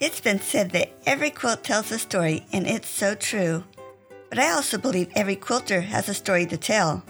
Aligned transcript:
It's 0.00 0.20
been 0.20 0.38
said 0.38 0.70
that 0.70 0.92
every 1.06 1.30
quilt 1.30 1.64
tells 1.64 1.90
a 1.90 1.98
story, 1.98 2.46
and 2.52 2.68
it's 2.68 2.88
so 2.88 3.16
true. 3.16 3.64
But 4.28 4.38
I 4.38 4.52
also 4.52 4.78
believe 4.78 5.10
every 5.16 5.34
quilter 5.34 5.80
has 5.80 6.08
a 6.08 6.14
story 6.14 6.46
to 6.46 6.56
tell. 6.56 7.02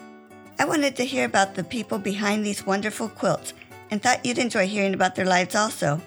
I 0.59 0.65
wanted 0.65 0.97
to 0.97 1.05
hear 1.05 1.27
about 1.27 1.55
the 1.55 1.65
people 1.65 1.99
behind 1.99 2.47
these 2.47 2.65
wonderful 2.65 3.11
quilts 3.11 3.53
and 3.91 4.01
thought 4.01 4.25
you'd 4.25 4.39
enjoy 4.39 4.67
hearing 4.67 4.95
about 4.95 5.17
their 5.17 5.27
lives 5.27 5.55
also. 5.55 6.01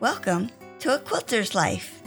Welcome 0.00 0.50
to 0.80 0.96
A 0.96 0.98
Quilter's 0.98 1.54
Life. 1.54 2.02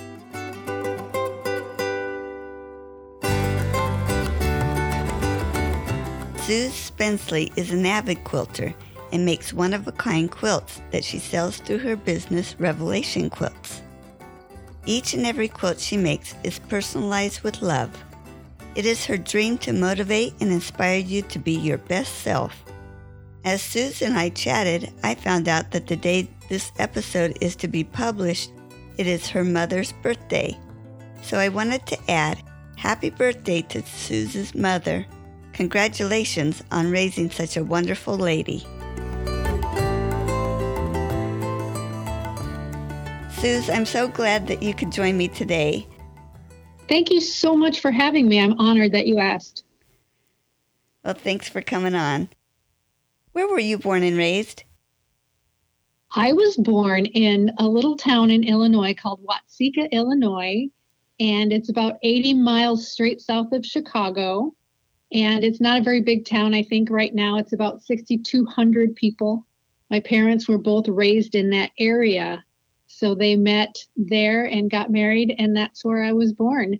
Suze 6.41 6.91
Spensley 6.91 7.57
is 7.57 7.71
an 7.71 7.85
avid 7.85 8.25
quilter 8.25 8.75
and 9.13 9.25
makes 9.25 9.53
one 9.53 9.73
of 9.73 9.87
a 9.87 9.93
kind 9.93 10.29
quilts 10.29 10.81
that 10.91 11.05
she 11.05 11.17
sells 11.17 11.59
through 11.59 11.77
her 11.77 11.95
business 11.95 12.59
Revelation 12.59 13.29
Quilts. 13.29 13.83
Each 14.87 15.13
and 15.13 15.25
every 15.25 15.49
quilt 15.49 15.81
she 15.81 15.97
makes 15.97 16.33
is 16.43 16.59
personalized 16.59 17.41
with 17.41 17.61
love. 17.61 17.91
It 18.73 18.85
is 18.85 19.05
her 19.05 19.17
dream 19.17 19.57
to 19.59 19.73
motivate 19.73 20.33
and 20.39 20.49
inspire 20.49 20.99
you 20.99 21.23
to 21.23 21.39
be 21.39 21.51
your 21.51 21.77
best 21.77 22.21
self. 22.21 22.63
As 23.43 23.61
Suze 23.61 24.01
and 24.01 24.17
I 24.17 24.29
chatted, 24.29 24.93
I 25.03 25.15
found 25.15 25.49
out 25.49 25.71
that 25.71 25.87
the 25.87 25.97
day 25.97 26.29
this 26.47 26.71
episode 26.79 27.37
is 27.41 27.57
to 27.57 27.67
be 27.67 27.83
published, 27.83 28.51
it 28.97 29.07
is 29.07 29.27
her 29.27 29.43
mother's 29.43 29.91
birthday. 29.91 30.57
So 31.21 31.37
I 31.37 31.49
wanted 31.49 31.85
to 31.87 32.11
add 32.11 32.41
happy 32.77 33.09
birthday 33.09 33.63
to 33.63 33.81
Suze's 33.81 34.55
mother. 34.55 35.05
Congratulations 35.51 36.63
on 36.71 36.91
raising 36.91 37.29
such 37.29 37.57
a 37.57 37.63
wonderful 37.63 38.17
lady. 38.17 38.65
Suze, 43.37 43.69
I'm 43.69 43.85
so 43.85 44.07
glad 44.07 44.47
that 44.47 44.63
you 44.63 44.73
could 44.73 44.91
join 44.91 45.15
me 45.15 45.27
today. 45.27 45.87
Thank 46.89 47.11
you 47.11 47.21
so 47.21 47.55
much 47.55 47.81
for 47.81 47.91
having 47.91 48.27
me. 48.27 48.39
I'm 48.39 48.59
honored 48.59 48.93
that 48.93 49.05
you 49.05 49.19
asked. 49.19 49.63
Well, 51.05 51.13
thanks 51.13 51.47
for 51.47 51.61
coming 51.61 51.93
on. 51.93 52.29
Where 53.33 53.47
were 53.47 53.59
you 53.59 53.77
born 53.77 54.01
and 54.01 54.17
raised? 54.17 54.63
I 56.15 56.33
was 56.33 56.57
born 56.57 57.05
in 57.05 57.51
a 57.59 57.67
little 57.67 57.95
town 57.95 58.31
in 58.31 58.43
Illinois 58.43 58.95
called 58.95 59.23
Watseka, 59.23 59.91
Illinois, 59.91 60.67
and 61.19 61.53
it's 61.53 61.69
about 61.69 61.99
80 62.01 62.33
miles 62.33 62.91
straight 62.91 63.21
south 63.21 63.51
of 63.51 63.63
Chicago. 63.63 64.55
And 65.13 65.43
it's 65.43 65.61
not 65.61 65.79
a 65.79 65.83
very 65.83 66.01
big 66.01 66.25
town. 66.25 66.55
I 66.55 66.63
think 66.63 66.89
right 66.89 67.13
now 67.13 67.37
it's 67.37 67.53
about 67.53 67.83
6,200 67.83 68.95
people. 68.95 69.45
My 69.91 69.99
parents 69.99 70.47
were 70.47 70.57
both 70.57 70.87
raised 70.87 71.35
in 71.35 71.51
that 71.51 71.69
area. 71.77 72.43
So 72.97 73.13
they 73.13 73.35
met 73.35 73.77
there 73.95 74.45
and 74.45 74.71
got 74.71 74.89
married, 74.89 75.35
and 75.37 75.55
that's 75.55 75.85
where 75.85 76.03
I 76.03 76.13
was 76.13 76.33
born. 76.33 76.79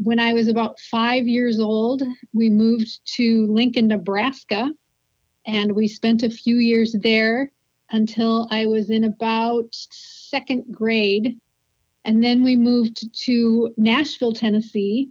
When 0.00 0.20
I 0.20 0.32
was 0.32 0.46
about 0.46 0.78
five 0.78 1.26
years 1.26 1.58
old, 1.58 2.04
we 2.32 2.48
moved 2.48 3.00
to 3.16 3.48
Lincoln, 3.48 3.88
Nebraska, 3.88 4.70
and 5.44 5.72
we 5.72 5.88
spent 5.88 6.22
a 6.22 6.30
few 6.30 6.58
years 6.58 6.94
there 7.02 7.50
until 7.90 8.46
I 8.52 8.66
was 8.66 8.88
in 8.88 9.02
about 9.02 9.66
second 9.72 10.66
grade. 10.70 11.40
And 12.04 12.22
then 12.22 12.44
we 12.44 12.54
moved 12.54 13.12
to 13.24 13.74
Nashville, 13.76 14.32
Tennessee. 14.32 15.08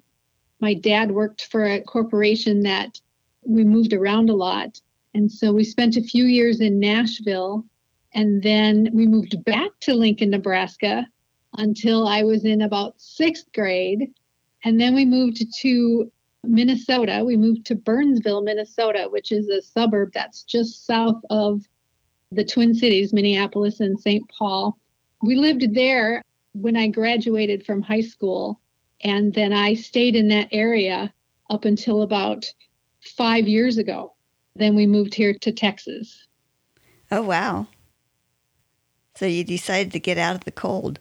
My 0.61 0.75
dad 0.75 1.11
worked 1.11 1.47
for 1.51 1.65
a 1.65 1.81
corporation 1.81 2.61
that 2.61 3.01
we 3.41 3.65
moved 3.65 3.91
around 3.91 4.29
a 4.29 4.33
lot. 4.33 4.79
And 5.13 5.29
so 5.29 5.51
we 5.51 5.65
spent 5.65 5.97
a 5.97 6.01
few 6.01 6.23
years 6.23 6.61
in 6.61 6.79
Nashville 6.79 7.65
and 8.15 8.41
then 8.41 8.89
we 8.93 9.05
moved 9.05 9.43
back 9.43 9.71
to 9.81 9.93
Lincoln, 9.93 10.29
Nebraska 10.29 11.05
until 11.57 12.07
I 12.07 12.23
was 12.23 12.45
in 12.45 12.61
about 12.61 12.99
sixth 12.99 13.51
grade. 13.53 14.13
And 14.63 14.79
then 14.79 14.95
we 14.95 15.05
moved 15.05 15.43
to 15.61 16.11
Minnesota. 16.43 17.23
We 17.25 17.35
moved 17.35 17.65
to 17.67 17.75
Burnsville, 17.75 18.41
Minnesota, 18.41 19.07
which 19.09 19.33
is 19.33 19.49
a 19.49 19.61
suburb 19.61 20.13
that's 20.13 20.43
just 20.43 20.85
south 20.85 21.21
of 21.29 21.63
the 22.31 22.45
Twin 22.45 22.73
Cities, 22.73 23.11
Minneapolis 23.11 23.81
and 23.81 23.99
St. 23.99 24.23
Paul. 24.29 24.77
We 25.21 25.35
lived 25.35 25.75
there 25.75 26.23
when 26.53 26.77
I 26.77 26.87
graduated 26.87 27.65
from 27.65 27.81
high 27.81 28.01
school. 28.01 28.61
And 29.01 29.33
then 29.33 29.51
I 29.51 29.73
stayed 29.73 30.15
in 30.15 30.29
that 30.29 30.47
area 30.53 31.13
up 31.49 31.65
until 31.65 32.01
about 32.01 32.45
five 33.17 33.45
years 33.45 33.77
ago. 33.77 34.13
Then 34.55 34.73
we 34.73 34.87
moved 34.87 35.13
here 35.13 35.33
to 35.33 35.51
Texas. 35.51 36.27
Oh, 37.11 37.21
wow. 37.21 37.67
So 39.15 39.25
you 39.25 39.43
decided 39.43 39.91
to 39.93 39.99
get 39.99 40.17
out 40.17 40.35
of 40.35 40.43
the 40.43 40.51
cold. 40.51 40.99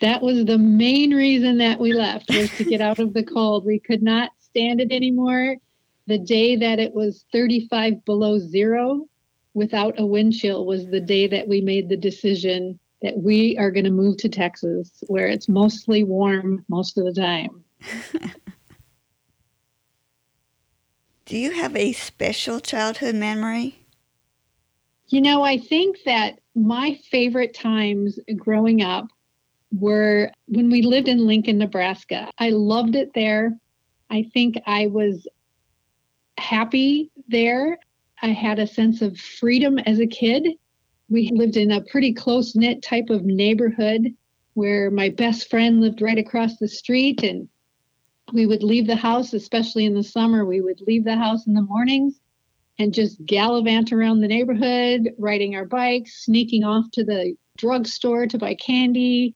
That 0.00 0.22
was 0.22 0.44
the 0.44 0.58
main 0.58 1.12
reason 1.12 1.58
that 1.58 1.80
we 1.80 1.92
left 1.92 2.30
was 2.30 2.50
to 2.56 2.64
get 2.64 2.80
out 2.80 2.98
of 3.00 3.14
the 3.14 3.24
cold. 3.24 3.64
We 3.64 3.80
could 3.80 4.02
not 4.02 4.30
stand 4.38 4.80
it 4.80 4.92
anymore. 4.92 5.56
The 6.06 6.18
day 6.18 6.56
that 6.56 6.78
it 6.78 6.94
was 6.94 7.24
35 7.32 8.04
below 8.04 8.38
zero 8.38 9.06
without 9.54 9.98
a 9.98 10.06
wind 10.06 10.34
chill 10.34 10.66
was 10.66 10.86
the 10.86 11.00
day 11.00 11.26
that 11.26 11.48
we 11.48 11.60
made 11.60 11.88
the 11.88 11.96
decision 11.96 12.78
that 13.02 13.16
we 13.18 13.56
are 13.58 13.70
going 13.70 13.84
to 13.84 13.90
move 13.90 14.16
to 14.18 14.28
Texas 14.28 15.02
where 15.06 15.26
it's 15.26 15.48
mostly 15.48 16.04
warm 16.04 16.64
most 16.68 16.98
of 16.98 17.04
the 17.04 17.12
time. 17.12 17.64
Do 21.24 21.36
you 21.36 21.52
have 21.52 21.76
a 21.76 21.92
special 21.92 22.60
childhood 22.60 23.14
memory? 23.14 23.84
You 25.08 25.20
know, 25.20 25.42
I 25.42 25.58
think 25.58 25.98
that 26.04 26.38
my 26.58 26.98
favorite 27.10 27.54
times 27.54 28.18
growing 28.36 28.82
up 28.82 29.06
were 29.72 30.30
when 30.46 30.70
we 30.70 30.82
lived 30.82 31.08
in 31.08 31.26
Lincoln, 31.26 31.58
Nebraska. 31.58 32.30
I 32.38 32.50
loved 32.50 32.96
it 32.96 33.10
there. 33.14 33.56
I 34.10 34.28
think 34.32 34.56
I 34.66 34.86
was 34.86 35.26
happy 36.38 37.10
there. 37.28 37.78
I 38.22 38.28
had 38.28 38.58
a 38.58 38.66
sense 38.66 39.02
of 39.02 39.18
freedom 39.18 39.78
as 39.78 40.00
a 40.00 40.06
kid. 40.06 40.48
We 41.08 41.30
lived 41.32 41.56
in 41.56 41.70
a 41.70 41.84
pretty 41.84 42.12
close 42.12 42.56
knit 42.56 42.82
type 42.82 43.10
of 43.10 43.24
neighborhood 43.24 44.14
where 44.54 44.90
my 44.90 45.10
best 45.10 45.48
friend 45.48 45.80
lived 45.80 46.02
right 46.02 46.18
across 46.18 46.56
the 46.56 46.68
street 46.68 47.22
and 47.22 47.48
we 48.32 48.46
would 48.46 48.62
leave 48.62 48.86
the 48.86 48.96
house, 48.96 49.32
especially 49.32 49.86
in 49.86 49.94
the 49.94 50.02
summer. 50.02 50.44
We 50.44 50.60
would 50.60 50.80
leave 50.86 51.04
the 51.04 51.16
house 51.16 51.46
in 51.46 51.54
the 51.54 51.62
mornings 51.62 52.20
and 52.78 52.94
just 52.94 53.24
gallivant 53.24 53.92
around 53.92 54.20
the 54.20 54.28
neighborhood, 54.28 55.10
riding 55.18 55.56
our 55.56 55.64
bikes, 55.64 56.24
sneaking 56.24 56.64
off 56.64 56.90
to 56.92 57.04
the 57.04 57.34
drugstore 57.56 58.26
to 58.26 58.38
buy 58.38 58.54
candy, 58.54 59.34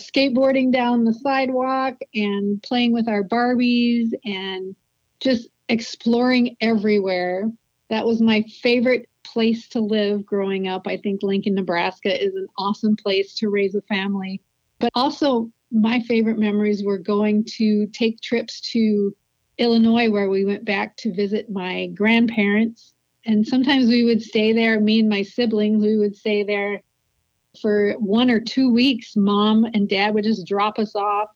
skateboarding 0.00 0.72
down 0.72 1.04
the 1.04 1.14
sidewalk, 1.14 1.94
and 2.14 2.62
playing 2.62 2.92
with 2.92 3.08
our 3.08 3.22
Barbies 3.22 4.10
and 4.24 4.74
just 5.20 5.48
exploring 5.68 6.56
everywhere. 6.60 7.50
That 7.90 8.06
was 8.06 8.20
my 8.20 8.42
favorite 8.62 9.08
place 9.24 9.68
to 9.68 9.80
live 9.80 10.24
growing 10.24 10.68
up. 10.68 10.86
I 10.86 10.96
think 10.96 11.22
Lincoln, 11.22 11.54
Nebraska 11.54 12.22
is 12.22 12.34
an 12.34 12.46
awesome 12.56 12.96
place 12.96 13.34
to 13.36 13.50
raise 13.50 13.74
a 13.74 13.82
family. 13.82 14.40
But 14.78 14.90
also, 14.94 15.50
my 15.70 16.00
favorite 16.00 16.38
memories 16.38 16.82
were 16.84 16.98
going 16.98 17.44
to 17.56 17.86
take 17.88 18.20
trips 18.20 18.60
to 18.72 19.14
Illinois, 19.58 20.10
where 20.10 20.28
we 20.28 20.44
went 20.44 20.64
back 20.64 20.96
to 20.98 21.14
visit 21.14 21.50
my 21.50 21.86
grandparents. 21.88 22.92
And 23.26 23.46
sometimes 23.46 23.86
we 23.86 24.04
would 24.04 24.22
stay 24.22 24.52
there, 24.52 24.80
me 24.80 25.00
and 25.00 25.08
my 25.08 25.22
siblings, 25.22 25.82
we 25.84 25.96
would 25.96 26.16
stay 26.16 26.42
there 26.42 26.82
for 27.60 27.92
one 27.92 28.30
or 28.30 28.40
two 28.40 28.72
weeks. 28.72 29.16
Mom 29.16 29.64
and 29.64 29.88
dad 29.88 30.14
would 30.14 30.24
just 30.24 30.46
drop 30.46 30.78
us 30.78 30.94
off 30.94 31.28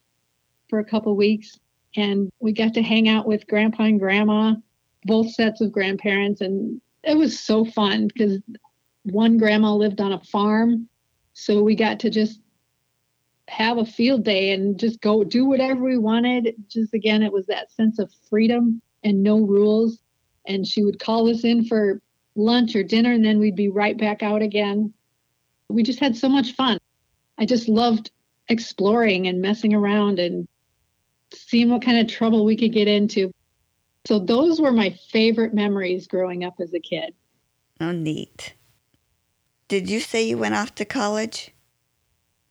for 0.69 0.79
a 0.81 0.85
couple 0.85 1.15
weeks. 1.17 1.59
And 1.97 2.31
we 2.41 2.53
got 2.53 2.75
to 2.75 2.83
hang 2.83 3.09
out 3.09 3.27
with 3.27 3.47
grandpa 3.47 3.85
and 3.85 3.99
grandma, 3.99 4.55
both 5.05 5.31
sets 5.31 5.61
of 5.61 5.73
grandparents. 5.73 6.41
And 6.41 6.81
it 7.03 7.17
was 7.17 7.41
so 7.41 7.65
fun 7.65 8.09
because 8.09 8.39
one 9.05 9.39
grandma 9.39 9.75
lived 9.75 10.01
on 10.01 10.13
a 10.13 10.25
farm. 10.25 10.89
So 11.33 11.63
we 11.63 11.75
got 11.75 12.01
to 12.01 12.11
just 12.11 12.41
have 13.49 13.79
a 13.79 13.85
field 13.85 14.25
day 14.25 14.53
and 14.53 14.79
just 14.79 15.01
go 15.01 15.25
do 15.25 15.47
whatever 15.47 15.83
we 15.83 15.99
wanted. 15.99 16.55
Just 16.69 16.93
again, 16.95 17.23
it 17.23 17.33
was 17.33 17.47
that 17.47 17.73
sense 17.73 17.99
of 17.99 18.13
freedom 18.29 18.81
and 19.03 19.23
no 19.23 19.41
rules. 19.41 19.99
And 20.47 20.67
she 20.67 20.85
would 20.85 21.01
call 21.01 21.29
us 21.31 21.45
in 21.45 21.65
for 21.65 22.01
lunch 22.37 22.77
or 22.77 22.83
dinner, 22.83 23.13
and 23.13 23.25
then 23.25 23.39
we'd 23.39 23.57
be 23.57 23.69
right 23.69 23.99
back 23.99 24.23
out 24.23 24.43
again. 24.43 24.93
We 25.69 25.83
just 25.83 25.99
had 25.99 26.17
so 26.17 26.29
much 26.29 26.53
fun. 26.53 26.79
I 27.39 27.47
just 27.47 27.69
loved 27.69 28.11
exploring 28.49 29.27
and 29.27 29.43
messing 29.43 29.75
around 29.75 30.19
and 30.19 30.47
seeing 31.35 31.71
what 31.71 31.83
kind 31.83 31.99
of 31.99 32.07
trouble 32.07 32.45
we 32.45 32.57
could 32.57 32.73
get 32.73 32.89
into. 32.89 33.31
So, 34.07 34.19
those 34.19 34.61
were 34.61 34.73
my 34.73 34.91
favorite 35.11 35.53
memories 35.53 36.07
growing 36.07 36.45
up 36.45 36.55
as 36.61 36.73
a 36.73 36.81
kid. 36.81 37.15
Oh, 37.81 37.93
neat. 37.93 38.55
Did 39.69 39.91
you 39.91 40.01
say 40.01 40.23
you 40.23 40.39
went 40.39 40.55
off 40.55 40.75
to 40.77 40.85
college? 40.87 41.53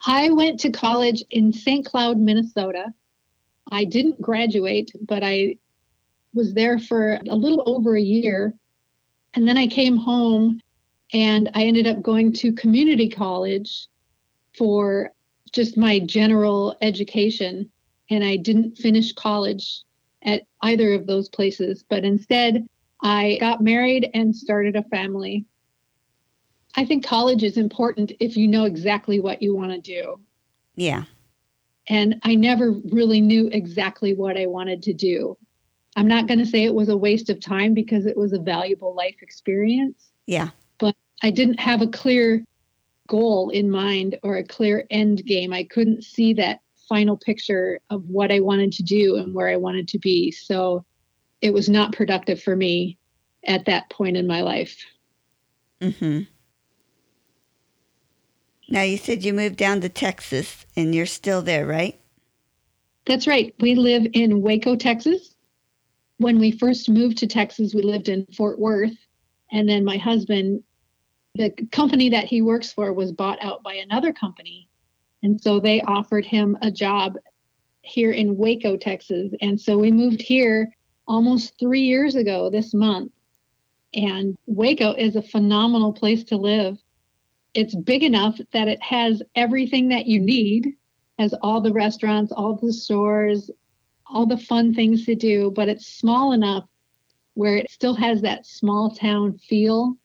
I 0.08 0.30
went 0.30 0.58
to 0.62 0.72
college 0.72 1.22
in 1.32 1.52
St. 1.52 1.86
Cloud, 1.86 2.18
Minnesota. 2.18 2.94
I 3.70 3.84
didn't 3.84 4.22
graduate, 4.22 4.90
but 5.02 5.22
I 5.22 5.58
was 6.34 6.54
there 6.54 6.80
for 6.80 7.20
a 7.30 7.36
little 7.36 7.62
over 7.66 7.98
a 7.98 8.02
year. 8.02 8.54
And 9.34 9.46
then 9.46 9.58
I 9.58 9.68
came 9.68 9.98
home 9.98 10.62
and 11.12 11.50
I 11.54 11.64
ended 11.64 11.88
up 11.88 12.02
going 12.02 12.32
to 12.34 12.54
community 12.54 13.10
college 13.10 13.88
for 14.58 15.12
just 15.52 15.76
my 15.76 16.00
general 16.00 16.78
education. 16.82 17.70
And 18.10 18.24
I 18.24 18.38
didn't 18.38 18.78
finish 18.78 19.12
college 19.12 19.84
at 20.22 20.44
either 20.62 20.94
of 20.94 21.06
those 21.06 21.28
places, 21.28 21.84
but 21.90 22.06
instead 22.06 22.66
I 23.04 23.38
got 23.42 23.62
married 23.62 24.10
and 24.14 24.34
started 24.34 24.78
a 24.78 24.84
family. 24.84 25.46
I 26.78 26.86
think 26.86 27.04
college 27.04 27.44
is 27.44 27.58
important 27.58 28.12
if 28.20 28.38
you 28.38 28.48
know 28.48 28.66
exactly 28.66 29.20
what 29.20 29.42
you 29.42 29.56
want 29.56 29.72
to 29.72 29.82
do. 29.82 30.20
Yeah. 30.76 31.04
And 31.90 32.22
I 32.24 32.36
never 32.36 32.72
really 32.92 33.20
knew 33.20 33.48
exactly 33.48 34.14
what 34.14 34.38
I 34.38 34.46
wanted 34.46 34.84
to 34.84 34.94
do. 34.94 35.38
I'm 35.96 36.08
not 36.08 36.28
going 36.28 36.40
to 36.40 36.46
say 36.46 36.64
it 36.64 36.76
was 36.76 36.90
a 36.90 36.98
waste 36.98 37.32
of 37.32 37.42
time 37.42 37.74
because 37.74 38.06
it 38.06 38.16
was 38.16 38.32
a 38.32 38.40
valuable 38.40 38.94
life 38.94 39.16
experience. 39.22 40.12
Yeah. 40.28 40.50
But 40.78 40.96
I 41.24 41.32
didn't 41.32 41.60
have 41.60 41.82
a 41.82 41.88
clear 41.88 42.46
goal 43.08 43.50
in 43.50 43.72
mind 43.72 44.20
or 44.22 44.38
a 44.38 44.44
clear 44.44 44.86
end 44.92 45.26
game. 45.26 45.52
I 45.52 45.64
couldn't 45.64 46.04
see 46.04 46.34
that 46.36 46.60
final 46.88 47.18
picture 47.18 47.80
of 47.90 48.08
what 48.08 48.32
I 48.32 48.40
wanted 48.40 48.72
to 48.74 48.84
do 48.84 49.16
and 49.16 49.34
where 49.34 49.48
I 49.48 49.56
wanted 49.56 49.88
to 49.90 50.00
be. 50.00 50.32
So 50.32 50.86
it 51.42 51.54
was 51.54 51.68
not 51.70 51.94
productive 51.94 52.42
for 52.42 52.56
me 52.56 53.00
at 53.46 53.66
that 53.66 53.90
point 53.90 54.18
in 54.18 54.28
my 54.28 54.42
life. 54.42 54.78
Mm-hmm. 55.82 56.22
Now 58.70 58.82
you 58.82 58.98
said 58.98 59.24
you 59.24 59.34
moved 59.34 59.56
down 59.56 59.82
to 59.82 59.90
Texas 59.90 60.66
and 60.76 60.94
you're 60.94 61.06
still 61.06 61.42
there, 61.42 61.66
right? 61.66 62.00
That's 63.06 63.28
right. 63.28 63.56
We 63.62 63.76
live 63.76 64.06
in 64.14 64.42
Waco, 64.42 64.76
Texas. 64.76 65.36
When 66.18 66.40
we 66.40 66.52
first 66.52 66.90
moved 66.90 67.18
to 67.20 67.28
Texas, 67.28 67.74
we 67.74 67.82
lived 67.82 68.10
in 68.10 68.26
Fort 68.36 68.60
Worth. 68.60 68.98
And 69.52 69.70
then 69.70 69.86
my 69.86 69.98
husband, 69.98 70.64
the 71.36 71.52
company 71.72 72.10
that 72.10 72.26
he 72.26 72.42
works 72.42 72.74
for 72.74 72.92
was 72.92 73.14
bought 73.14 73.42
out 73.42 73.64
by 73.64 73.76
another 73.76 74.12
company. 74.12 74.68
And 75.24 75.40
so 75.40 75.60
they 75.60 75.82
offered 75.82 76.26
him 76.26 76.58
a 76.62 76.70
job 76.70 77.16
here 77.82 78.12
in 78.12 78.36
Waco, 78.36 78.76
Texas. 78.76 79.32
And 79.42 79.60
so 79.60 79.78
we 79.78 79.92
moved 79.92 80.22
here 80.22 80.74
almost 81.08 81.54
three 81.58 81.84
years 81.84 82.16
ago 82.16 82.50
this 82.50 82.74
month. 82.74 83.14
And 83.94 84.38
Waco 84.46 84.94
is 84.94 85.16
a 85.16 85.22
phenomenal 85.22 85.94
place 85.94 86.26
to 86.26 86.36
live. 86.36 86.78
It's 87.58 87.74
big 87.74 88.04
enough 88.04 88.40
that 88.54 88.68
it 88.68 88.80
has 88.84 89.24
everything 89.34 89.88
that 89.90 90.06
you 90.06 90.20
need, 90.20 90.76
has 91.18 91.34
all 91.42 91.60
the 91.60 91.74
restaurants, 91.74 92.32
all 92.32 92.54
the 92.56 92.72
stores, 92.72 93.50
all 94.06 94.28
the 94.28 94.38
fun 94.38 94.76
things 94.76 95.08
to 95.08 95.16
do, 95.16 95.50
but 95.56 95.68
it's 95.68 95.88
small 95.88 96.34
enough 96.34 96.66
where 97.34 97.58
it 97.58 97.72
still 97.72 97.96
has 97.96 98.22
that 98.22 98.46
small 98.46 98.92
town 98.92 99.40
feel 99.40 99.98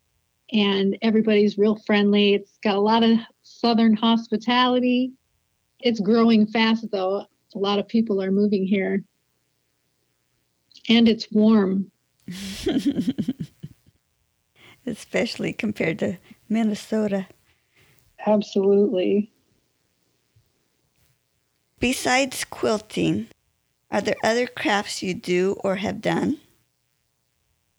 and 0.50 0.96
everybody's 1.02 1.58
real 1.58 1.76
friendly. 1.76 2.32
It's 2.32 2.56
got 2.64 2.76
a 2.76 2.81
lot 2.81 3.02
of 3.02 3.19
southern 3.43 3.96
hospitality. 3.96 5.12
It's 5.78 6.00
growing 6.00 6.46
fast 6.46 6.90
though. 6.90 7.26
A 7.54 7.58
lot 7.58 7.78
of 7.78 7.87
people 7.87 8.22
are 8.22 8.31
moving 8.31 8.66
here 8.66 9.04
and 10.88 11.06
it's 11.06 11.31
warm. 11.31 11.90
Especially 14.87 15.52
compared 15.52 15.99
to 15.99 16.16
Minnesota. 16.49 17.26
Absolutely. 18.27 19.33
Besides 21.81 22.45
quilting, 22.45 23.27
are 23.91 24.01
there 24.01 24.17
other 24.23 24.47
crafts 24.47 25.03
you 25.03 25.15
do 25.15 25.57
or 25.65 25.77
have 25.77 26.01
done? 26.01 26.39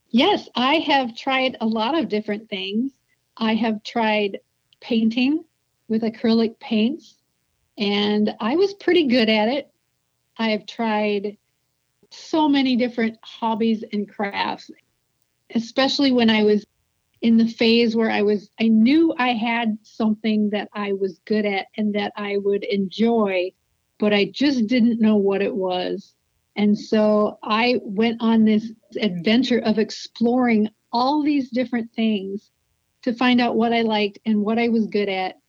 Yes, 0.10 0.48
I 0.56 0.75
have 0.75 1.16
tried 1.16 1.57
a 1.60 1.66
lot 1.66 1.98
of 1.98 2.10
different 2.10 2.50
things. 2.50 2.92
I 3.38 3.56
have 3.56 3.84
tried 3.84 4.40
painting 4.80 5.44
with 5.88 6.04
acrylic 6.04 6.60
paints, 6.60 7.18
and 7.78 8.36
I 8.40 8.56
was 8.56 8.74
pretty 8.75 9.07
good 9.07 9.30
at 9.30 9.48
it. 9.48 9.72
I 10.38 10.50
have 10.50 10.66
tried 10.66 11.38
so 12.12 12.48
many 12.48 12.75
different 12.75 13.18
hobbies 13.24 13.84
and 13.92 14.07
crafts, 14.07 14.69
especially 15.56 16.12
when 16.12 16.30
I 16.30 16.44
was 16.44 16.66
in 17.23 17.37
the 17.37 17.47
phase 17.47 17.95
where 17.95 18.11
I 18.11 18.21
was, 18.21 18.51
I 18.59 18.67
knew 18.67 19.15
I 19.17 19.29
had 19.29 19.77
something 19.81 20.49
that 20.49 20.67
I 20.73 20.91
was 20.91 21.19
good 21.25 21.45
at 21.45 21.67
and 21.77 21.95
that 21.95 22.11
I 22.17 22.35
would 22.37 22.65
enjoy, 22.65 23.51
but 23.97 24.13
I 24.13 24.25
just 24.25 24.67
didn't 24.67 24.99
know 24.99 25.15
what 25.15 25.41
it 25.41 25.55
was. 25.55 26.15
And 26.57 26.77
so 26.77 27.39
I 27.41 27.79
went 27.81 28.17
on 28.21 28.43
this 28.43 28.73
adventure 28.99 29.59
of 29.59 29.79
exploring 29.79 30.67
all 30.91 31.23
these 31.23 31.49
different 31.49 31.89
things 31.95 32.51
to 33.03 33.13
find 33.13 33.39
out 33.39 33.55
what 33.55 33.71
I 33.71 33.81
liked 33.81 34.19
and 34.25 34.43
what 34.43 34.59
I 34.59 34.67
was 34.67 34.85
good 34.87 35.09
at. 35.09 35.39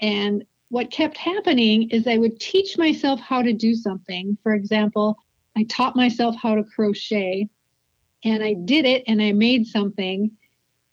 And 0.00 0.44
what 0.68 0.90
kept 0.90 1.16
happening 1.16 1.90
is 1.90 2.08
I 2.08 2.18
would 2.18 2.40
teach 2.40 2.76
myself 2.76 3.20
how 3.20 3.40
to 3.40 3.52
do 3.52 3.76
something. 3.76 4.36
For 4.42 4.54
example, 4.54 5.16
I 5.56 5.62
taught 5.68 5.94
myself 5.94 6.34
how 6.34 6.56
to 6.56 6.64
crochet 6.64 7.48
and 8.24 8.42
I 8.42 8.54
did 8.64 8.84
it 8.84 9.04
and 9.06 9.22
I 9.22 9.30
made 9.30 9.66
something. 9.66 10.32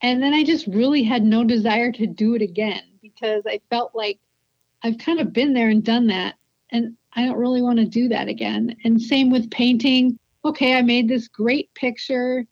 And 0.01 0.21
then 0.21 0.33
I 0.33 0.43
just 0.43 0.67
really 0.67 1.03
had 1.03 1.23
no 1.23 1.43
desire 1.43 1.91
to 1.93 2.07
do 2.07 2.35
it 2.35 2.41
again 2.41 2.83
because 3.01 3.43
I 3.47 3.61
felt 3.69 3.95
like 3.95 4.19
I've 4.83 4.97
kind 4.97 5.19
of 5.19 5.33
been 5.33 5.53
there 5.53 5.69
and 5.69 5.83
done 5.83 6.07
that. 6.07 6.35
And 6.71 6.95
I 7.13 7.25
don't 7.25 7.37
really 7.37 7.61
want 7.61 7.79
to 7.79 7.85
do 7.85 8.09
that 8.09 8.27
again. 8.27 8.75
And 8.83 9.01
same 9.01 9.31
with 9.31 9.49
painting. 9.49 10.19
Okay, 10.45 10.75
I 10.75 10.81
made 10.81 11.07
this 11.07 11.27
great 11.27 11.73
picture 11.73 12.45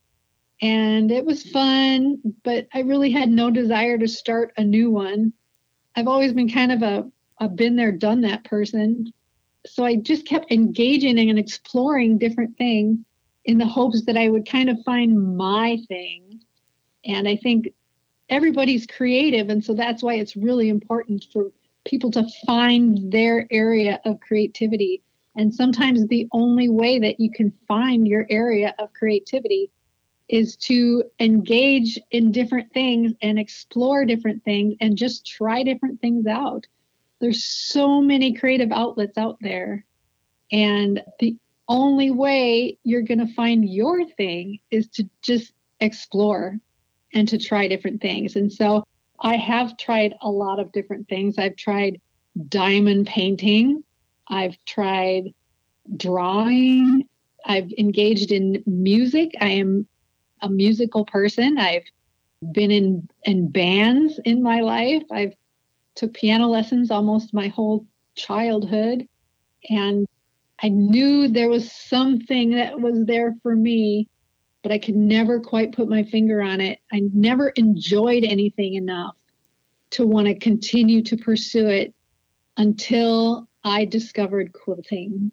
and 0.62 1.12
it 1.12 1.25
was 1.25 1.44
fun, 1.44 2.18
but 2.44 2.68
I 2.74 2.80
really 2.80 3.12
had 3.12 3.30
no 3.30 3.51
desire 3.51 3.97
to 3.97 4.07
start 4.07 4.53
a 4.57 4.63
new 4.63 4.89
one. 4.89 5.33
I've 5.95 6.07
always 6.07 6.33
been 6.33 6.50
kind 6.50 6.71
of 6.71 6.81
a, 6.81 7.09
a 7.39 7.50
been 7.50 7.75
there, 7.75 7.92
done 7.92 8.21
that 8.21 8.45
person 8.45 9.13
so 9.65 9.83
I 9.83 9.95
just 9.95 10.25
kept 10.25 10.51
engaging 10.51 11.18
and 11.18 11.39
exploring 11.39 12.18
different 12.18 12.57
things 12.57 13.00
in 13.45 13.57
the 13.57 13.65
hopes 13.65 14.06
that 14.06 14.18
I 14.18 14.30
would 14.30 14.47
kind 14.47 14.69
of 14.69 14.77
find 14.83 15.38
my 15.38 15.77
thing. 15.88 16.24
And 17.06 17.28
I 17.28 17.36
think 17.36 17.74
everybody's 18.30 18.86
creative. 18.88 19.50
And 19.50 19.63
so 19.63 19.74
that's 19.74 20.02
why 20.02 20.16
it's 20.16 20.36
really 20.36 20.69
important 20.69 21.25
for 21.31 21.52
people 21.86 22.12
to 22.12 22.28
find 22.46 23.12
their 23.12 23.48
area 23.52 24.00
of 24.06 24.19
creativity. 24.19 25.04
And 25.36 25.54
sometimes 25.54 26.07
the 26.07 26.28
only 26.31 26.69
way 26.69 27.00
that 27.00 27.19
you 27.19 27.31
can 27.31 27.54
find 27.68 28.07
your 28.07 28.25
area 28.30 28.74
of 28.80 28.94
creativity 28.94 29.69
is 30.28 30.56
to 30.56 31.04
engage 31.19 32.00
in 32.10 32.31
different 32.31 32.74
things 32.74 33.13
and 33.22 33.38
explore 33.38 34.06
different 34.06 34.44
things 34.44 34.75
and 34.81 34.98
just 34.98 35.28
try 35.28 35.62
different 35.62 36.02
things 36.02 36.25
out 36.25 36.66
there's 37.19 37.44
so 37.44 38.02
many 38.02 38.33
creative 38.33 38.71
outlets 38.71 39.18
out 39.18 39.38
there. 39.42 39.85
And 40.52 41.02
the 41.19 41.38
only 41.68 42.12
way 42.12 42.78
you're 42.83 43.02
going 43.02 43.26
to 43.26 43.33
find 43.33 43.68
your 43.68 44.06
thing 44.06 44.59
is 44.69 44.88
to 44.90 45.09
just 45.21 45.54
explore 45.80 46.59
and 47.16 47.28
to 47.30 47.38
try 47.38 47.68
different 47.68 48.02
things. 48.02 48.36
And 48.36 48.52
so 48.52 48.84
I 49.19 49.38
have 49.38 49.78
tried 49.78 50.14
a 50.22 50.30
lot 50.30 50.60
of 50.60 50.72
different 50.72 51.07
things. 51.07 51.38
I've 51.38 51.56
tried 51.56 52.00
diamond 52.50 53.07
painting, 53.07 53.84
I've 54.28 54.57
tried 54.66 55.34
drawing, 55.95 57.07
I've 57.45 57.72
engaged 57.78 58.31
in 58.31 58.64
music. 58.66 59.31
I 59.40 59.50
am 59.50 59.88
a 60.42 60.50
musical 60.50 61.06
person. 61.06 61.57
I've 61.57 61.84
been 62.52 62.72
in 62.72 63.07
in 63.24 63.50
bands 63.50 64.19
in 64.26 64.44
my 64.44 64.62
life. 64.62 65.04
I've 65.12 65.34
took 65.95 66.14
piano 66.14 66.48
lessons 66.48 66.92
almost 66.92 67.34
my 67.34 67.48
whole 67.48 67.86
childhood. 68.16 69.07
And 69.69 70.07
I 70.62 70.69
knew 70.69 71.28
there 71.28 71.50
was 71.50 71.72
something 71.72 72.52
that 72.52 72.80
was 72.80 73.06
there 73.06 73.36
for 73.42 73.56
me, 73.56 74.10
but 74.66 74.72
I 74.72 74.80
could 74.80 74.95
never 74.95 75.40
quite 75.40 75.74
put 75.74 75.88
my 75.88 76.02
finger 76.02 76.42
on 76.42 76.60
it. 76.60 76.80
I 76.92 77.04
never 77.14 77.50
enjoyed 77.50 78.24
anything 78.24 78.74
enough 78.74 79.16
to 79.92 80.07
want 80.07 80.26
to 80.26 80.34
continue 80.34 81.04
to 81.04 81.16
pursue 81.16 81.68
it 81.68 81.94
until 82.57 83.48
I 83.64 83.86
discovered 83.86 84.54
quilting. 84.54 85.31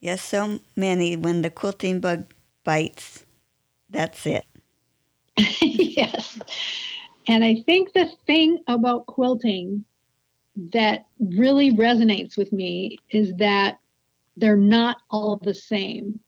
Yes, 0.00 0.22
so 0.22 0.60
many. 0.76 1.16
When 1.16 1.40
the 1.40 1.48
quilting 1.48 2.00
bug 2.00 2.30
bites, 2.62 3.24
that's 3.88 4.26
it. 4.26 4.44
yes. 5.62 6.38
And 7.26 7.42
I 7.42 7.62
think 7.64 7.94
the 7.94 8.10
thing 8.26 8.58
about 8.66 9.06
quilting 9.06 9.86
that 10.74 11.06
really 11.18 11.70
resonates 11.70 12.36
with 12.36 12.52
me 12.52 12.98
is 13.08 13.32
that 13.36 13.78
they're 14.36 14.58
not 14.58 14.98
all 15.08 15.38
the 15.38 15.54
same. 15.54 16.20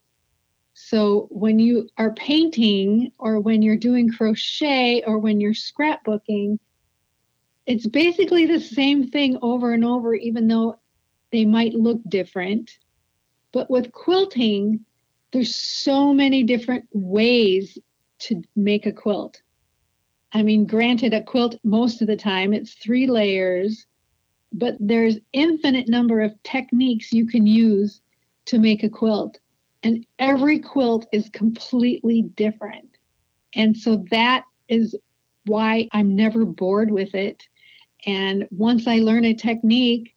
So 0.93 1.27
when 1.31 1.59
you 1.59 1.89
are 1.97 2.13
painting 2.13 3.13
or 3.17 3.41
when 3.41 3.63
you're 3.63 3.79
doing 3.79 4.11
crochet 4.11 5.03
or 5.07 5.19
when 5.19 5.41
you're 5.41 5.55
scrapbooking, 5.55 6.59
it's 7.65 7.87
basically 7.87 8.45
the 8.45 8.61
same 8.61 9.09
thing 9.09 9.39
over 9.41 9.73
and 9.73 9.87
over, 9.87 10.15
even 10.15 10.49
though 10.49 10.79
they 11.31 11.47
might 11.47 11.73
look 11.73 11.99
different. 12.07 12.73
But 13.53 13.71
with 13.71 13.91
quilting, 13.91 14.85
there's 15.33 15.55
so 15.55 16.13
many 16.13 16.43
different 16.43 16.85
ways 16.93 17.79
to 18.19 18.43
make 18.55 18.85
a 18.85 18.93
quilt. 18.93 19.41
I 20.35 20.43
mean, 20.43 20.67
granted, 20.67 21.15
a 21.15 21.23
quilt 21.23 21.57
most 21.65 22.03
of 22.03 22.07
the 22.07 22.17
time 22.17 22.53
it's 22.53 22.75
three 22.75 23.07
layers, 23.07 23.87
but 24.53 24.77
there's 24.79 25.17
infinite 25.33 25.89
number 25.89 26.21
of 26.21 26.35
techniques 26.43 27.15
you 27.15 27.27
can 27.27 27.47
use 27.47 28.03
to 28.45 28.59
make 28.59 28.83
a 28.83 28.91
quilt 28.91 29.39
and 29.83 30.07
every 30.19 30.59
quilt 30.59 31.07
is 31.13 31.29
completely 31.31 32.23
different. 32.23 32.99
And 33.55 33.77
so 33.77 34.05
that 34.11 34.45
is 34.69 34.97
why 35.47 35.89
i'm 35.93 36.15
never 36.15 36.45
bored 36.45 36.91
with 36.91 37.15
it. 37.15 37.43
And 38.07 38.47
once 38.51 38.87
i 38.87 38.97
learn 38.97 39.25
a 39.25 39.35
technique 39.35 40.15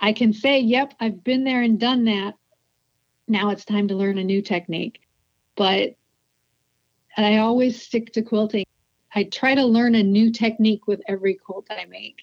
i 0.00 0.12
can 0.12 0.32
say 0.32 0.60
yep 0.60 0.94
i've 1.00 1.22
been 1.24 1.44
there 1.44 1.62
and 1.62 1.78
done 1.78 2.04
that. 2.04 2.34
Now 3.28 3.50
it's 3.50 3.64
time 3.64 3.88
to 3.88 3.94
learn 3.94 4.18
a 4.18 4.24
new 4.24 4.42
technique. 4.42 5.00
But 5.56 5.96
i 7.16 7.38
always 7.38 7.80
stick 7.80 8.12
to 8.12 8.22
quilting. 8.22 8.64
I 9.14 9.24
try 9.24 9.54
to 9.54 9.64
learn 9.64 9.94
a 9.94 10.02
new 10.02 10.30
technique 10.30 10.86
with 10.86 11.00
every 11.06 11.34
quilt 11.34 11.66
i 11.70 11.84
make. 11.86 12.22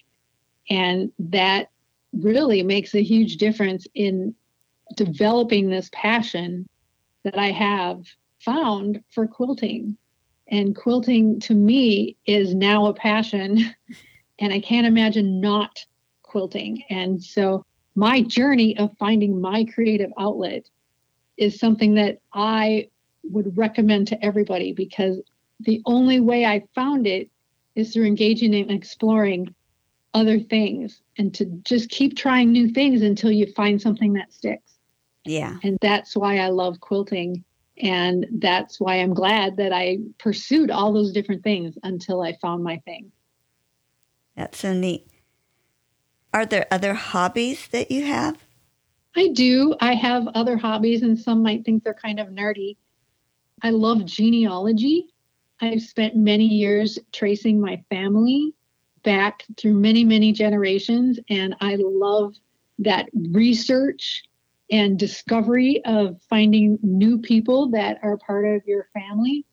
And 0.70 1.12
that 1.18 1.70
really 2.12 2.62
makes 2.62 2.94
a 2.94 3.02
huge 3.02 3.36
difference 3.36 3.86
in 3.94 4.34
developing 4.96 5.68
this 5.68 5.90
passion 5.92 6.68
that 7.24 7.38
I 7.38 7.50
have 7.50 8.04
found 8.40 9.02
for 9.10 9.26
quilting. 9.26 9.96
And 10.48 10.76
quilting 10.76 11.40
to 11.40 11.54
me 11.54 12.16
is 12.26 12.54
now 12.54 12.86
a 12.86 12.94
passion, 12.94 13.74
and 14.38 14.52
I 14.52 14.60
can't 14.60 14.86
imagine 14.86 15.40
not 15.40 15.84
quilting. 16.22 16.82
And 16.90 17.22
so, 17.22 17.64
my 17.96 18.22
journey 18.22 18.76
of 18.76 18.96
finding 18.98 19.40
my 19.40 19.64
creative 19.64 20.10
outlet 20.18 20.68
is 21.36 21.58
something 21.60 21.94
that 21.94 22.18
I 22.32 22.88
would 23.22 23.56
recommend 23.56 24.08
to 24.08 24.24
everybody 24.24 24.72
because 24.72 25.20
the 25.60 25.80
only 25.86 26.20
way 26.20 26.44
I 26.44 26.64
found 26.74 27.06
it 27.06 27.30
is 27.74 27.92
through 27.92 28.06
engaging 28.06 28.54
and 28.54 28.70
exploring 28.70 29.54
other 30.12 30.38
things 30.38 31.00
and 31.18 31.34
to 31.34 31.44
just 31.64 31.90
keep 31.90 32.16
trying 32.16 32.52
new 32.52 32.68
things 32.68 33.02
until 33.02 33.32
you 33.32 33.52
find 33.52 33.80
something 33.80 34.12
that 34.14 34.32
sticks. 34.32 34.73
Yeah. 35.24 35.58
And 35.62 35.78
that's 35.80 36.16
why 36.16 36.38
I 36.38 36.48
love 36.48 36.80
quilting. 36.80 37.44
And 37.78 38.26
that's 38.30 38.78
why 38.78 38.96
I'm 38.96 39.14
glad 39.14 39.56
that 39.56 39.72
I 39.72 39.98
pursued 40.18 40.70
all 40.70 40.92
those 40.92 41.12
different 41.12 41.42
things 41.42 41.76
until 41.82 42.22
I 42.22 42.36
found 42.40 42.62
my 42.62 42.78
thing. 42.84 43.10
That's 44.36 44.58
so 44.58 44.72
neat. 44.72 45.08
Are 46.32 46.46
there 46.46 46.66
other 46.70 46.94
hobbies 46.94 47.68
that 47.68 47.90
you 47.90 48.04
have? 48.06 48.38
I 49.16 49.28
do. 49.28 49.76
I 49.80 49.94
have 49.94 50.26
other 50.34 50.56
hobbies, 50.56 51.02
and 51.02 51.18
some 51.18 51.42
might 51.42 51.64
think 51.64 51.84
they're 51.84 51.94
kind 51.94 52.18
of 52.18 52.28
nerdy. 52.28 52.76
I 53.62 53.70
love 53.70 54.04
genealogy. 54.04 55.06
I've 55.60 55.82
spent 55.82 56.16
many 56.16 56.46
years 56.46 56.98
tracing 57.12 57.60
my 57.60 57.82
family 57.88 58.52
back 59.04 59.44
through 59.56 59.74
many, 59.74 60.04
many 60.04 60.32
generations. 60.32 61.20
And 61.30 61.54
I 61.60 61.76
love 61.78 62.34
that 62.80 63.08
research 63.30 64.24
and 64.70 64.98
discovery 64.98 65.82
of 65.84 66.20
finding 66.28 66.78
new 66.82 67.18
people 67.18 67.70
that 67.70 67.98
are 68.02 68.16
part 68.16 68.46
of 68.46 68.62
your 68.66 68.88
family. 68.94 69.44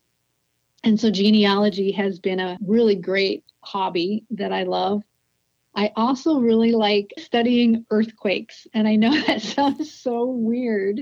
And 0.84 1.00
so 1.00 1.12
genealogy 1.12 1.92
has 1.92 2.20
been 2.20 2.40
a 2.40 2.58
really 2.66 2.96
great 2.96 3.44
hobby 3.62 4.26
that 4.32 4.52
I 4.52 4.64
love. 4.64 5.04
I 5.76 5.92
also 5.96 6.40
really 6.40 6.72
like 6.72 7.12
studying 7.18 7.86
earthquakes. 7.92 8.68
And 8.74 8.88
I 8.88 8.96
know 8.96 9.12
that 9.28 9.42
sounds 9.42 9.94
so 9.94 10.26
weird, 10.26 11.02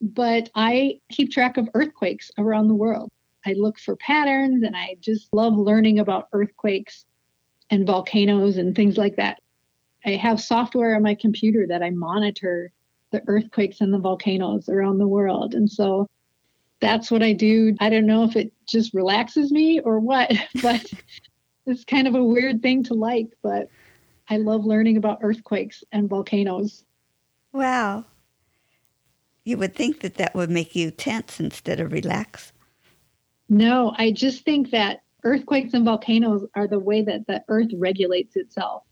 but 0.00 0.50
I 0.54 1.00
keep 1.10 1.30
track 1.30 1.56
of 1.56 1.68
earthquakes 1.74 2.30
around 2.38 2.68
the 2.68 2.74
world. 2.74 3.10
I 3.46 3.54
look 3.54 3.78
for 3.78 3.96
patterns 3.96 4.62
and 4.64 4.76
I 4.76 4.96
just 5.00 5.32
love 5.32 5.56
learning 5.56 5.98
about 5.98 6.28
earthquakes 6.32 7.06
and 7.70 7.86
volcanoes 7.86 8.58
and 8.58 8.74
things 8.74 8.96
like 8.96 9.16
that. 9.16 9.40
I 10.04 10.10
have 10.10 10.40
software 10.40 10.96
on 10.96 11.02
my 11.02 11.14
computer 11.14 11.66
that 11.68 11.82
I 11.82 11.90
monitor 11.90 12.72
the 13.10 13.22
earthquakes 13.26 13.80
and 13.80 13.92
the 13.92 13.98
volcanoes 13.98 14.68
around 14.68 14.98
the 14.98 15.08
world. 15.08 15.54
And 15.54 15.70
so 15.70 16.08
that's 16.80 17.10
what 17.10 17.22
I 17.22 17.32
do. 17.32 17.76
I 17.80 17.90
don't 17.90 18.06
know 18.06 18.24
if 18.24 18.36
it 18.36 18.52
just 18.66 18.94
relaxes 18.94 19.52
me 19.52 19.80
or 19.80 20.00
what, 20.00 20.32
but 20.62 20.84
it's 21.66 21.84
kind 21.84 22.08
of 22.08 22.14
a 22.14 22.24
weird 22.24 22.62
thing 22.62 22.82
to 22.84 22.94
like, 22.94 23.28
but 23.42 23.68
I 24.28 24.38
love 24.38 24.64
learning 24.64 24.96
about 24.96 25.18
earthquakes 25.22 25.84
and 25.92 26.08
volcanoes. 26.08 26.84
Wow. 27.52 28.04
You 29.44 29.58
would 29.58 29.74
think 29.74 30.00
that 30.00 30.14
that 30.16 30.34
would 30.34 30.50
make 30.50 30.76
you 30.76 30.90
tense 30.90 31.40
instead 31.40 31.80
of 31.80 31.92
relax. 31.92 32.52
No, 33.48 33.92
I 33.98 34.12
just 34.12 34.44
think 34.44 34.70
that 34.70 35.02
earthquakes 35.24 35.74
and 35.74 35.84
volcanoes 35.84 36.46
are 36.54 36.68
the 36.68 36.78
way 36.78 37.02
that 37.02 37.26
the 37.26 37.42
earth 37.48 37.70
regulates 37.74 38.36
itself. 38.36 38.84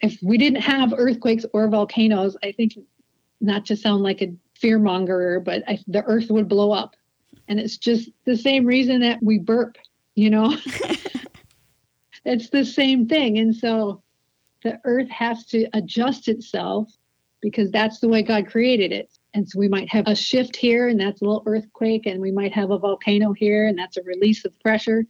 If 0.00 0.18
we 0.22 0.38
didn't 0.38 0.60
have 0.62 0.94
earthquakes 0.96 1.44
or 1.52 1.68
volcanoes, 1.68 2.36
I 2.42 2.52
think 2.52 2.74
not 3.42 3.66
to 3.66 3.76
sound 3.76 4.02
like 4.02 4.22
a 4.22 4.34
fearmonger, 4.60 5.44
but 5.44 5.62
I, 5.68 5.78
the 5.86 6.04
earth 6.04 6.30
would 6.30 6.48
blow 6.48 6.72
up. 6.72 6.94
And 7.48 7.58
it's 7.58 7.76
just 7.76 8.08
the 8.24 8.36
same 8.36 8.64
reason 8.64 9.00
that 9.00 9.22
we 9.22 9.38
burp, 9.38 9.76
you 10.14 10.30
know? 10.30 10.56
it's 12.24 12.50
the 12.50 12.64
same 12.64 13.08
thing. 13.08 13.38
And 13.38 13.54
so 13.54 14.02
the 14.62 14.80
earth 14.84 15.08
has 15.10 15.44
to 15.46 15.66
adjust 15.74 16.28
itself 16.28 16.90
because 17.40 17.70
that's 17.70 17.98
the 17.98 18.08
way 18.08 18.22
God 18.22 18.46
created 18.46 18.92
it. 18.92 19.10
And 19.34 19.48
so 19.48 19.58
we 19.58 19.68
might 19.68 19.90
have 19.90 20.06
a 20.06 20.14
shift 20.14 20.54
here, 20.54 20.88
and 20.88 21.00
that's 21.00 21.20
a 21.20 21.24
little 21.24 21.42
earthquake, 21.46 22.06
and 22.06 22.20
we 22.20 22.30
might 22.30 22.52
have 22.52 22.70
a 22.70 22.78
volcano 22.78 23.32
here, 23.32 23.66
and 23.66 23.78
that's 23.78 23.96
a 23.96 24.02
release 24.02 24.44
of 24.44 24.58
pressure. 24.60 25.04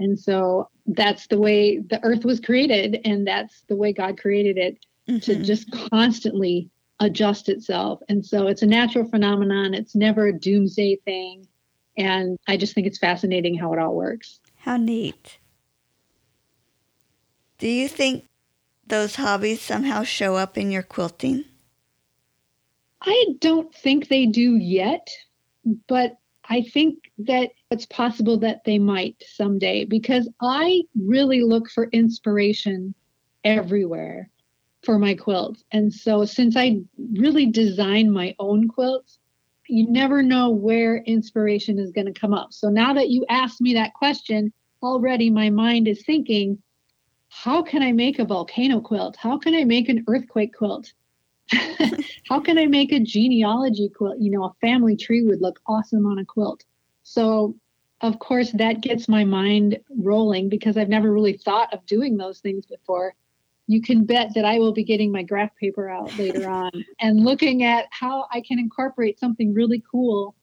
And 0.00 0.18
so 0.18 0.68
that's 0.86 1.28
the 1.28 1.38
way 1.38 1.78
the 1.78 2.02
earth 2.02 2.24
was 2.24 2.40
created, 2.40 3.00
and 3.04 3.26
that's 3.26 3.62
the 3.68 3.76
way 3.76 3.92
God 3.92 4.18
created 4.18 4.58
it 4.58 4.78
mm-hmm. 5.08 5.18
to 5.20 5.42
just 5.42 5.70
constantly 5.90 6.68
adjust 7.00 7.48
itself. 7.48 8.00
And 8.08 8.24
so 8.24 8.46
it's 8.46 8.62
a 8.62 8.66
natural 8.66 9.08
phenomenon, 9.08 9.74
it's 9.74 9.94
never 9.94 10.26
a 10.26 10.38
doomsday 10.38 10.96
thing. 11.04 11.46
And 11.96 12.38
I 12.46 12.56
just 12.56 12.74
think 12.74 12.86
it's 12.86 12.98
fascinating 12.98 13.56
how 13.56 13.72
it 13.72 13.78
all 13.78 13.94
works. 13.94 14.38
How 14.56 14.76
neat. 14.76 15.38
Do 17.58 17.68
you 17.68 17.88
think 17.88 18.26
those 18.86 19.16
hobbies 19.16 19.60
somehow 19.60 20.02
show 20.02 20.36
up 20.36 20.56
in 20.56 20.70
your 20.70 20.82
quilting? 20.82 21.44
I 23.02 23.26
don't 23.38 23.74
think 23.74 24.08
they 24.08 24.26
do 24.26 24.56
yet, 24.56 25.08
but 25.88 26.18
I 26.48 26.62
think 26.62 27.10
that 27.18 27.50
it's 27.70 27.86
possible 27.86 28.38
that 28.38 28.64
they 28.64 28.78
might 28.78 29.22
someday 29.26 29.84
because 29.84 30.28
I 30.40 30.82
really 31.00 31.42
look 31.42 31.70
for 31.70 31.88
inspiration 31.92 32.94
everywhere 33.44 34.28
for 34.82 34.98
my 34.98 35.14
quilts. 35.14 35.64
And 35.72 35.92
so 35.92 36.24
since 36.24 36.56
I 36.56 36.80
really 37.14 37.46
design 37.46 38.10
my 38.10 38.34
own 38.38 38.68
quilts, 38.68 39.18
you 39.68 39.88
never 39.88 40.22
know 40.22 40.50
where 40.50 40.98
inspiration 40.98 41.78
is 41.78 41.92
going 41.92 42.12
to 42.12 42.18
come 42.18 42.34
up. 42.34 42.52
So 42.52 42.68
now 42.68 42.92
that 42.94 43.10
you 43.10 43.24
asked 43.28 43.60
me 43.60 43.74
that 43.74 43.94
question, 43.94 44.52
already 44.82 45.30
my 45.30 45.50
mind 45.50 45.86
is 45.86 46.04
thinking, 46.04 46.60
how 47.28 47.62
can 47.62 47.82
I 47.82 47.92
make 47.92 48.18
a 48.18 48.24
volcano 48.24 48.80
quilt? 48.80 49.16
How 49.16 49.38
can 49.38 49.54
I 49.54 49.64
make 49.64 49.88
an 49.88 50.04
earthquake 50.08 50.54
quilt? 50.54 50.92
how 52.28 52.40
can 52.40 52.58
I 52.58 52.66
make 52.66 52.92
a 52.92 53.00
genealogy 53.00 53.88
quilt? 53.88 54.16
You 54.18 54.30
know, 54.32 54.44
a 54.44 54.54
family 54.60 54.96
tree 54.96 55.22
would 55.22 55.40
look 55.40 55.60
awesome 55.66 56.06
on 56.06 56.18
a 56.18 56.24
quilt. 56.24 56.64
So, 57.02 57.56
of 58.00 58.18
course, 58.18 58.50
that 58.52 58.80
gets 58.80 59.08
my 59.08 59.24
mind 59.24 59.78
rolling 59.96 60.48
because 60.48 60.76
I've 60.76 60.88
never 60.88 61.12
really 61.12 61.36
thought 61.36 61.72
of 61.72 61.86
doing 61.86 62.16
those 62.16 62.40
things 62.40 62.66
before. 62.66 63.14
You 63.70 63.80
can 63.80 64.04
bet 64.04 64.34
that 64.34 64.44
I 64.44 64.58
will 64.58 64.72
be 64.72 64.82
getting 64.82 65.12
my 65.12 65.22
graph 65.22 65.54
paper 65.54 65.88
out 65.88 66.18
later 66.18 66.48
on 66.50 66.72
and 66.98 67.24
looking 67.24 67.62
at 67.62 67.86
how 67.90 68.26
I 68.32 68.40
can 68.40 68.58
incorporate 68.58 69.20
something 69.20 69.54
really 69.54 69.80
cool, 69.88 70.34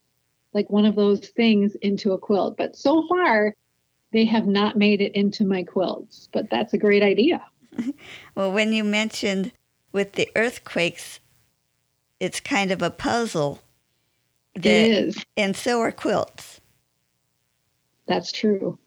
like 0.54 0.70
one 0.70 0.86
of 0.86 0.96
those 0.96 1.20
things, 1.20 1.76
into 1.82 2.14
a 2.14 2.18
quilt. 2.18 2.56
But 2.56 2.78
so 2.78 3.06
far, 3.10 3.54
they 4.14 4.24
have 4.24 4.48
not 4.48 4.78
made 4.78 5.02
it 5.02 5.14
into 5.14 5.44
my 5.44 5.64
quilts, 5.64 6.30
but 6.32 6.50
that's 6.50 6.74
a 6.74 6.78
great 6.78 7.04
idea. 7.04 7.46
well, 8.36 8.50
when 8.50 8.72
you 8.72 8.86
mentioned 8.86 9.52
with 9.92 10.14
the 10.14 10.30
earthquakes, 10.34 11.20
it's 12.22 12.40
kind 12.40 12.72
of 12.72 12.82
a 12.82 12.90
puzzle. 12.90 13.60
That, 14.56 14.68
it 14.68 14.92
is. 14.92 15.26
And 15.36 15.54
so 15.54 15.82
are 15.82 15.92
quilts. 15.92 16.62
That's 18.08 18.32
true. 18.32 18.80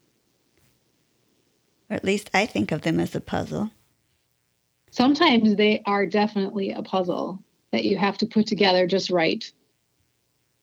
Or 1.91 1.95
at 1.95 2.03
least 2.03 2.31
I 2.33 2.47
think 2.47 2.71
of 2.71 2.81
them 2.81 2.99
as 2.99 3.13
a 3.13 3.21
puzzle. 3.21 3.69
Sometimes 4.91 5.55
they 5.55 5.81
are 5.85 6.05
definitely 6.05 6.71
a 6.71 6.83
puzzle 6.83 7.41
that 7.71 7.85
you 7.85 7.97
have 7.97 8.17
to 8.19 8.25
put 8.25 8.45
together 8.45 8.85
just 8.85 9.09
right. 9.09 9.49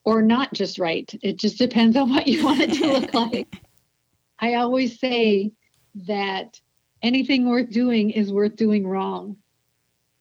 Or 0.04 0.22
not 0.22 0.52
just 0.52 0.78
right. 0.78 1.12
It 1.22 1.38
just 1.38 1.58
depends 1.58 1.96
on 1.96 2.10
what 2.10 2.28
you 2.28 2.44
want 2.44 2.60
it 2.60 2.72
to 2.74 2.92
look 2.92 3.14
like. 3.32 3.56
I 4.38 4.54
always 4.54 5.00
say 5.00 5.52
that 6.06 6.60
anything 7.02 7.48
worth 7.48 7.70
doing 7.70 8.10
is 8.10 8.32
worth 8.32 8.56
doing 8.56 8.86
wrong 8.86 9.36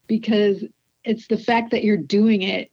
because 0.08 0.64
it's 1.04 1.28
the 1.28 1.38
fact 1.38 1.72
that 1.72 1.84
you're 1.84 1.98
doing 1.98 2.42
it. 2.42 2.72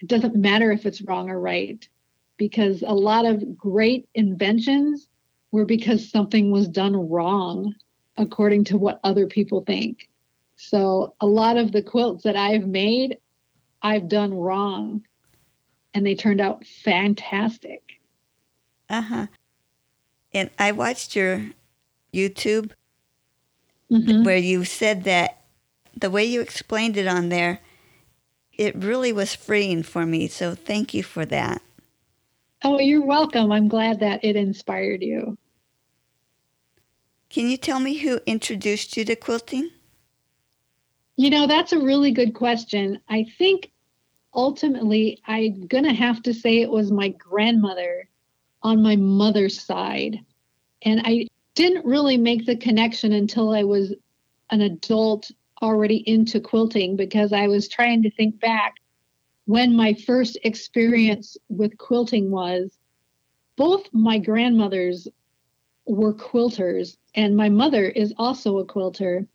It 0.00 0.08
doesn't 0.08 0.36
matter 0.36 0.72
if 0.72 0.84
it's 0.84 1.02
wrong 1.02 1.30
or 1.30 1.40
right 1.40 1.88
because 2.36 2.82
a 2.86 2.92
lot 2.92 3.24
of 3.24 3.56
great 3.56 4.08
inventions 4.14 5.08
were 5.52 5.64
because 5.64 6.10
something 6.10 6.50
was 6.50 6.68
done 6.68 7.08
wrong 7.08 7.74
according 8.16 8.64
to 8.64 8.76
what 8.76 9.00
other 9.04 9.26
people 9.26 9.62
think. 9.62 10.08
So 10.56 11.14
a 11.20 11.26
lot 11.26 11.56
of 11.56 11.72
the 11.72 11.82
quilts 11.82 12.24
that 12.24 12.36
I've 12.36 12.66
made, 12.66 13.18
I've 13.82 14.08
done 14.08 14.34
wrong 14.34 15.04
and 15.94 16.04
they 16.04 16.14
turned 16.14 16.40
out 16.40 16.64
fantastic. 16.66 18.00
Uh 18.88 19.02
huh. 19.02 19.26
And 20.32 20.50
I 20.58 20.72
watched 20.72 21.16
your 21.16 21.46
YouTube 22.12 22.72
mm-hmm. 23.90 24.24
where 24.24 24.36
you 24.36 24.64
said 24.64 25.04
that 25.04 25.44
the 25.96 26.10
way 26.10 26.24
you 26.24 26.40
explained 26.40 26.96
it 26.96 27.06
on 27.06 27.28
there, 27.28 27.60
it 28.52 28.76
really 28.76 29.12
was 29.12 29.34
freeing 29.34 29.82
for 29.82 30.04
me. 30.04 30.28
So 30.28 30.54
thank 30.54 30.92
you 30.92 31.02
for 31.02 31.24
that. 31.26 31.62
Oh, 32.64 32.78
you're 32.78 33.04
welcome. 33.04 33.52
I'm 33.52 33.68
glad 33.68 34.00
that 34.00 34.24
it 34.24 34.36
inspired 34.36 35.02
you. 35.02 35.38
Can 37.28 37.48
you 37.48 37.56
tell 37.56 37.80
me 37.80 37.98
who 37.98 38.20
introduced 38.26 38.96
you 38.96 39.04
to 39.04 39.16
quilting? 39.16 39.70
You 41.16 41.30
know, 41.30 41.46
that's 41.46 41.72
a 41.72 41.78
really 41.78 42.12
good 42.12 42.34
question. 42.34 43.00
I 43.08 43.26
think 43.38 43.72
ultimately 44.34 45.20
I'm 45.26 45.66
going 45.66 45.84
to 45.84 45.94
have 45.94 46.22
to 46.24 46.34
say 46.34 46.60
it 46.60 46.70
was 46.70 46.92
my 46.92 47.08
grandmother 47.08 48.08
on 48.62 48.82
my 48.82 48.96
mother's 48.96 49.60
side. 49.60 50.18
And 50.82 51.00
I 51.04 51.26
didn't 51.54 51.86
really 51.86 52.18
make 52.18 52.44
the 52.44 52.56
connection 52.56 53.12
until 53.12 53.54
I 53.54 53.64
was 53.64 53.94
an 54.50 54.60
adult 54.60 55.30
already 55.62 55.96
into 56.08 56.38
quilting 56.38 56.96
because 56.96 57.32
I 57.32 57.48
was 57.48 57.66
trying 57.66 58.02
to 58.02 58.10
think 58.10 58.38
back 58.40 58.74
when 59.46 59.74
my 59.74 59.94
first 59.94 60.38
experience 60.44 61.36
with 61.48 61.78
quilting 61.78 62.30
was. 62.30 62.78
Both 63.56 63.88
my 63.92 64.18
grandmothers 64.18 65.08
were 65.86 66.12
quilters, 66.12 66.98
and 67.14 67.34
my 67.34 67.48
mother 67.48 67.86
is 67.86 68.12
also 68.18 68.58
a 68.58 68.66
quilter. 68.66 69.26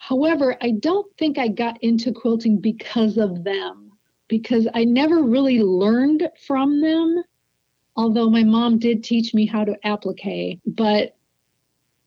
However, 0.00 0.56
I 0.62 0.70
don't 0.70 1.06
think 1.18 1.38
I 1.38 1.48
got 1.48 1.80
into 1.82 2.10
quilting 2.10 2.58
because 2.58 3.18
of 3.18 3.44
them, 3.44 3.92
because 4.28 4.66
I 4.74 4.84
never 4.84 5.22
really 5.22 5.62
learned 5.62 6.26
from 6.46 6.80
them. 6.80 7.22
Although 7.96 8.30
my 8.30 8.42
mom 8.42 8.78
did 8.78 9.04
teach 9.04 9.34
me 9.34 9.44
how 9.44 9.62
to 9.62 9.76
applique, 9.84 10.58
but 10.66 11.16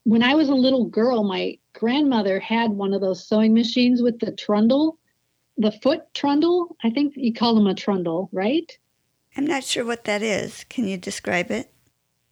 when 0.05 0.23
I 0.23 0.33
was 0.33 0.49
a 0.49 0.55
little 0.55 0.85
girl, 0.85 1.23
my 1.23 1.59
grandmother 1.73 2.39
had 2.39 2.71
one 2.71 2.93
of 2.93 3.01
those 3.01 3.27
sewing 3.27 3.53
machines 3.53 4.01
with 4.01 4.19
the 4.19 4.31
trundle, 4.31 4.97
the 5.57 5.71
foot 5.71 6.11
trundle. 6.15 6.75
I 6.83 6.89
think 6.89 7.13
you 7.15 7.31
call 7.31 7.53
them 7.53 7.67
a 7.67 7.75
trundle, 7.75 8.27
right? 8.33 8.75
I'm 9.37 9.45
not 9.45 9.63
sure 9.63 9.85
what 9.85 10.05
that 10.05 10.23
is. 10.23 10.65
Can 10.67 10.87
you 10.87 10.97
describe 10.97 11.51
it? 11.51 11.71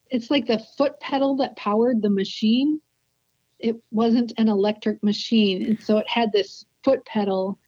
It's 0.10 0.32
like 0.32 0.48
the 0.48 0.60
foot 0.75 1.00
pedal 1.00 1.36
that 1.38 1.56
powered 1.56 2.01
the 2.01 2.10
machine 2.10 2.82
it 3.62 3.82
wasn't 3.91 4.34
an 4.38 4.50
electric 4.50 5.01
machine. 5.03 5.65
And 5.65 5.82
so 5.82 5.98
it 5.98 6.08
had 6.08 6.32
this 6.32 6.65
foot 6.84 7.06
pedal 7.06 7.60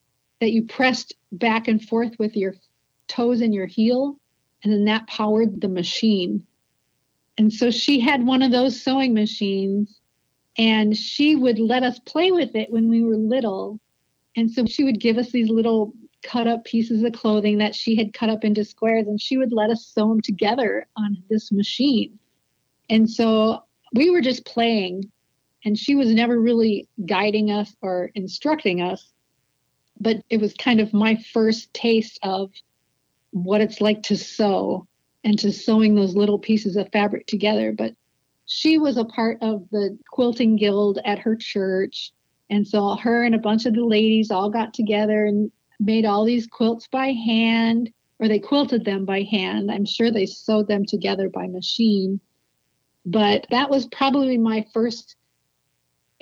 that 0.41 0.51
you 0.51 0.63
pressed 0.63 1.13
back 1.31 1.67
and 1.67 1.83
forth 1.83 2.13
with 2.19 2.35
your 2.35 2.55
toes 3.07 3.41
and 3.41 3.53
your 3.53 3.65
heel. 3.65 4.19
And 4.63 4.71
then 4.71 4.85
that 4.85 5.07
powered 5.07 5.61
the 5.61 5.69
machine. 5.69 6.45
And 7.37 7.51
so 7.51 7.71
she 7.71 7.99
had 7.99 8.25
one 8.25 8.41
of 8.41 8.51
those 8.51 8.81
sewing 8.81 9.13
machines 9.13 9.99
and 10.57 10.95
she 10.95 11.35
would 11.35 11.59
let 11.59 11.83
us 11.83 11.99
play 11.99 12.31
with 12.31 12.55
it 12.55 12.71
when 12.71 12.89
we 12.89 13.01
were 13.01 13.17
little. 13.17 13.79
And 14.35 14.51
so 14.51 14.65
she 14.65 14.83
would 14.83 14.99
give 14.99 15.17
us 15.17 15.31
these 15.31 15.49
little 15.49 15.93
cut 16.21 16.47
up 16.47 16.63
pieces 16.63 17.03
of 17.03 17.13
clothing 17.13 17.57
that 17.57 17.75
she 17.75 17.95
had 17.95 18.13
cut 18.13 18.29
up 18.29 18.43
into 18.43 18.63
squares 18.63 19.07
and 19.07 19.19
she 19.19 19.37
would 19.37 19.51
let 19.51 19.69
us 19.69 19.85
sew 19.85 20.09
them 20.09 20.21
together 20.21 20.87
on 20.95 21.21
this 21.29 21.51
machine. 21.51 22.17
And 22.89 23.09
so 23.09 23.63
we 23.93 24.09
were 24.09 24.21
just 24.21 24.45
playing 24.45 25.11
and 25.65 25.77
she 25.77 25.95
was 25.95 26.13
never 26.13 26.39
really 26.39 26.87
guiding 27.05 27.51
us 27.51 27.75
or 27.81 28.11
instructing 28.15 28.81
us 28.81 29.13
but 29.99 30.23
it 30.29 30.41
was 30.41 30.53
kind 30.53 30.79
of 30.79 30.93
my 30.93 31.15
first 31.33 31.73
taste 31.73 32.19
of 32.23 32.51
what 33.31 33.61
it's 33.61 33.81
like 33.81 34.03
to 34.03 34.17
sew 34.17 34.87
and 35.23 35.39
to 35.39 35.51
sewing 35.51 35.95
those 35.95 36.15
little 36.15 36.39
pieces 36.39 36.75
of 36.75 36.91
fabric 36.91 37.25
together. 37.25 37.71
But 37.71 37.95
she 38.45 38.77
was 38.77 38.97
a 38.97 39.05
part 39.05 39.37
of 39.41 39.67
the 39.71 39.97
quilting 40.11 40.57
guild 40.57 40.99
at 41.05 41.19
her 41.19 41.35
church. 41.35 42.11
And 42.49 42.67
so 42.67 42.95
her 42.95 43.23
and 43.23 43.33
a 43.33 43.39
bunch 43.39 43.65
of 43.65 43.73
the 43.73 43.85
ladies 43.85 44.29
all 44.29 44.49
got 44.49 44.73
together 44.73 45.25
and 45.25 45.51
made 45.79 46.05
all 46.05 46.25
these 46.25 46.47
quilts 46.47 46.87
by 46.87 47.13
hand 47.13 47.91
or 48.19 48.27
they 48.27 48.39
quilted 48.39 48.85
them 48.85 49.05
by 49.05 49.21
hand. 49.21 49.71
I'm 49.71 49.85
sure 49.85 50.11
they 50.11 50.25
sewed 50.25 50.67
them 50.67 50.85
together 50.85 51.29
by 51.29 51.47
machine. 51.47 52.19
But 53.05 53.47
that 53.49 53.69
was 53.69 53.87
probably 53.87 54.37
my 54.37 54.65
first 54.73 55.15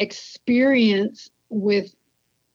experience 0.02 1.30
with 1.50 1.94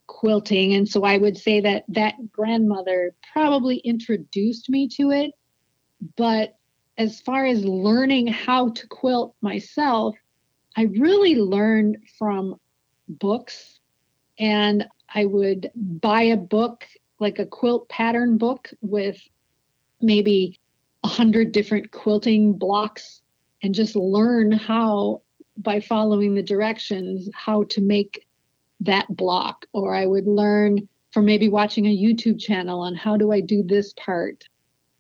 quilting. 0.08 0.74
And 0.74 0.88
so 0.88 1.04
i 1.04 1.16
would 1.16 1.36
say 1.36 1.60
that 1.60 1.84
that 1.88 2.14
grandmother 2.32 3.14
probably 3.32 3.78
introduced 3.78 4.68
me 4.68 4.88
to 4.96 5.10
it. 5.10 5.30
But 6.16 6.56
as 6.98 7.20
far 7.20 7.46
as 7.46 7.64
learning 7.64 8.26
how 8.26 8.70
to 8.70 8.86
quilt 8.88 9.34
myself 9.40 10.16
i 10.76 10.82
really 10.82 11.36
learned 11.36 11.98
from 12.18 12.56
books. 13.08 13.80
And 14.38 14.86
i 15.14 15.24
would 15.24 15.70
buy 15.74 16.22
a 16.22 16.36
book 16.36 16.84
like 17.20 17.38
a 17.38 17.46
quilt 17.46 17.88
pattern 17.88 18.38
book 18.38 18.70
with 18.80 19.18
maybe 20.00 20.58
a 21.04 21.08
hundred 21.08 21.52
different 21.52 21.90
quilting 21.90 22.52
blocks 22.52 23.22
and 23.62 23.74
just 23.74 23.96
learn 23.96 24.52
how 24.52 25.22
by 25.58 25.80
following 25.80 26.34
the 26.34 26.42
directions 26.42 27.28
how 27.34 27.64
to 27.64 27.80
make 27.80 28.26
that 28.80 29.06
block. 29.16 29.66
Or 29.72 29.94
i 29.94 30.06
would 30.06 30.26
learn 30.26 30.88
from 31.12 31.24
maybe 31.24 31.48
watching 31.48 31.86
a 31.86 31.96
youtube 31.96 32.38
channel 32.38 32.80
on 32.80 32.94
how 32.94 33.16
do 33.16 33.32
i 33.32 33.40
do 33.40 33.62
this 33.62 33.92
part? 33.94 34.44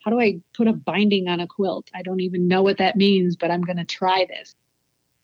How 0.04 0.10
do 0.10 0.20
i 0.20 0.40
put 0.56 0.68
a 0.68 0.72
binding 0.72 1.28
on 1.28 1.40
a 1.40 1.46
quilt? 1.46 1.90
I 1.94 2.02
don't 2.02 2.20
even 2.20 2.48
know 2.48 2.62
what 2.62 2.78
that 2.78 2.96
means 2.96 3.36
but 3.36 3.50
i'm 3.50 3.62
going 3.62 3.76
to 3.78 3.84
try 3.84 4.26
this. 4.28 4.54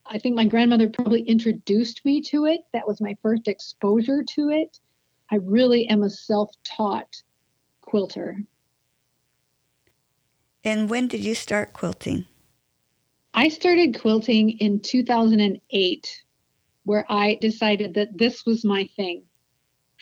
I 0.07 0.19
think 0.19 0.35
my 0.35 0.47
grandmother 0.47 0.89
probably 0.89 1.23
introduced 1.23 2.05
me 2.05 2.21
to 2.23 2.47
it. 2.47 2.61
That 2.73 2.87
was 2.87 3.01
my 3.01 3.17
first 3.23 3.49
exposure 3.49 4.23
to 4.35 4.51
it. 4.51 4.81
I 5.31 5.37
really 5.37 5.89
am 5.89 6.03
a 6.03 6.11
self-taught 6.11 7.23
quilter. 7.81 8.43
And 10.65 10.91
when 10.91 11.09
did 11.09 11.25
you 11.25 11.35
start 11.35 11.73
quilting 11.73 12.27
I 13.35 13.49
started 13.49 13.99
quilting 13.99 14.51
in 14.59 14.81
2008, 14.81 16.23
where 16.85 17.07
I 17.09 17.39
decided 17.41 17.95
that 17.95 18.19
this 18.19 18.45
was 18.45 18.65
my 18.65 18.89
thing. 18.97 19.25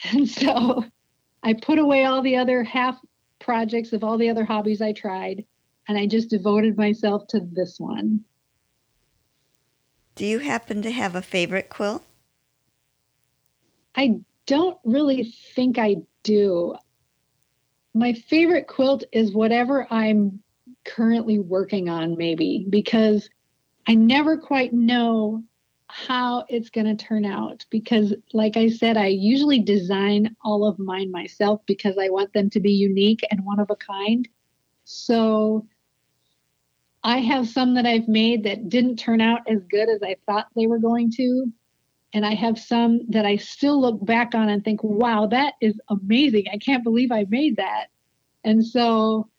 And 0.13 0.27
so 0.27 0.83
I 1.43 1.53
put 1.53 1.77
away 1.77 2.05
all 2.05 2.23
the 2.23 2.37
other 2.37 2.63
half 2.63 2.99
projects 3.37 3.93
of 3.93 4.03
all 4.03 4.17
the 4.17 4.29
other 4.29 4.43
hobbies 4.43 4.81
I 4.81 4.93
tried, 4.93 5.45
and 5.87 5.95
I 5.97 6.07
just 6.07 6.29
devoted 6.29 6.75
myself 6.75 7.27
to 7.27 7.39
this 7.39 7.79
one. 7.79 8.23
Do 10.15 10.25
you 10.25 10.39
happen 10.39 10.81
to 10.81 10.91
have 10.91 11.15
a 11.15 11.21
favorite 11.21 11.69
quilt? 11.69 12.03
I 13.95 14.21
don't 14.47 14.77
really 14.83 15.33
think 15.55 15.77
I 15.77 15.97
do. 16.23 16.75
My 17.93 18.13
favorite 18.13 18.67
quilt 18.67 19.03
is 19.11 19.33
whatever 19.33 19.87
I'm 19.91 20.41
currently 20.85 21.39
working 21.39 21.89
on, 21.89 22.17
maybe, 22.17 22.65
because 22.69 23.29
I 23.87 23.95
never 23.95 24.37
quite 24.37 24.73
know 24.73 25.43
how 25.87 26.45
it's 26.47 26.69
going 26.69 26.85
to 26.85 27.03
turn 27.03 27.25
out. 27.25 27.65
Because, 27.69 28.13
like 28.33 28.57
I 28.57 28.69
said, 28.69 28.97
I 28.97 29.07
usually 29.07 29.59
design 29.59 30.35
all 30.43 30.65
of 30.65 30.79
mine 30.79 31.11
myself 31.11 31.61
because 31.65 31.97
I 31.97 32.09
want 32.09 32.33
them 32.33 32.49
to 32.51 32.59
be 32.59 32.71
unique 32.71 33.25
and 33.29 33.43
one 33.43 33.59
of 33.59 33.69
a 33.69 33.75
kind. 33.75 34.27
So, 34.85 35.67
I 37.03 37.19
have 37.19 37.49
some 37.49 37.73
that 37.75 37.85
I've 37.85 38.07
made 38.07 38.43
that 38.43 38.69
didn't 38.69 38.97
turn 38.97 39.21
out 39.21 39.41
as 39.47 39.63
good 39.63 39.89
as 39.89 40.03
I 40.03 40.17
thought 40.25 40.47
they 40.55 40.67
were 40.67 40.77
going 40.77 41.11
to. 41.13 41.51
And 42.13 42.25
I 42.25 42.35
have 42.35 42.59
some 42.59 43.09
that 43.09 43.25
I 43.25 43.37
still 43.37 43.79
look 43.79 44.05
back 44.05 44.35
on 44.35 44.49
and 44.49 44.63
think, 44.63 44.83
wow, 44.83 45.27
that 45.27 45.53
is 45.61 45.79
amazing. 45.89 46.45
I 46.53 46.57
can't 46.57 46.83
believe 46.83 47.11
I 47.11 47.25
made 47.29 47.55
that. 47.55 47.87
And 48.43 48.65
so 48.65 49.29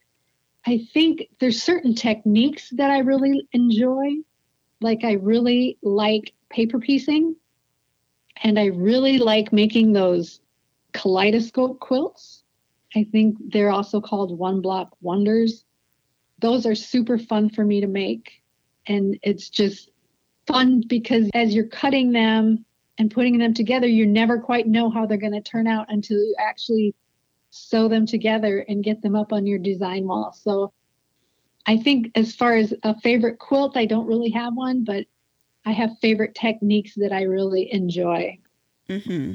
I 0.66 0.86
think 0.92 1.28
there's 1.40 1.62
certain 1.62 1.94
techniques 1.94 2.70
that 2.70 2.90
I 2.90 2.98
really 2.98 3.48
enjoy. 3.52 4.16
Like 4.80 5.04
I 5.04 5.12
really 5.12 5.78
like 5.82 6.32
paper 6.50 6.78
piecing 6.78 7.36
and 8.42 8.58
I 8.58 8.66
really 8.66 9.18
like 9.18 9.52
making 9.52 9.92
those 9.92 10.40
kaleidoscope 10.92 11.80
quilts. 11.80 12.44
I 12.94 13.04
think 13.10 13.36
they're 13.52 13.70
also 13.70 14.00
called 14.00 14.38
one 14.38 14.60
block 14.60 14.94
wonders. 15.00 15.64
Those 16.40 16.66
are 16.66 16.74
super 16.74 17.18
fun 17.18 17.48
for 17.50 17.64
me 17.64 17.80
to 17.80 17.86
make. 17.86 18.42
And 18.86 19.18
it's 19.22 19.48
just 19.48 19.90
fun 20.46 20.82
because 20.86 21.30
as 21.34 21.54
you're 21.54 21.66
cutting 21.66 22.12
them 22.12 22.64
and 22.98 23.10
putting 23.10 23.38
them 23.38 23.54
together, 23.54 23.86
you 23.86 24.06
never 24.06 24.38
quite 24.38 24.66
know 24.66 24.90
how 24.90 25.06
they're 25.06 25.16
going 25.16 25.32
to 25.32 25.40
turn 25.40 25.66
out 25.66 25.86
until 25.88 26.18
you 26.18 26.34
actually 26.38 26.94
sew 27.52 27.86
them 27.86 28.06
together 28.06 28.64
and 28.66 28.82
get 28.82 29.02
them 29.02 29.14
up 29.14 29.32
on 29.32 29.46
your 29.46 29.58
design 29.58 30.06
wall. 30.06 30.32
So 30.32 30.72
I 31.66 31.76
think 31.76 32.10
as 32.14 32.34
far 32.34 32.56
as 32.56 32.74
a 32.82 32.98
favorite 33.00 33.38
quilt, 33.38 33.76
I 33.76 33.84
don't 33.84 34.06
really 34.06 34.30
have 34.30 34.54
one, 34.54 34.84
but 34.84 35.04
I 35.64 35.72
have 35.72 35.98
favorite 36.00 36.34
techniques 36.34 36.94
that 36.96 37.12
I 37.12 37.22
really 37.22 37.72
enjoy. 37.72 38.38
Mm-hmm. 38.88 39.34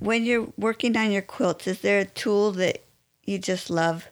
When 0.00 0.24
you're 0.24 0.48
working 0.56 0.96
on 0.96 1.12
your 1.12 1.22
quilts, 1.22 1.66
is 1.66 1.80
there 1.80 2.00
a 2.00 2.04
tool 2.04 2.50
that 2.52 2.84
you 3.24 3.38
just 3.38 3.70
love? 3.70 4.08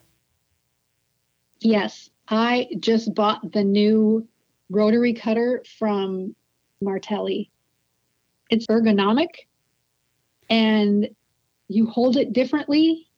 Yes, 1.61 2.11
I 2.29 2.69
just 2.79 3.13
bought 3.15 3.53
the 3.53 3.65
new 3.65 4.27
rotary 4.71 5.15
cutter 5.15 5.65
from 5.79 6.37
Martelli. 6.81 7.51
It's 8.51 8.67
ergonomic 8.67 9.48
and 10.49 11.09
you 11.69 11.87
hold 11.87 12.17
it 12.17 12.33
differently. 12.33 13.09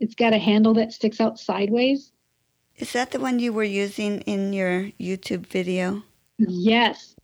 It's 0.00 0.14
got 0.14 0.32
a 0.32 0.38
handle 0.38 0.74
that 0.74 0.92
sticks 0.92 1.20
out 1.20 1.38
sideways. 1.38 2.12
Is 2.76 2.92
that 2.94 3.10
the 3.10 3.20
one 3.20 3.38
you 3.38 3.52
were 3.52 3.62
using 3.62 4.20
in 4.22 4.52
your 4.52 4.90
YouTube 4.98 5.46
video? 5.46 6.02
Yes. 6.38 7.14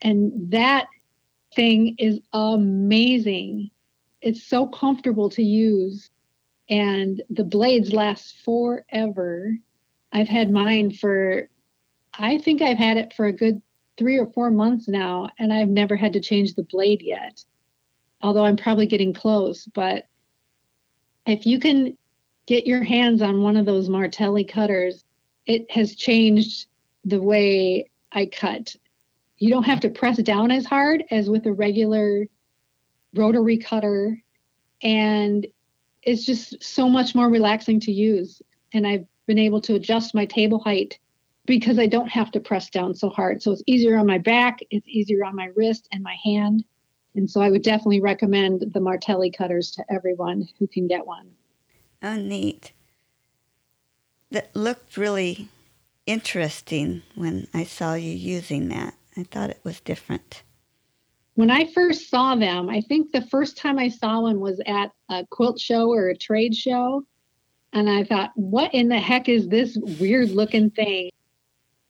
And 0.00 0.50
that 0.50 0.86
thing 1.54 1.96
is 1.98 2.20
amazing. 2.32 3.70
It's 4.22 4.42
so 4.42 4.66
comfortable 4.66 5.28
to 5.30 5.42
use, 5.42 6.10
and 6.68 7.22
the 7.28 7.44
blades 7.44 7.92
last 7.92 8.36
forever. 8.44 9.56
I've 10.12 10.28
had 10.28 10.50
mine 10.50 10.92
for, 10.92 11.48
I 12.14 12.38
think 12.38 12.62
I've 12.62 12.78
had 12.78 12.96
it 12.96 13.12
for 13.14 13.26
a 13.26 13.32
good 13.32 13.60
three 13.98 14.18
or 14.18 14.26
four 14.32 14.50
months 14.50 14.88
now, 14.88 15.30
and 15.38 15.52
I've 15.52 15.68
never 15.68 15.96
had 15.96 16.14
to 16.14 16.20
change 16.20 16.54
the 16.54 16.62
blade 16.62 17.02
yet. 17.02 17.44
Although 18.22 18.44
I'm 18.44 18.56
probably 18.56 18.86
getting 18.86 19.14
close, 19.14 19.66
but 19.66 20.06
if 21.26 21.46
you 21.46 21.58
can 21.58 21.96
get 22.46 22.66
your 22.66 22.82
hands 22.82 23.22
on 23.22 23.42
one 23.42 23.56
of 23.56 23.66
those 23.66 23.88
Martelli 23.88 24.44
cutters, 24.44 25.04
it 25.46 25.70
has 25.70 25.94
changed 25.94 26.66
the 27.04 27.20
way 27.20 27.90
I 28.12 28.26
cut. 28.26 28.74
You 29.38 29.50
don't 29.50 29.64
have 29.64 29.80
to 29.80 29.90
press 29.90 30.18
down 30.18 30.50
as 30.50 30.66
hard 30.66 31.04
as 31.10 31.30
with 31.30 31.46
a 31.46 31.52
regular 31.52 32.26
rotary 33.14 33.56
cutter. 33.56 34.22
And 34.82 35.46
it's 36.02 36.24
just 36.24 36.62
so 36.62 36.88
much 36.88 37.14
more 37.14 37.28
relaxing 37.28 37.80
to 37.80 37.92
use. 37.92 38.42
And 38.72 38.86
I've 38.86 39.06
been 39.26 39.38
able 39.38 39.60
to 39.62 39.74
adjust 39.74 40.14
my 40.14 40.26
table 40.26 40.58
height 40.58 40.98
because 41.46 41.78
I 41.78 41.86
don't 41.86 42.08
have 42.08 42.30
to 42.32 42.40
press 42.40 42.70
down 42.70 42.94
so 42.94 43.08
hard. 43.08 43.42
So 43.42 43.52
it's 43.52 43.62
easier 43.66 43.98
on 43.98 44.06
my 44.06 44.18
back, 44.18 44.58
it's 44.70 44.86
easier 44.86 45.24
on 45.24 45.34
my 45.34 45.50
wrist 45.56 45.88
and 45.92 46.02
my 46.02 46.16
hand. 46.22 46.64
And 47.14 47.28
so 47.28 47.40
I 47.40 47.50
would 47.50 47.62
definitely 47.62 48.00
recommend 48.00 48.72
the 48.72 48.80
Martelli 48.80 49.30
cutters 49.30 49.70
to 49.72 49.84
everyone 49.90 50.48
who 50.58 50.66
can 50.66 50.86
get 50.86 51.06
one. 51.06 51.30
Oh, 52.02 52.16
neat. 52.16 52.72
That 54.30 54.54
looked 54.54 54.96
really 54.96 55.48
interesting 56.06 57.02
when 57.14 57.48
I 57.52 57.64
saw 57.64 57.94
you 57.94 58.12
using 58.12 58.68
that. 58.68 58.94
I 59.16 59.24
thought 59.24 59.50
it 59.50 59.60
was 59.64 59.80
different. 59.80 60.42
When 61.34 61.50
I 61.50 61.66
first 61.72 62.10
saw 62.10 62.34
them, 62.34 62.68
I 62.68 62.80
think 62.80 63.12
the 63.12 63.22
first 63.22 63.56
time 63.56 63.78
I 63.78 63.88
saw 63.88 64.20
one 64.20 64.40
was 64.40 64.60
at 64.66 64.92
a 65.08 65.26
quilt 65.30 65.58
show 65.58 65.90
or 65.90 66.08
a 66.08 66.16
trade 66.16 66.54
show. 66.54 67.04
And 67.72 67.88
I 67.88 68.04
thought, 68.04 68.30
what 68.34 68.74
in 68.74 68.88
the 68.88 68.98
heck 68.98 69.28
is 69.28 69.48
this 69.48 69.76
weird 70.00 70.30
looking 70.30 70.70
thing? 70.70 71.10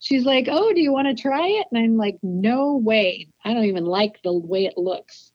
She's 0.00 0.24
like, 0.24 0.48
oh, 0.50 0.72
do 0.72 0.80
you 0.80 0.92
want 0.92 1.08
to 1.08 1.22
try 1.22 1.46
it? 1.46 1.66
And 1.70 1.78
I'm 1.78 1.96
like, 1.96 2.18
no 2.22 2.76
way. 2.76 3.28
I 3.44 3.52
don't 3.52 3.64
even 3.64 3.84
like 3.84 4.20
the 4.22 4.32
way 4.32 4.64
it 4.64 4.78
looks. 4.78 5.30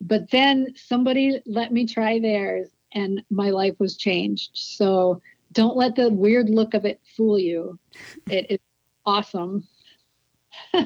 But 0.00 0.30
then 0.30 0.74
somebody 0.76 1.40
let 1.46 1.72
me 1.72 1.86
try 1.86 2.18
theirs 2.18 2.68
and 2.92 3.22
my 3.30 3.50
life 3.50 3.74
was 3.78 3.96
changed. 3.96 4.50
So 4.54 5.22
don't 5.52 5.76
let 5.76 5.94
the 5.96 6.10
weird 6.10 6.50
look 6.50 6.74
of 6.74 6.84
it 6.84 7.00
fool 7.16 7.38
you. 7.38 7.78
It 8.28 8.50
is 8.50 8.58
awesome. 9.06 9.66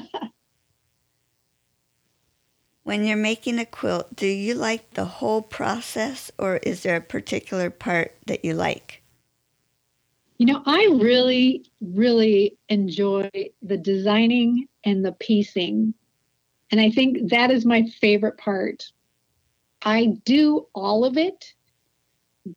when 2.83 3.03
you're 3.05 3.17
making 3.17 3.59
a 3.59 3.65
quilt, 3.65 4.15
do 4.15 4.27
you 4.27 4.53
like 4.53 4.91
the 4.91 5.05
whole 5.05 5.41
process 5.41 6.31
or 6.37 6.57
is 6.57 6.83
there 6.83 6.97
a 6.97 7.01
particular 7.01 7.69
part 7.69 8.15
that 8.27 8.45
you 8.45 8.53
like? 8.53 9.02
You 10.37 10.47
know, 10.47 10.63
I 10.65 10.89
really, 10.99 11.65
really 11.81 12.57
enjoy 12.69 13.29
the 13.61 13.77
designing 13.77 14.67
and 14.83 15.05
the 15.05 15.13
piecing. 15.13 15.93
And 16.71 16.81
I 16.81 16.89
think 16.89 17.29
that 17.29 17.51
is 17.51 17.65
my 17.65 17.83
favorite 18.01 18.37
part. 18.37 18.91
I 19.83 20.17
do 20.25 20.67
all 20.73 21.05
of 21.05 21.17
it, 21.17 21.53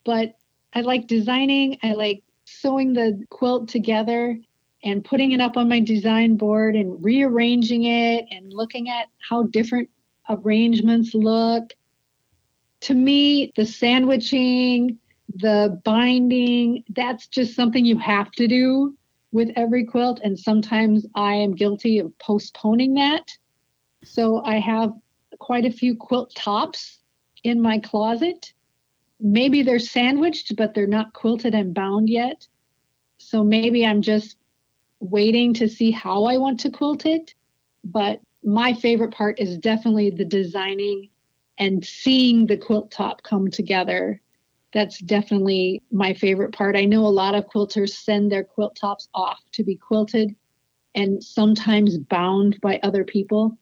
but 0.04 0.36
I 0.72 0.80
like 0.80 1.06
designing. 1.06 1.78
I 1.82 1.92
like 1.92 2.22
sewing 2.44 2.92
the 2.92 3.24
quilt 3.30 3.68
together 3.68 4.38
and 4.84 5.04
putting 5.04 5.32
it 5.32 5.40
up 5.40 5.56
on 5.56 5.68
my 5.68 5.80
design 5.80 6.36
board 6.36 6.76
and 6.76 7.02
rearranging 7.04 7.84
it 7.84 8.26
and 8.30 8.52
looking 8.52 8.88
at 8.88 9.08
how 9.28 9.44
different 9.44 9.90
arrangements 10.28 11.14
look. 11.14 11.72
To 12.82 12.94
me, 12.94 13.52
the 13.56 13.66
sandwiching, 13.66 14.98
the 15.34 15.80
binding, 15.84 16.84
that's 16.90 17.26
just 17.26 17.54
something 17.54 17.84
you 17.84 17.98
have 17.98 18.30
to 18.32 18.46
do 18.46 18.96
with 19.32 19.50
every 19.56 19.84
quilt. 19.84 20.20
And 20.22 20.38
sometimes 20.38 21.06
I 21.14 21.34
am 21.34 21.54
guilty 21.54 21.98
of 21.98 22.16
postponing 22.18 22.94
that. 22.94 23.30
So 24.04 24.42
I 24.44 24.58
have 24.58 24.92
quite 25.38 25.64
a 25.64 25.70
few 25.70 25.96
quilt 25.96 26.34
tops 26.34 27.00
in 27.44 27.60
my 27.60 27.78
closet 27.78 28.52
maybe 29.20 29.62
they're 29.62 29.78
sandwiched, 29.78 30.56
but 30.56 30.74
they're 30.74 30.86
not 30.86 31.12
quilted 31.12 31.54
and 31.54 31.74
bound 31.74 32.08
yet. 32.08 32.46
So 33.18 33.42
maybe 33.42 33.86
I'm 33.86 34.02
just 34.02 34.36
waiting 35.00 35.54
to 35.54 35.68
see 35.68 35.90
how 35.90 36.24
I 36.24 36.36
want 36.36 36.60
to 36.60 36.70
quilt 36.70 37.06
it. 37.06 37.34
But 37.84 38.20
my 38.44 38.74
favorite 38.74 39.12
part 39.12 39.38
is 39.38 39.58
definitely 39.58 40.10
the 40.10 40.24
designing 40.24 41.08
and 41.58 41.84
seeing 41.84 42.46
the 42.46 42.56
quilt 42.56 42.90
top 42.90 43.22
come 43.22 43.50
together. 43.50 44.20
That's 44.76 44.98
definitely 44.98 45.82
my 45.90 46.12
favorite 46.12 46.52
part. 46.52 46.76
I 46.76 46.84
know 46.84 47.06
a 47.06 47.08
lot 47.08 47.34
of 47.34 47.46
quilters 47.46 47.94
send 47.94 48.30
their 48.30 48.44
quilt 48.44 48.76
tops 48.78 49.08
off 49.14 49.40
to 49.52 49.64
be 49.64 49.74
quilted 49.74 50.36
and 50.94 51.24
sometimes 51.24 51.96
bound 51.96 52.60
by 52.60 52.78
other 52.82 53.02
people. 53.02 53.56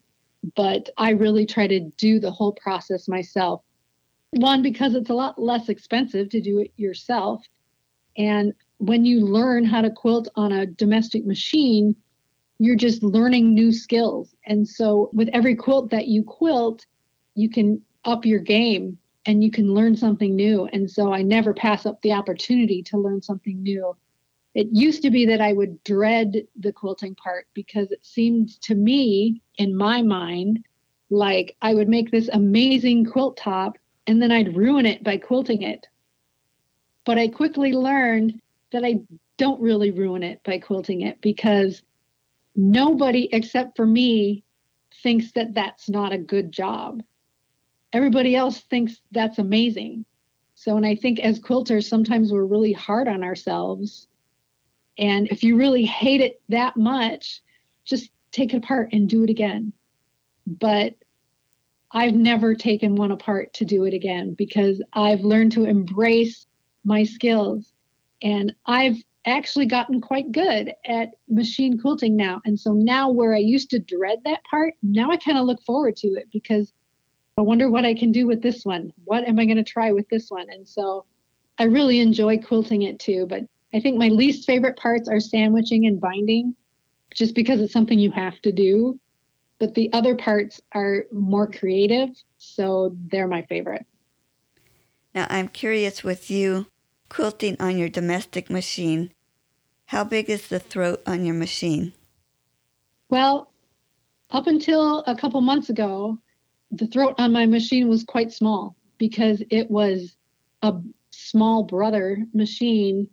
But 0.57 0.90
I 0.96 1.11
really 1.11 1.46
try 1.46 1.68
to 1.68 1.79
do 1.98 2.18
the 2.18 2.33
whole 2.33 2.50
process 2.53 3.07
myself 3.07 3.62
one, 4.33 4.61
because 4.61 4.96
it's 4.96 5.11
a 5.11 5.14
lot 5.14 5.40
less 5.40 5.68
expensive 5.68 6.31
to 6.31 6.40
do 6.40 6.59
it 6.59 6.72
yourself. 6.77 7.44
And 8.18 8.53
when 8.79 9.05
you 9.05 9.20
learn 9.20 9.64
how 9.64 9.83
to 9.83 9.90
quilt 9.90 10.27
on 10.35 10.50
a 10.50 10.66
domestic 10.66 11.24
machine, 11.24 11.94
you're 12.59 12.74
just 12.74 13.05
learning 13.05 13.55
new 13.55 13.70
skills. 13.70 14.35
And 14.46 14.66
so 14.66 15.11
with 15.12 15.29
every 15.33 15.55
quilt 15.55 15.90
that 15.90 16.09
you 16.09 16.24
quilt, 16.24 16.85
you 17.37 17.48
can 17.48 17.81
up 18.05 18.27
your 18.27 18.40
game 18.40 18.98
and 19.27 19.43
you 19.43 19.51
can 19.51 19.73
learn 19.73 19.97
something 19.97 20.35
new. 20.35 20.67
And 20.73 20.91
so 20.91 21.13
I 21.13 21.23
never 21.23 21.55
pass 21.55 21.87
up 21.87 22.01
the 22.03 22.13
opportunity 22.13 22.83
to 22.85 22.99
learn 22.99 23.23
something 23.23 23.63
new. 23.63 23.97
It 24.55 24.69
used 24.71 25.03
to 25.03 25.11
be 25.11 25.27
that 25.27 25.41
I 25.41 25.53
would 25.53 25.83
dread 25.83 26.47
the 26.59 26.73
quilting 26.73 27.15
part 27.17 27.47
because 27.55 27.91
it 27.91 28.05
seemed 28.05 28.61
to 28.63 28.75
me, 28.75 29.43
in 29.59 29.77
my 29.77 30.03
mind, 30.03 30.65
like 31.11 31.57
I 31.63 31.75
would 31.75 31.89
make 31.89 32.11
this 32.11 32.29
amazing 32.33 33.07
quilt 33.07 33.37
top 33.37 33.79
and 34.07 34.21
then 34.21 34.31
I'd 34.31 34.57
ruin 34.57 34.87
it 34.87 35.03
by 35.03 35.17
quilting 35.17 35.63
it. 35.63 35.87
But 37.05 37.19
I 37.19 37.29
quickly 37.29 37.73
learned 37.73 38.41
that 38.73 38.85
I 38.85 39.01
don't 39.37 39.61
really 39.61 39.91
ruin 39.91 40.23
it 40.23 40.43
by 40.45 40.59
quilting 40.59 41.01
it 41.03 41.21
because 41.21 41.83
nobody 42.55 43.29
except 43.33 43.77
for 43.77 43.87
me 43.87 44.45
thinks 45.03 45.33
that 45.33 45.55
that's 45.55 45.89
not 45.89 46.13
a 46.13 46.19
good 46.19 46.53
job. 46.53 47.03
Everybody 47.95 48.35
else 48.35 48.61
thinks 48.61 49.01
that's 49.13 49.39
amazing. 49.39 50.05
So, 50.57 50.77
and 50.77 50.85
I 50.85 50.97
think 50.97 51.21
as 51.21 51.39
quilters, 51.39 51.85
sometimes 51.85 52.33
we're 52.33 52.45
really 52.45 52.73
hard 52.73 53.07
on 53.07 53.23
ourselves. 53.23 54.09
And 54.99 55.29
if 55.29 55.45
you 55.45 55.57
really 55.57 55.85
hate 55.85 56.21
it 56.21 56.43
that 56.49 56.77
much, 56.77 57.41
just 57.85 58.11
take 58.33 58.53
it 58.53 58.59
apart 58.59 58.89
and 58.93 59.09
do 59.09 59.23
it 59.23 59.31
again. 59.31 59.73
But 60.45 60.95
I've 61.93 62.15
never 62.15 62.57
taken 62.57 62.97
one 62.97 63.13
apart 63.13 63.55
to 63.55 63.65
do 63.65 63.85
it 63.85 63.95
again 63.95 64.35
because 64.35 64.83
I've 64.93 65.21
learned 65.21 65.53
to 65.53 65.65
embrace 65.65 66.47
my 66.85 67.05
skills. 67.05 67.73
And 68.23 68.53
I've 68.67 68.97
actually 69.25 69.67
gotten 69.67 70.01
quite 70.01 70.33
good 70.33 70.73
at 70.85 71.11
machine 71.29 71.79
quilting 71.79 72.17
now. 72.17 72.43
And 72.45 72.59
so 72.59 72.73
now, 72.73 73.09
where 73.09 73.35
I 73.35 73.39
used 73.39 73.71
to 73.71 73.79
dread 73.79 74.19
that 74.25 74.43
part, 74.51 74.75
now 74.83 75.13
I 75.13 75.17
kind 75.17 75.39
of 75.39 75.47
look 75.47 75.63
forward 75.63 75.97
to 75.99 76.09
it 76.09 76.27
because 76.33 76.73
I 77.37 77.42
wonder 77.42 77.70
what 77.70 77.85
I 77.85 77.94
can 77.94 78.12
do 78.12 78.27
with 78.27 78.42
this 78.42 78.64
one. 78.64 78.92
What 79.05 79.27
am 79.27 79.38
I 79.38 79.44
going 79.44 79.57
to 79.57 79.64
try 79.64 79.92
with 79.92 80.09
this 80.09 80.31
one? 80.31 80.47
And 80.51 80.68
so 80.68 81.05
I 81.59 81.64
really 81.64 82.01
enjoy 82.01 82.38
quilting 82.38 82.83
it 82.83 82.99
too. 82.99 83.27
But 83.27 83.42
I 83.73 83.81
think 83.81 83.99
my 83.99 84.09
least 84.09 84.47
favorite 84.47 84.77
parts 84.77 85.09
are 85.09 85.20
sandwiching 85.20 85.87
and 85.87 86.01
binding, 86.01 86.55
just 87.12 87.35
because 87.35 87.61
it's 87.61 87.73
something 87.73 87.99
you 87.99 88.12
have 88.12 88.40
to 88.42 88.53
do 88.53 88.99
but 89.59 89.75
the 89.75 89.92
other 89.92 90.14
parts 90.14 90.61
are 90.73 91.07
more 91.12 91.51
creative, 91.51 92.11
so 92.38 92.97
they're 93.11 93.29
my 93.29 93.42
favorite. 93.42 93.87
Now, 95.14 95.27
I'm 95.31 95.49
curious 95.49 96.03
with 96.03 96.31
you 96.31 96.66
quilting 97.09 97.57
on 97.61 97.79
your 97.79 97.88
domestic 97.88 98.51
machine, 98.51 99.12
how 99.87 100.03
big 100.03 100.29
is 100.29 100.49
the 100.49 100.59
throat 100.59 101.03
on 101.07 101.25
your 101.25 101.35
machine? 101.35 101.92
Well, 103.09 103.53
up 104.31 104.47
until 104.47 105.05
a 105.07 105.14
couple 105.14 105.40
months 105.40 105.70
ago, 105.70 106.18
the 106.79 106.87
throat 106.87 107.15
on 107.19 107.33
my 107.33 107.47
machine 107.47 107.89
was 107.89 108.05
quite 108.05 108.33
small 108.33 108.77
because 108.99 109.43
it 109.51 109.71
was 109.71 110.17
a 110.63 110.75
small 111.11 111.63
brother 111.63 112.25
machine. 112.33 113.09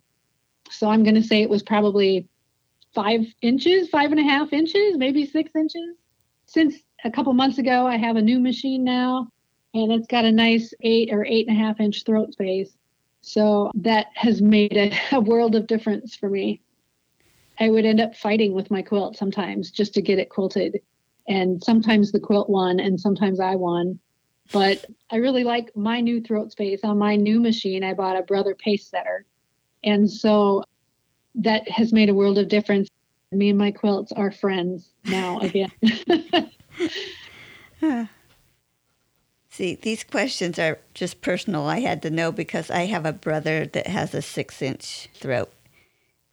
So 0.70 0.88
I'm 0.88 1.02
going 1.02 1.14
to 1.14 1.22
say 1.22 1.42
it 1.42 1.50
was 1.50 1.62
probably 1.62 2.28
five 2.94 3.26
inches, 3.40 3.88
five 3.88 4.10
and 4.10 4.20
a 4.20 4.24
half 4.24 4.52
inches, 4.52 4.96
maybe 4.96 5.26
six 5.26 5.54
inches. 5.54 5.96
Since 6.46 6.76
a 7.04 7.10
couple 7.10 7.32
months 7.32 7.58
ago, 7.58 7.86
I 7.86 7.96
have 7.96 8.16
a 8.16 8.22
new 8.22 8.38
machine 8.38 8.84
now, 8.84 9.28
and 9.74 9.92
it's 9.92 10.06
got 10.06 10.24
a 10.24 10.32
nice 10.32 10.72
eight 10.82 11.10
or 11.12 11.24
eight 11.24 11.48
and 11.48 11.56
a 11.56 11.60
half 11.60 11.80
inch 11.80 12.04
throat 12.04 12.32
space. 12.32 12.76
So 13.22 13.70
that 13.76 14.06
has 14.14 14.42
made 14.42 14.76
a, 14.76 14.92
a 15.16 15.20
world 15.20 15.54
of 15.54 15.66
difference 15.66 16.14
for 16.14 16.28
me. 16.28 16.60
I 17.60 17.70
would 17.70 17.84
end 17.84 18.00
up 18.00 18.16
fighting 18.16 18.54
with 18.54 18.70
my 18.70 18.82
quilt 18.82 19.16
sometimes 19.16 19.70
just 19.70 19.94
to 19.94 20.02
get 20.02 20.18
it 20.18 20.30
quilted. 20.30 20.80
And 21.28 21.62
sometimes 21.62 22.12
the 22.12 22.20
quilt 22.20 22.50
won, 22.50 22.80
and 22.80 23.00
sometimes 23.00 23.40
I 23.40 23.54
won. 23.54 23.98
But 24.52 24.84
I 25.10 25.16
really 25.16 25.44
like 25.44 25.74
my 25.76 26.00
new 26.00 26.20
throat 26.20 26.52
space 26.52 26.80
on 26.84 26.98
my 26.98 27.16
new 27.16 27.40
machine. 27.40 27.84
I 27.84 27.94
bought 27.94 28.18
a 28.18 28.22
Brother 28.22 28.54
Pace 28.54 28.86
Setter. 28.86 29.24
And 29.84 30.10
so 30.10 30.64
that 31.36 31.68
has 31.68 31.92
made 31.92 32.08
a 32.08 32.14
world 32.14 32.38
of 32.38 32.48
difference. 32.48 32.88
Me 33.30 33.48
and 33.48 33.58
my 33.58 33.70
quilts 33.70 34.12
are 34.12 34.30
friends 34.30 34.90
now 35.04 35.38
again. 35.40 35.72
See, 39.50 39.74
these 39.74 40.02
questions 40.02 40.58
are 40.58 40.78
just 40.94 41.20
personal. 41.20 41.66
I 41.66 41.80
had 41.80 42.00
to 42.02 42.10
know 42.10 42.32
because 42.32 42.70
I 42.70 42.86
have 42.86 43.04
a 43.04 43.12
brother 43.12 43.66
that 43.66 43.86
has 43.86 44.14
a 44.14 44.22
six 44.22 44.62
inch 44.62 45.10
throat, 45.14 45.52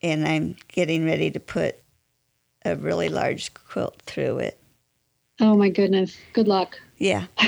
and 0.02 0.26
I'm 0.26 0.56
getting 0.70 1.06
ready 1.06 1.30
to 1.32 1.40
put 1.40 1.80
a 2.64 2.78
really 2.78 3.10
large 3.10 3.54
quilt 3.54 4.02
through 4.06 4.40
it. 4.40 4.58
Oh 5.40 5.56
my 5.56 5.70
goodness. 5.70 6.18
Good 6.34 6.48
luck. 6.48 6.80
Yeah. 6.98 7.28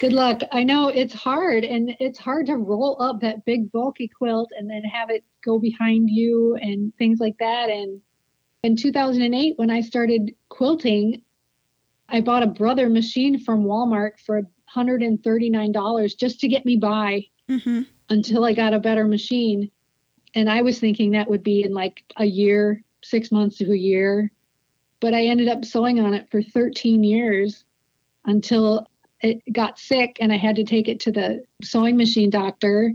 Good 0.00 0.12
luck. 0.12 0.40
I 0.52 0.64
know 0.64 0.88
it's 0.88 1.14
hard 1.14 1.64
and 1.64 1.96
it's 1.98 2.18
hard 2.18 2.46
to 2.46 2.56
roll 2.56 3.00
up 3.00 3.20
that 3.20 3.44
big 3.44 3.72
bulky 3.72 4.08
quilt 4.08 4.50
and 4.56 4.68
then 4.68 4.82
have 4.82 5.08
it 5.08 5.24
go 5.42 5.58
behind 5.58 6.10
you 6.10 6.58
and 6.60 6.94
things 6.96 7.20
like 7.20 7.38
that. 7.38 7.70
And 7.70 8.00
in 8.64 8.76
2008, 8.76 9.54
when 9.56 9.70
I 9.70 9.80
started 9.80 10.34
quilting, 10.48 11.22
I 12.08 12.20
bought 12.20 12.42
a 12.42 12.48
brother 12.48 12.90
machine 12.90 13.38
from 13.38 13.64
Walmart 13.64 14.18
for 14.24 14.42
$139 14.74 16.18
just 16.18 16.40
to 16.40 16.48
get 16.48 16.66
me 16.66 16.76
by 16.76 17.26
mm-hmm. 17.48 17.82
until 18.10 18.44
I 18.44 18.52
got 18.52 18.74
a 18.74 18.80
better 18.80 19.06
machine. 19.06 19.70
And 20.34 20.50
I 20.50 20.62
was 20.62 20.80
thinking 20.80 21.12
that 21.12 21.30
would 21.30 21.42
be 21.42 21.62
in 21.62 21.72
like 21.72 22.02
a 22.16 22.24
year, 22.24 22.82
six 23.02 23.30
months 23.30 23.58
to 23.58 23.72
a 23.72 23.76
year. 23.76 24.32
But 25.00 25.14
I 25.14 25.26
ended 25.26 25.48
up 25.48 25.64
sewing 25.64 26.00
on 26.00 26.14
it 26.14 26.30
for 26.30 26.42
13 26.42 27.04
years 27.04 27.64
until 28.24 28.86
it 29.20 29.40
got 29.52 29.78
sick 29.78 30.16
and 30.20 30.32
I 30.32 30.36
had 30.36 30.56
to 30.56 30.64
take 30.64 30.88
it 30.88 31.00
to 31.00 31.12
the 31.12 31.44
sewing 31.62 31.96
machine 31.96 32.30
doctor. 32.30 32.92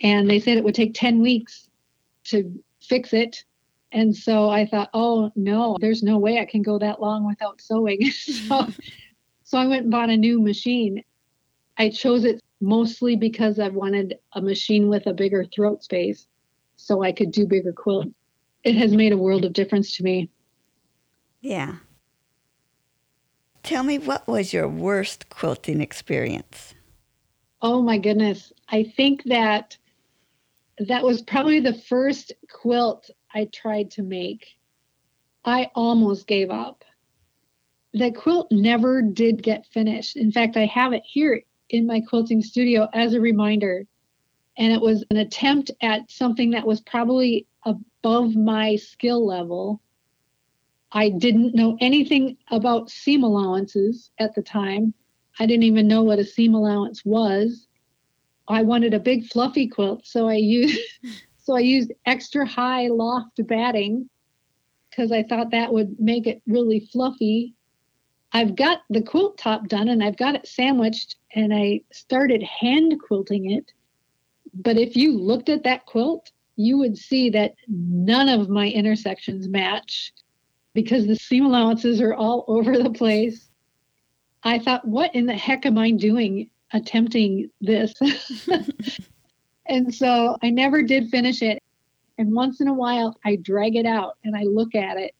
And 0.00 0.28
they 0.28 0.40
said 0.40 0.56
it 0.56 0.64
would 0.64 0.74
take 0.74 0.94
10 0.94 1.22
weeks 1.22 1.68
to 2.24 2.62
fix 2.82 3.12
it. 3.12 3.44
And 3.92 4.14
so 4.14 4.50
I 4.50 4.66
thought, 4.66 4.90
oh 4.94 5.30
no, 5.36 5.76
there's 5.80 6.02
no 6.02 6.18
way 6.18 6.38
I 6.38 6.44
can 6.44 6.62
go 6.62 6.78
that 6.78 7.00
long 7.00 7.26
without 7.26 7.60
sewing. 7.60 8.10
so, 8.10 8.68
so 9.44 9.58
I 9.58 9.66
went 9.66 9.82
and 9.82 9.90
bought 9.90 10.10
a 10.10 10.16
new 10.16 10.40
machine. 10.40 11.02
I 11.78 11.90
chose 11.90 12.24
it 12.24 12.42
mostly 12.60 13.16
because 13.16 13.58
I 13.58 13.68
wanted 13.68 14.18
a 14.32 14.40
machine 14.40 14.88
with 14.88 15.06
a 15.06 15.12
bigger 15.12 15.44
throat 15.44 15.84
space 15.84 16.26
so 16.76 17.02
I 17.02 17.12
could 17.12 17.30
do 17.30 17.46
bigger 17.46 17.72
quilts. 17.72 18.10
It 18.64 18.76
has 18.76 18.92
made 18.92 19.12
a 19.12 19.18
world 19.18 19.44
of 19.44 19.52
difference 19.52 19.96
to 19.96 20.02
me. 20.02 20.30
Yeah. 21.46 21.76
Tell 23.62 23.84
me, 23.84 23.98
what 23.98 24.26
was 24.26 24.52
your 24.52 24.66
worst 24.66 25.28
quilting 25.28 25.80
experience? 25.80 26.74
Oh 27.62 27.80
my 27.82 27.98
goodness. 27.98 28.52
I 28.68 28.82
think 28.82 29.22
that 29.26 29.78
that 30.80 31.04
was 31.04 31.22
probably 31.22 31.60
the 31.60 31.72
first 31.72 32.32
quilt 32.50 33.08
I 33.32 33.48
tried 33.54 33.92
to 33.92 34.02
make, 34.02 34.56
I 35.44 35.70
almost 35.76 36.26
gave 36.26 36.50
up. 36.50 36.84
The 37.92 38.10
quilt 38.10 38.48
never 38.50 39.00
did 39.00 39.40
get 39.40 39.66
finished. 39.66 40.16
In 40.16 40.32
fact, 40.32 40.56
I 40.56 40.66
have 40.66 40.92
it 40.94 41.04
here 41.06 41.40
in 41.70 41.86
my 41.86 42.00
quilting 42.00 42.42
studio 42.42 42.88
as 42.92 43.14
a 43.14 43.20
reminder. 43.20 43.86
And 44.58 44.72
it 44.72 44.80
was 44.80 45.04
an 45.12 45.18
attempt 45.18 45.70
at 45.80 46.10
something 46.10 46.50
that 46.50 46.66
was 46.66 46.80
probably 46.80 47.46
above 47.64 48.34
my 48.34 48.74
skill 48.74 49.24
level. 49.24 49.80
I 50.92 51.10
didn't 51.10 51.54
know 51.54 51.76
anything 51.80 52.36
about 52.50 52.90
seam 52.90 53.22
allowances 53.22 54.10
at 54.18 54.34
the 54.34 54.42
time. 54.42 54.94
I 55.38 55.46
didn't 55.46 55.64
even 55.64 55.88
know 55.88 56.02
what 56.02 56.18
a 56.18 56.24
seam 56.24 56.54
allowance 56.54 57.04
was. 57.04 57.66
I 58.48 58.62
wanted 58.62 58.94
a 58.94 59.00
big 59.00 59.26
fluffy 59.26 59.66
quilt, 59.66 60.06
so 60.06 60.28
I 60.28 60.34
used 60.34 60.78
So 61.46 61.54
I 61.54 61.60
used 61.60 61.92
extra 62.06 62.44
high 62.44 62.88
loft 62.88 63.46
batting 63.46 64.10
because 64.90 65.12
I 65.12 65.22
thought 65.22 65.52
that 65.52 65.72
would 65.72 65.94
make 66.00 66.26
it 66.26 66.42
really 66.48 66.80
fluffy. 66.80 67.54
I've 68.32 68.56
got 68.56 68.80
the 68.90 69.00
quilt 69.00 69.38
top 69.38 69.68
done 69.68 69.88
and 69.88 70.02
I've 70.02 70.16
got 70.16 70.34
it 70.34 70.48
sandwiched 70.48 71.14
and 71.36 71.54
I 71.54 71.82
started 71.92 72.42
hand 72.42 73.00
quilting 73.00 73.52
it. 73.52 73.70
But 74.54 74.76
if 74.76 74.96
you 74.96 75.16
looked 75.16 75.48
at 75.48 75.62
that 75.62 75.86
quilt, 75.86 76.32
you 76.56 76.78
would 76.78 76.98
see 76.98 77.30
that 77.30 77.54
none 77.68 78.28
of 78.28 78.48
my 78.48 78.68
intersections 78.68 79.46
match 79.46 80.12
because 80.76 81.08
the 81.08 81.16
seam 81.16 81.44
allowances 81.44 82.00
are 82.00 82.14
all 82.14 82.44
over 82.48 82.78
the 82.78 82.90
place. 82.90 83.50
I 84.44 84.60
thought, 84.60 84.86
what 84.86 85.12
in 85.12 85.26
the 85.26 85.34
heck 85.34 85.66
am 85.66 85.76
I 85.76 85.90
doing 85.90 86.50
attempting 86.72 87.50
this? 87.60 87.92
And 89.68 89.94
so 89.94 90.36
I 90.42 90.50
never 90.50 90.82
did 90.82 91.08
finish 91.08 91.42
it. 91.42 91.62
And 92.18 92.32
once 92.32 92.60
in 92.60 92.68
a 92.68 92.74
while, 92.74 93.18
I 93.24 93.36
drag 93.36 93.76
it 93.76 93.86
out 93.86 94.16
and 94.24 94.36
I 94.36 94.42
look 94.42 94.74
at 94.74 94.96
it 94.96 95.14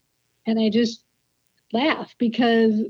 and 0.47 0.59
I 0.59 0.71
just 0.71 1.05
laugh 1.73 2.15
because 2.19 2.83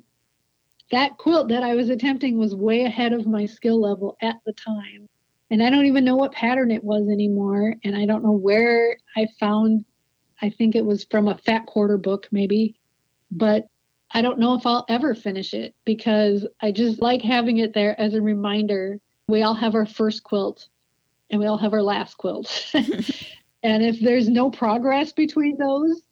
that 0.93 1.17
quilt 1.19 1.49
that 1.49 1.63
I 1.63 1.75
was 1.75 1.89
attempting 1.89 2.39
was 2.39 2.55
way 2.55 2.85
ahead 2.85 3.13
of 3.13 3.27
my 3.27 3.47
skill 3.47 3.81
level 3.81 4.17
at 4.23 4.37
the 4.45 4.53
time. 4.53 5.09
And 5.51 5.63
I 5.63 5.71
don't 5.71 5.87
even 5.87 6.05
know 6.05 6.17
what 6.17 6.33
pattern 6.33 6.71
it 6.71 6.85
was 6.85 7.09
anymore. 7.09 7.75
And 7.85 7.97
I 7.97 8.07
don't 8.07 8.23
know 8.23 8.33
where 8.33 8.97
I 9.17 9.27
found, 9.41 9.85
I 10.43 10.51
think 10.51 10.75
it 10.75 10.85
was 10.85 11.05
from 11.05 11.29
a 11.29 11.39
fat 11.39 11.67
quarter 11.67 11.99
book, 11.99 12.29
maybe. 12.31 12.77
But 13.31 13.69
I 14.13 14.23
don't 14.23 14.39
know 14.39 14.55
if 14.55 14.67
I'll 14.67 14.85
ever 14.89 15.15
finish 15.15 15.55
it 15.55 15.75
because 15.85 16.47
I 16.61 16.73
just 16.73 17.03
like 17.03 17.23
having 17.23 17.59
it 17.59 17.75
there 17.75 17.99
as 18.01 18.15
a 18.15 18.23
reminder. 18.23 19.01
We 19.29 19.43
all 19.43 19.55
have 19.55 19.75
our 19.75 19.87
first 19.87 20.23
quilt 20.23 20.69
and 21.31 21.41
we 21.41 21.47
all 21.47 21.59
have 21.59 21.73
our 21.73 21.83
last 21.83 22.17
quilt. 22.17 22.71
and 22.75 23.85
if 23.85 24.01
there's 24.01 24.29
no 24.29 24.51
progress 24.51 25.13
between 25.13 25.59
those, 25.59 26.03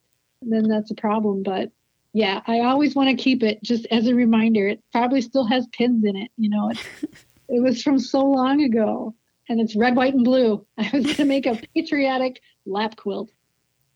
then 0.43 0.69
that's 0.69 0.91
a 0.91 0.97
problem. 0.97 1.43
But 1.43 1.71
yeah, 2.13 2.43
I 2.47 2.61
always 2.61 2.95
want 2.95 3.11
to 3.11 3.23
keep 3.23 3.43
it 3.43 3.63
just 3.63 3.87
as 3.91 4.07
a 4.07 4.15
reminder. 4.15 4.69
It 4.69 4.83
probably 4.93 5.21
still 5.21 5.47
has 5.47 5.67
pins 5.69 6.05
in 6.05 6.17
it. 6.17 6.31
You 6.37 6.51
know, 6.51 6.71
it, 6.71 6.79
it 7.49 7.63
was 7.63 7.83
from 7.83 7.99
so 7.99 8.25
long 8.25 8.63
ago 8.63 9.15
and 9.49 9.61
it's 9.61 9.77
red, 9.77 9.97
white, 9.97 10.15
and 10.15 10.25
blue. 10.25 10.67
I 10.79 10.91
was 10.93 11.05
going 11.05 11.17
to 11.17 11.25
make 11.25 11.47
a 11.47 11.61
patriotic 11.75 12.41
lap 12.67 12.97
quilt. 12.97 13.31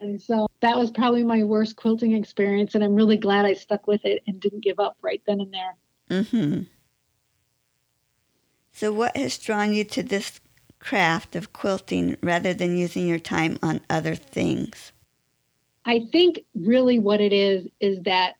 And 0.01 0.21
so 0.21 0.49
that 0.61 0.77
was 0.77 0.91
probably 0.91 1.25
my 1.25 1.43
worst 1.43 1.77
quilting 1.77 2.13
experience. 2.13 2.75
And 2.75 2.85
I'm 2.85 2.95
really 2.95 3.17
glad 3.17 3.45
I 3.45 3.55
stuck 3.55 3.87
with 3.87 4.05
it 4.05 4.23
and 4.27 4.41
didn't 4.41 4.63
give 4.63 4.79
up 4.79 4.97
right 5.03 5.23
then 5.27 5.41
and 5.41 5.53
there. 5.53 5.77
Mm-hmm. 6.11 6.63
So, 8.73 8.93
what 8.93 9.17
has 9.17 9.39
drawn 9.39 9.73
you 9.73 9.85
to 9.85 10.03
this 10.03 10.41
craft 10.79 11.35
of 11.35 11.53
quilting 11.53 12.17
rather 12.23 12.55
than 12.55 12.77
using 12.77 13.09
your 13.09 13.19
time 13.19 13.59
on 13.63 13.81
other 13.91 14.15
things? 14.15 14.93
I 15.85 16.07
think 16.13 16.41
really 16.55 16.99
what 16.99 17.21
it 17.21 17.33
is 17.33 17.67
is 17.81 18.01
that 18.03 18.35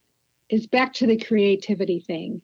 is 0.49 0.67
back 0.67 0.93
to 0.95 1.07
the 1.07 1.17
creativity 1.17 2.01
thing. 2.01 2.41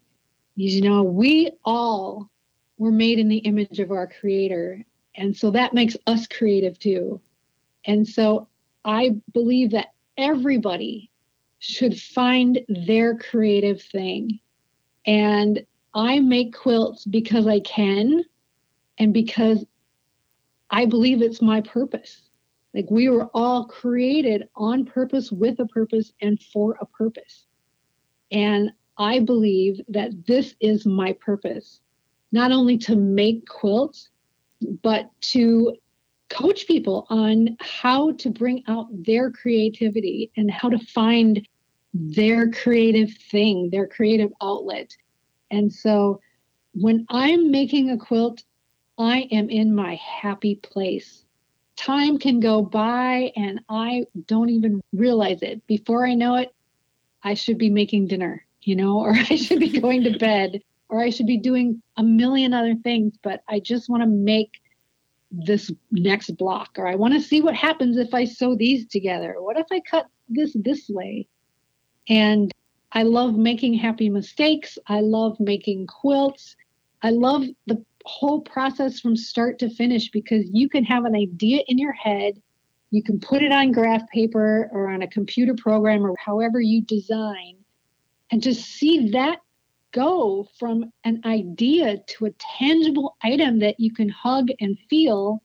You 0.57 0.83
know, 0.83 1.03
we 1.03 1.53
all 1.65 2.31
were 2.79 2.91
made 2.91 3.19
in 3.19 3.29
the 3.29 3.39
image 3.39 3.81
of 3.81 3.91
our 3.91 4.07
creator. 4.07 4.85
And 5.15 5.37
so 5.37 5.51
that 5.53 5.75
makes 5.75 5.97
us 6.07 6.27
creative 6.27 6.79
too. 6.79 7.21
And 7.87 8.07
so 8.07 8.49
I 8.85 9.17
believe 9.33 9.71
that 9.71 9.89
everybody 10.17 11.11
should 11.59 11.99
find 11.99 12.61
their 12.69 13.17
creative 13.17 13.81
thing. 13.83 14.41
And 15.07 15.65
I 15.95 16.21
make 16.21 16.55
quilts 16.55 17.05
because 17.05 17.47
I 17.47 17.61
can 17.61 18.25
and 18.99 19.15
because 19.15 19.65
I 20.71 20.87
believe 20.87 21.23
it's 21.23 21.41
my 21.41 21.61
purpose. 21.61 22.23
Like 22.75 22.91
we 22.91 23.09
were 23.09 23.31
all 23.33 23.67
created 23.67 24.49
on 24.57 24.85
purpose, 24.85 25.31
with 25.31 25.61
a 25.61 25.67
purpose, 25.67 26.13
and 26.21 26.41
for 26.43 26.77
a 26.81 26.87
purpose. 26.87 27.47
And 28.33 28.73
I 28.99 29.21
believe 29.21 29.81
that 29.89 30.27
this 30.27 30.55
is 30.61 30.85
my 30.85 31.13
purpose, 31.15 31.81
not 32.33 32.51
only 32.51 32.77
to 32.79 32.97
make 32.97 33.47
quilts, 33.47 34.09
but 34.83 35.11
to 35.21 35.77
coach 36.35 36.67
people 36.67 37.07
on 37.11 37.57
how 37.61 38.13
to 38.13 38.29
bring 38.29 38.65
out 38.67 38.87
their 38.91 39.31
creativity 39.31 40.31
and 40.37 40.51
how 40.51 40.69
to 40.69 40.79
find 40.79 41.47
their 41.93 42.51
creative 42.51 43.11
thing, 43.31 43.71
their 43.71 43.87
creative 43.87 44.33
outlet. 44.43 44.97
And 45.51 45.73
so 45.73 46.21
when 46.73 47.07
I'm 47.09 47.53
making 47.53 47.91
a 47.91 47.97
quilt, 47.97 48.43
I 48.99 49.29
am 49.31 49.49
in 49.49 49.75
my 49.75 49.95
happy 49.95 50.57
place. 50.57 51.25
Time 51.77 52.19
can 52.19 52.41
go 52.41 52.63
by 52.63 53.33
and 53.37 53.61
I 53.69 54.05
don't 54.27 54.51
even 54.51 54.83
realize 54.93 55.43
it. 55.43 55.65
Before 55.67 56.07
I 56.07 56.15
know 56.15 56.37
it, 56.37 56.53
I 57.23 57.35
should 57.35 57.59
be 57.59 57.71
making 57.71 58.09
dinner, 58.09 58.45
you 58.63 58.75
know, 58.75 58.99
or 59.05 59.13
I 59.13 59.37
should 59.37 59.61
be 59.61 59.81
going 59.81 60.03
to 60.05 60.19
bed, 60.19 60.63
or 60.89 61.01
I 61.01 61.11
should 61.11 61.27
be 61.27 61.39
doing 61.39 61.81
a 61.97 62.03
million 62.03 62.55
other 62.55 62.75
things, 62.75 63.15
but 63.23 63.43
I 63.49 63.61
just 63.61 63.89
want 63.89 64.03
to 64.03 64.09
make 64.09 64.61
this 65.45 65.71
next 65.91 66.31
block, 66.37 66.71
or 66.79 66.87
I 66.87 66.95
want 66.95 67.15
to 67.15 67.21
see 67.21 67.41
what 67.41 67.55
happens 67.55 67.97
if 67.97 68.15
I 68.15 68.25
sew 68.25 68.55
these 68.55 68.87
together. 68.87 69.37
What 69.39 69.59
if 69.59 69.67
I 69.73 69.81
cut 69.81 70.07
this 70.29 70.55
this 70.55 70.89
way? 70.89 71.27
And 72.09 72.53
I 72.93 73.03
love 73.03 73.35
making 73.35 73.75
happy 73.75 74.09
mistakes. 74.09 74.79
I 74.87 75.01
love 75.01 75.39
making 75.41 75.87
quilts. 75.87 76.57
I 77.03 77.11
love 77.11 77.45
the 77.67 77.85
whole 78.05 78.41
process 78.43 79.01
from 79.01 79.17
start 79.17 79.59
to 79.59 79.71
finish 79.71 80.11
because 80.11 80.45
you 80.53 80.69
can 80.69 80.85
have 80.85 81.05
an 81.05 81.17
idea 81.17 81.63
in 81.67 81.79
your 81.79 81.93
head. 81.93 82.41
You 82.91 83.03
can 83.03 83.19
put 83.19 83.43
it 83.43 83.51
on 83.51 83.73
graph 83.73 84.09
paper 84.11 84.69
or 84.73 84.91
on 84.91 85.03
a 85.03 85.09
computer 85.09 85.55
program 85.55 86.05
or 86.05 86.15
however 86.19 86.61
you 86.61 86.83
design 86.83 87.57
and 88.31 88.43
just 88.43 88.65
see 88.65 89.11
that 89.11 89.39
go 89.95 90.47
from 90.59 90.93
an 91.05 91.23
idea 91.25 91.99
to 92.09 92.27
a 92.27 92.33
tangible 92.59 93.17
item 93.23 93.61
that 93.61 93.79
you 93.79 93.93
can 93.93 94.09
hug 94.09 94.49
and 94.61 94.77
feel. 94.91 95.43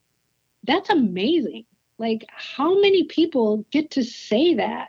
That's 0.64 0.90
amazing. 0.90 1.64
Like, 1.98 2.26
how 2.28 2.74
many 2.80 3.04
people 3.04 3.64
get 3.70 3.92
to 3.92 4.02
say 4.04 4.54
that? 4.54 4.88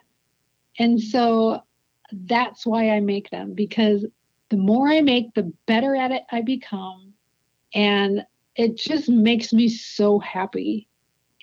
And 0.79 0.99
so 0.99 1.61
that's 2.11 2.65
why 2.65 2.89
I 2.89 2.99
make 2.99 3.29
them 3.29 3.53
because 3.53 4.05
the 4.49 4.57
more 4.57 4.89
I 4.89 5.01
make, 5.01 5.33
the 5.33 5.53
better 5.67 5.95
at 5.95 6.11
it 6.11 6.23
I 6.31 6.41
become. 6.41 7.13
And 7.73 8.25
it 8.55 8.77
just 8.77 9.07
makes 9.07 9.53
me 9.53 9.69
so 9.69 10.19
happy. 10.19 10.87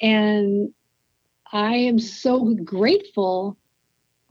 And 0.02 0.74
I 1.52 1.74
am 1.74 1.98
so 1.98 2.54
grateful 2.64 3.57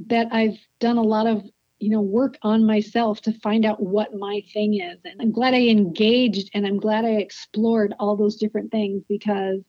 that 0.07 0.27
I've 0.31 0.59
done 0.79 0.97
a 0.97 1.01
lot 1.01 1.25
of 1.25 1.43
you 1.79 1.89
know 1.89 2.01
work 2.01 2.37
on 2.41 2.65
myself 2.65 3.21
to 3.21 3.31
find 3.39 3.65
out 3.65 3.81
what 3.81 4.15
my 4.15 4.41
thing 4.53 4.79
is 4.79 4.97
and 5.05 5.21
i'm 5.21 5.31
glad 5.31 5.53
i 5.53 5.61
engaged 5.61 6.49
and 6.53 6.65
i'm 6.65 6.79
glad 6.79 7.05
i 7.05 7.09
explored 7.09 7.93
all 7.99 8.15
those 8.15 8.35
different 8.37 8.71
things 8.71 9.03
because 9.07 9.61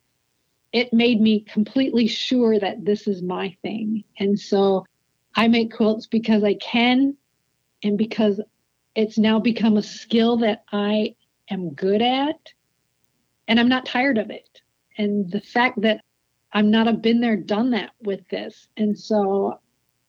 it 0.73 0.93
made 0.93 1.21
me 1.21 1.41
completely 1.41 2.07
sure 2.07 2.59
that 2.59 2.85
this 2.85 3.07
is 3.07 3.23
my 3.23 3.55
thing 3.63 4.03
and 4.19 4.39
so 4.39 4.85
i 5.37 5.47
make 5.49 5.75
quilts 5.75 6.07
because 6.07 6.43
i 6.43 6.55
can 6.55 7.17
and 7.83 7.99
because 7.99 8.41
it's 8.95 9.19
now 9.19 9.39
become 9.39 9.77
a 9.77 9.83
skill 9.83 10.37
that 10.39 10.65
I 10.73 11.15
am 11.51 11.73
good 11.75 12.03
at 12.03 12.53
and 13.47 13.61
I'm 13.61 13.69
not 13.69 13.87
tired 13.87 14.19
of 14.19 14.31
it. 14.31 14.61
And 14.97 15.31
the 15.31 15.41
fact 15.41 15.81
that 15.83 16.01
I'm 16.53 16.71
not 16.71 16.89
a 16.89 16.93
been 16.93 17.21
there, 17.21 17.37
done 17.37 17.71
that 17.71 17.91
with 18.03 18.27
this. 18.29 18.67
And 18.77 18.99
so 18.99 19.61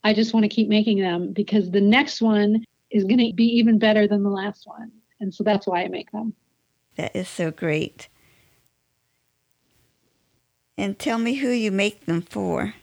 I 0.03 0.13
just 0.13 0.33
want 0.33 0.43
to 0.43 0.49
keep 0.49 0.69
making 0.69 0.99
them 0.99 1.33
because 1.33 1.71
the 1.71 1.81
next 1.81 2.21
one 2.21 2.65
is 2.89 3.03
going 3.03 3.19
to 3.19 3.33
be 3.33 3.45
even 3.45 3.77
better 3.77 4.07
than 4.07 4.23
the 4.23 4.29
last 4.29 4.65
one. 4.65 4.91
And 5.19 5.33
so 5.33 5.43
that's 5.43 5.67
why 5.67 5.83
I 5.83 5.87
make 5.87 6.11
them. 6.11 6.33
That 6.95 7.15
is 7.15 7.27
so 7.27 7.51
great. 7.51 8.07
And 10.77 10.97
tell 10.97 11.17
me 11.17 11.35
who 11.35 11.49
you 11.49 11.71
make 11.71 12.05
them 12.05 12.21
for. 12.21 12.73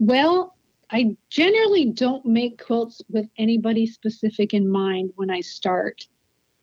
Well, 0.00 0.56
I 0.90 1.16
generally 1.30 1.86
don't 1.86 2.24
make 2.26 2.64
quilts 2.64 3.02
with 3.08 3.28
anybody 3.36 3.86
specific 3.86 4.54
in 4.54 4.68
mind 4.68 5.12
when 5.16 5.30
I 5.30 5.40
start. 5.40 6.06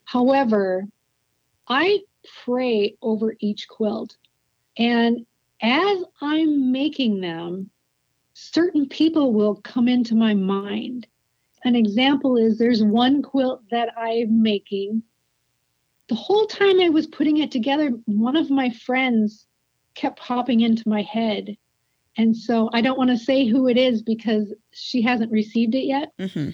However, 0.03 0.87
I 1.67 1.99
pray 2.43 2.95
over 3.01 3.35
each 3.39 3.67
quilt. 3.67 4.17
And 4.77 5.25
as 5.61 6.03
I'm 6.21 6.71
making 6.71 7.21
them, 7.21 7.69
certain 8.35 8.87
people 8.87 9.33
will 9.33 9.55
come 9.55 9.87
into 9.87 10.13
my 10.13 10.35
mind. 10.35 11.07
An 11.63 11.75
example 11.75 12.37
is 12.37 12.57
there's 12.57 12.83
one 12.83 13.23
quilt 13.23 13.63
that 13.71 13.89
I'm 13.97 14.43
making. 14.43 15.01
The 16.07 16.15
whole 16.15 16.45
time 16.45 16.79
I 16.79 16.89
was 16.89 17.07
putting 17.07 17.37
it 17.37 17.51
together, 17.51 17.89
one 18.05 18.35
of 18.35 18.51
my 18.51 18.69
friends 18.69 19.47
kept 19.95 20.19
popping 20.19 20.61
into 20.61 20.87
my 20.87 21.01
head 21.01 21.57
and 22.17 22.35
so 22.35 22.69
I 22.73 22.81
don't 22.81 22.97
want 22.97 23.09
to 23.09 23.17
say 23.17 23.45
who 23.45 23.67
it 23.67 23.77
is 23.77 24.01
because 24.01 24.53
she 24.71 25.01
hasn't 25.01 25.31
received 25.31 25.75
it 25.75 25.85
yet. 25.85 26.11
Mm-hmm. 26.19 26.51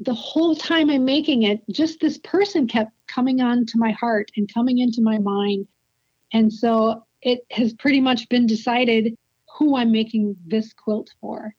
The 0.00 0.14
whole 0.14 0.54
time 0.54 0.90
I'm 0.90 1.04
making 1.04 1.42
it, 1.42 1.62
just 1.70 2.00
this 2.00 2.18
person 2.18 2.66
kept 2.66 2.92
coming 3.06 3.40
on 3.40 3.66
to 3.66 3.78
my 3.78 3.92
heart 3.92 4.30
and 4.36 4.52
coming 4.52 4.78
into 4.78 5.00
my 5.00 5.18
mind. 5.18 5.66
And 6.32 6.52
so 6.52 7.04
it 7.22 7.40
has 7.50 7.72
pretty 7.74 8.00
much 8.00 8.28
been 8.28 8.46
decided 8.46 9.16
who 9.58 9.76
I'm 9.76 9.90
making 9.90 10.36
this 10.46 10.72
quilt 10.72 11.10
for. 11.20 11.54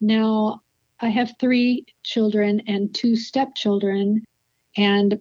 Now, 0.00 0.62
I 1.00 1.08
have 1.08 1.34
three 1.38 1.86
children 2.02 2.62
and 2.66 2.92
two 2.92 3.14
stepchildren. 3.14 4.24
And 4.76 5.20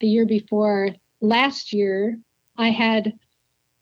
the 0.00 0.08
year 0.08 0.26
before, 0.26 0.90
last 1.22 1.72
year, 1.72 2.18
I 2.58 2.68
had 2.68 3.14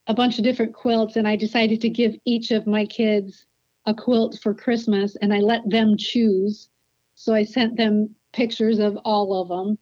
a 0.06 0.14
bunch 0.14 0.38
of 0.38 0.44
different 0.44 0.74
quilts 0.74 1.16
and 1.16 1.26
I 1.26 1.34
decided 1.34 1.80
to 1.80 1.88
give 1.88 2.14
each 2.24 2.52
of 2.52 2.66
my 2.66 2.86
kids 2.86 3.46
a 3.86 3.94
quilt 3.94 4.38
for 4.40 4.54
Christmas 4.54 5.16
and 5.16 5.34
I 5.34 5.38
let 5.38 5.68
them 5.68 5.96
choose. 5.96 6.68
So 7.16 7.34
I 7.34 7.44
sent 7.44 7.76
them 7.76 8.14
pictures 8.32 8.78
of 8.78 8.96
all 9.04 9.40
of 9.40 9.48
them. 9.48 9.78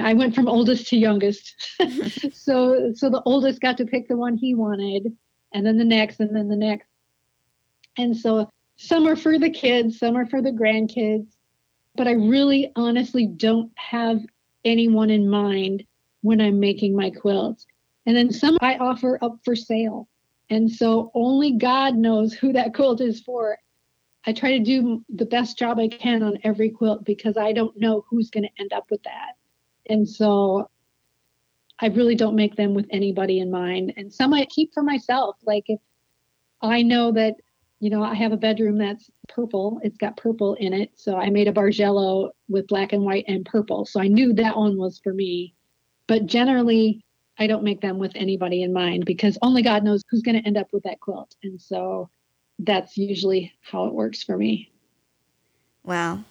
I 0.00 0.14
went 0.14 0.34
from 0.34 0.48
oldest 0.48 0.88
to 0.88 0.96
youngest. 0.96 1.54
so 2.32 2.92
so 2.94 3.10
the 3.10 3.22
oldest 3.24 3.60
got 3.60 3.76
to 3.78 3.84
pick 3.84 4.08
the 4.08 4.16
one 4.16 4.36
he 4.36 4.54
wanted 4.54 5.16
and 5.52 5.64
then 5.64 5.76
the 5.76 5.84
next 5.84 6.20
and 6.20 6.34
then 6.34 6.48
the 6.48 6.56
next. 6.56 6.88
And 7.96 8.16
so 8.16 8.50
some 8.76 9.06
are 9.06 9.16
for 9.16 9.38
the 9.38 9.50
kids, 9.50 9.98
some 9.98 10.16
are 10.16 10.26
for 10.26 10.42
the 10.42 10.50
grandkids, 10.50 11.28
but 11.94 12.08
I 12.08 12.12
really 12.12 12.72
honestly 12.74 13.26
don't 13.26 13.70
have 13.76 14.20
anyone 14.64 15.10
in 15.10 15.28
mind 15.28 15.84
when 16.22 16.40
I'm 16.40 16.60
making 16.60 16.96
my 16.96 17.10
quilts. 17.10 17.66
And 18.06 18.16
then 18.16 18.32
some 18.32 18.56
I 18.60 18.76
offer 18.76 19.18
up 19.22 19.38
for 19.44 19.54
sale. 19.54 20.08
And 20.50 20.70
so 20.70 21.10
only 21.14 21.52
God 21.52 21.96
knows 21.96 22.32
who 22.32 22.52
that 22.52 22.74
quilt 22.74 23.00
is 23.00 23.20
for. 23.20 23.58
I 24.24 24.32
try 24.32 24.56
to 24.56 24.64
do 24.64 25.04
the 25.08 25.26
best 25.26 25.58
job 25.58 25.78
I 25.78 25.88
can 25.88 26.22
on 26.22 26.38
every 26.44 26.70
quilt 26.70 27.04
because 27.04 27.36
I 27.36 27.52
don't 27.52 27.78
know 27.78 28.04
who's 28.08 28.30
going 28.30 28.44
to 28.44 28.60
end 28.60 28.72
up 28.72 28.90
with 28.90 29.02
that. 29.02 29.32
And 29.88 30.08
so 30.08 30.70
I 31.82 31.88
really 31.88 32.14
don't 32.14 32.36
make 32.36 32.54
them 32.56 32.74
with 32.74 32.86
anybody 32.90 33.40
in 33.40 33.50
mind. 33.50 33.92
And 33.96 34.12
some 34.12 34.32
I 34.32 34.46
keep 34.46 34.72
for 34.72 34.82
myself. 34.82 35.36
Like 35.44 35.64
if 35.66 35.80
I 36.62 36.82
know 36.82 37.10
that, 37.12 37.34
you 37.80 37.90
know, 37.90 38.04
I 38.04 38.14
have 38.14 38.30
a 38.30 38.36
bedroom 38.36 38.78
that's 38.78 39.10
purple, 39.28 39.80
it's 39.82 39.98
got 39.98 40.16
purple 40.16 40.54
in 40.54 40.72
it. 40.72 40.92
So 40.94 41.16
I 41.16 41.28
made 41.28 41.48
a 41.48 41.52
Bargello 41.52 42.30
with 42.48 42.68
black 42.68 42.92
and 42.92 43.02
white 43.02 43.24
and 43.26 43.44
purple. 43.44 43.84
So 43.84 44.00
I 44.00 44.06
knew 44.06 44.32
that 44.34 44.56
one 44.56 44.78
was 44.78 45.00
for 45.02 45.12
me. 45.12 45.54
But 46.06 46.26
generally, 46.26 47.04
I 47.38 47.48
don't 47.48 47.64
make 47.64 47.80
them 47.80 47.98
with 47.98 48.12
anybody 48.14 48.62
in 48.62 48.72
mind 48.72 49.04
because 49.04 49.36
only 49.42 49.62
God 49.62 49.82
knows 49.82 50.02
who's 50.08 50.22
going 50.22 50.40
to 50.40 50.46
end 50.46 50.56
up 50.56 50.68
with 50.72 50.84
that 50.84 51.00
quilt. 51.00 51.34
And 51.42 51.60
so 51.60 52.08
that's 52.60 52.96
usually 52.96 53.52
how 53.60 53.86
it 53.86 53.94
works 53.94 54.22
for 54.22 54.36
me. 54.36 54.70
Wow. 55.82 56.22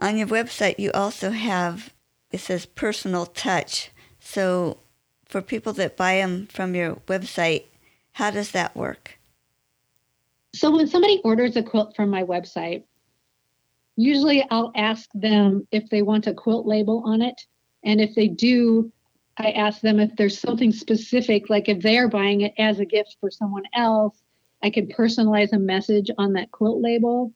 On 0.00 0.18
your 0.18 0.26
website, 0.26 0.78
you 0.78 0.90
also 0.92 1.30
have, 1.30 1.94
it 2.30 2.38
says 2.38 2.66
personal 2.66 3.26
touch. 3.26 3.90
So 4.18 4.78
for 5.26 5.42
people 5.42 5.72
that 5.74 5.96
buy 5.96 6.16
them 6.16 6.46
from 6.46 6.74
your 6.74 6.96
website, 7.06 7.64
how 8.12 8.30
does 8.30 8.50
that 8.52 8.76
work? 8.76 9.18
So 10.52 10.74
when 10.74 10.88
somebody 10.88 11.20
orders 11.24 11.56
a 11.56 11.62
quilt 11.62 11.94
from 11.94 12.10
my 12.10 12.24
website, 12.24 12.82
usually 13.96 14.44
I'll 14.50 14.72
ask 14.74 15.08
them 15.14 15.66
if 15.70 15.88
they 15.90 16.02
want 16.02 16.26
a 16.26 16.34
quilt 16.34 16.66
label 16.66 17.02
on 17.04 17.22
it. 17.22 17.40
And 17.84 18.00
if 18.00 18.14
they 18.14 18.28
do, 18.28 18.92
I 19.36 19.52
ask 19.52 19.80
them 19.80 20.00
if 20.00 20.14
there's 20.16 20.38
something 20.38 20.72
specific, 20.72 21.48
like 21.48 21.68
if 21.68 21.82
they're 21.82 22.08
buying 22.08 22.42
it 22.42 22.52
as 22.58 22.78
a 22.78 22.84
gift 22.84 23.16
for 23.20 23.30
someone 23.30 23.64
else, 23.74 24.20
I 24.62 24.70
can 24.70 24.88
personalize 24.88 25.52
a 25.52 25.58
message 25.58 26.10
on 26.18 26.34
that 26.34 26.50
quilt 26.50 26.82
label. 26.82 27.32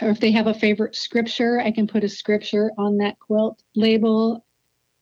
Or 0.00 0.10
if 0.10 0.20
they 0.20 0.30
have 0.32 0.46
a 0.46 0.54
favorite 0.54 0.94
scripture, 0.94 1.60
I 1.60 1.70
can 1.70 1.86
put 1.86 2.04
a 2.04 2.08
scripture 2.08 2.70
on 2.78 2.98
that 2.98 3.18
quilt 3.18 3.62
label. 3.74 4.44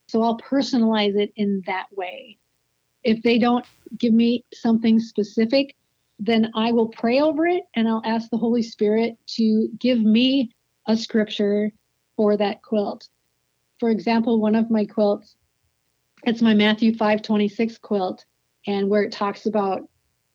So 0.08 0.22
I'll 0.22 0.38
personalize 0.38 1.16
it 1.16 1.32
in 1.36 1.62
that 1.66 1.86
way. 1.94 2.38
If 3.04 3.22
they 3.22 3.38
don't 3.38 3.64
give 3.98 4.12
me 4.12 4.44
something 4.54 4.98
specific, 4.98 5.76
then 6.18 6.50
I 6.54 6.72
will 6.72 6.88
pray 6.88 7.20
over 7.20 7.46
it 7.46 7.64
and 7.74 7.86
I'll 7.86 8.02
ask 8.04 8.30
the 8.30 8.38
Holy 8.38 8.62
Spirit 8.62 9.18
to 9.36 9.68
give 9.78 10.00
me 10.00 10.50
a 10.86 10.96
scripture 10.96 11.70
for 12.16 12.36
that 12.38 12.62
quilt. 12.62 13.08
For 13.78 13.90
example, 13.90 14.40
one 14.40 14.54
of 14.54 14.70
my 14.70 14.86
quilts 14.86 15.36
it's 16.26 16.42
my 16.42 16.54
Matthew 16.54 16.92
5:26 16.92 17.80
quilt 17.80 18.24
and 18.66 18.88
where 18.88 19.02
it 19.02 19.12
talks 19.12 19.46
about 19.46 19.88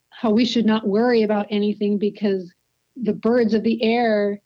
how 0.09 0.31
we 0.31 0.45
should 0.45 0.65
not 0.65 0.87
worry 0.87 1.23
about 1.23 1.47
anything 1.49 1.97
because 1.97 2.53
the 2.95 3.13
birds 3.13 3.53
of 3.53 3.63
the 3.63 3.83
air 3.83 4.41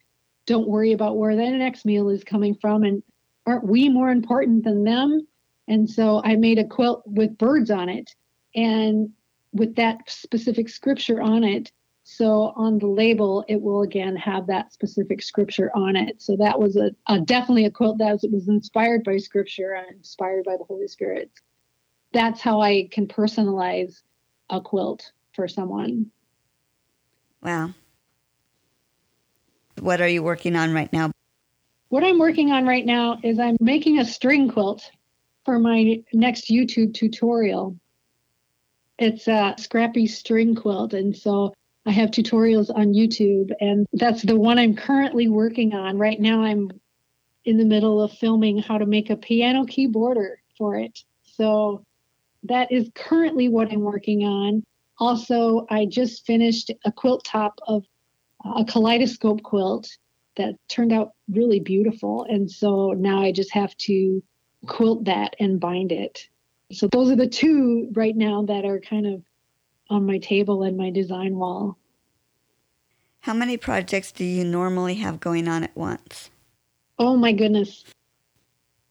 don't 0.45 0.67
worry 0.67 0.93
about 0.93 1.17
where 1.17 1.35
the 1.35 1.49
next 1.49 1.85
meal 1.85 2.09
is 2.09 2.23
coming 2.23 2.55
from 2.55 2.83
and 2.83 3.03
aren't 3.45 3.65
we 3.65 3.89
more 3.89 4.09
important 4.09 4.63
than 4.63 4.83
them? 4.83 5.27
And 5.67 5.89
so 5.89 6.21
i 6.23 6.35
made 6.35 6.59
a 6.59 6.67
quilt 6.67 7.03
with 7.05 7.37
birds 7.37 7.71
on 7.71 7.89
it 7.89 8.13
and 8.55 9.09
with 9.53 9.75
that 9.75 10.09
specific 10.09 10.69
scripture 10.69 11.21
on 11.21 11.43
it. 11.43 11.71
So 12.03 12.53
on 12.55 12.77
the 12.77 12.87
label 12.87 13.43
it 13.47 13.61
will 13.61 13.81
again 13.81 14.15
have 14.17 14.47
that 14.47 14.71
specific 14.73 15.23
scripture 15.23 15.71
on 15.75 15.95
it. 15.95 16.21
So 16.21 16.35
that 16.37 16.59
was 16.59 16.75
a, 16.75 16.91
a 17.07 17.19
definitely 17.19 17.65
a 17.65 17.71
quilt 17.71 17.97
that 17.97 18.11
was, 18.11 18.25
was 18.31 18.47
inspired 18.47 19.03
by 19.03 19.17
scripture 19.17 19.73
and 19.73 19.97
inspired 19.97 20.45
by 20.45 20.57
the 20.57 20.65
holy 20.65 20.87
spirit. 20.87 21.31
That's 22.13 22.41
how 22.41 22.61
i 22.61 22.87
can 22.91 23.07
personalize 23.07 24.01
a 24.49 24.61
quilt 24.61 25.11
for 25.33 25.47
someone. 25.47 26.11
Wow 27.41 27.73
what 29.79 30.01
are 30.01 30.07
you 30.07 30.23
working 30.23 30.55
on 30.55 30.73
right 30.73 30.91
now? 30.91 31.11
What 31.89 32.03
I'm 32.03 32.19
working 32.19 32.51
on 32.51 32.65
right 32.65 32.85
now 32.85 33.19
is 33.23 33.39
I'm 33.39 33.57
making 33.59 33.99
a 33.99 34.05
string 34.05 34.49
quilt 34.49 34.89
for 35.45 35.59
my 35.59 36.03
next 36.13 36.49
YouTube 36.49 36.93
tutorial. 36.93 37.77
It's 38.97 39.27
a 39.27 39.55
scrappy 39.57 40.07
string 40.07 40.55
quilt. 40.55 40.93
And 40.93 41.15
so 41.15 41.53
I 41.85 41.91
have 41.91 42.09
tutorials 42.09 42.71
on 42.75 42.93
YouTube, 42.93 43.51
and 43.59 43.85
that's 43.93 44.23
the 44.23 44.39
one 44.39 44.57
I'm 44.57 44.75
currently 44.75 45.27
working 45.27 45.75
on. 45.75 45.99
Right 45.99 46.19
now, 46.19 46.43
I'm 46.43 46.71
in 47.43 47.57
the 47.57 47.65
middle 47.65 48.01
of 48.01 48.11
filming 48.13 48.57
how 48.57 48.79
to 48.79 48.87
make 48.87 49.11
a 49.11 49.15
piano 49.15 49.65
key 49.65 49.85
border 49.85 50.39
for 50.57 50.79
it. 50.79 50.99
So 51.23 51.83
that 52.43 52.71
is 52.71 52.89
currently 52.95 53.49
what 53.49 53.71
I'm 53.71 53.81
working 53.81 54.23
on. 54.23 54.63
Also, 54.97 55.67
I 55.69 55.85
just 55.85 56.25
finished 56.25 56.71
a 56.85 56.91
quilt 56.91 57.23
top 57.23 57.59
of 57.67 57.83
a 58.55 58.65
kaleidoscope 58.65 59.41
quilt 59.43 59.89
that 60.35 60.55
turned 60.67 60.91
out 60.91 61.13
really 61.29 61.59
beautiful. 61.59 62.25
And 62.29 62.49
so 62.49 62.91
now 62.91 63.21
I 63.21 63.31
just 63.31 63.53
have 63.53 63.75
to 63.77 64.21
quilt 64.67 65.05
that 65.05 65.35
and 65.39 65.59
bind 65.59 65.91
it. 65.91 66.27
So 66.71 66.87
those 66.87 67.11
are 67.11 67.15
the 67.15 67.27
two 67.27 67.89
right 67.93 68.15
now 68.15 68.43
that 68.43 68.65
are 68.65 68.79
kind 68.79 69.07
of 69.07 69.23
on 69.89 70.05
my 70.05 70.17
table 70.17 70.63
and 70.63 70.77
my 70.77 70.89
design 70.89 71.35
wall. 71.35 71.77
How 73.21 73.33
many 73.33 73.57
projects 73.57 74.11
do 74.11 74.23
you 74.23 74.43
normally 74.43 74.95
have 74.95 75.19
going 75.19 75.47
on 75.47 75.63
at 75.63 75.75
once? 75.75 76.29
Oh 76.99 77.17
my 77.17 77.31
goodness. 77.31 77.83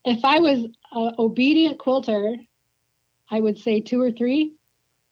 If 0.04 0.24
I 0.24 0.38
was 0.38 0.64
an 0.92 1.14
obedient 1.18 1.78
quilter, 1.78 2.36
I 3.30 3.40
would 3.40 3.58
say 3.58 3.80
two 3.80 4.00
or 4.00 4.10
three. 4.10 4.54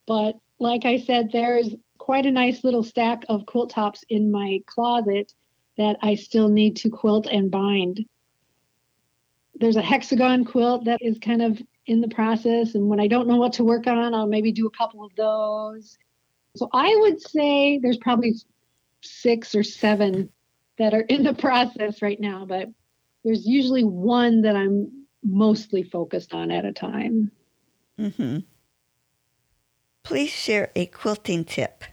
But 0.06 0.38
like 0.58 0.84
I 0.84 0.98
said, 0.98 1.30
there's 1.32 1.74
quite 2.02 2.26
a 2.26 2.32
nice 2.32 2.64
little 2.64 2.82
stack 2.82 3.22
of 3.28 3.46
quilt 3.46 3.70
tops 3.70 4.02
in 4.08 4.28
my 4.32 4.60
closet 4.66 5.32
that 5.78 5.96
I 6.02 6.16
still 6.16 6.48
need 6.48 6.74
to 6.78 6.90
quilt 6.90 7.28
and 7.28 7.48
bind. 7.48 8.04
There's 9.54 9.76
a 9.76 9.82
hexagon 9.82 10.44
quilt 10.44 10.86
that 10.86 11.00
is 11.00 11.16
kind 11.20 11.42
of 11.42 11.62
in 11.86 12.00
the 12.00 12.08
process. 12.08 12.74
And 12.74 12.88
when 12.88 12.98
I 12.98 13.06
don't 13.06 13.28
know 13.28 13.36
what 13.36 13.52
to 13.52 13.64
work 13.64 13.86
on, 13.86 14.14
I'll 14.14 14.26
maybe 14.26 14.50
do 14.50 14.66
a 14.66 14.76
couple 14.76 15.04
of 15.04 15.14
those. 15.14 15.96
So 16.56 16.68
I 16.72 16.92
would 17.02 17.20
say 17.20 17.78
there's 17.78 17.98
probably 17.98 18.34
six 19.02 19.54
or 19.54 19.62
seven 19.62 20.28
that 20.78 20.94
are 20.94 21.02
in 21.02 21.22
the 21.22 21.34
process 21.46 22.02
right 22.02 22.18
now, 22.18 22.44
but 22.44 22.66
there's 23.24 23.46
usually 23.46 23.84
one 23.84 24.42
that 24.42 24.56
I'm 24.56 25.06
mostly 25.22 25.84
focused 25.84 26.34
on 26.34 26.50
at 26.50 26.64
a 26.64 26.72
time. 26.72 27.30
Mm-hmm. 27.96 28.38
Please 30.02 30.30
share 30.30 30.72
a 30.74 30.86
quilting 30.86 31.44
tip 31.44 31.84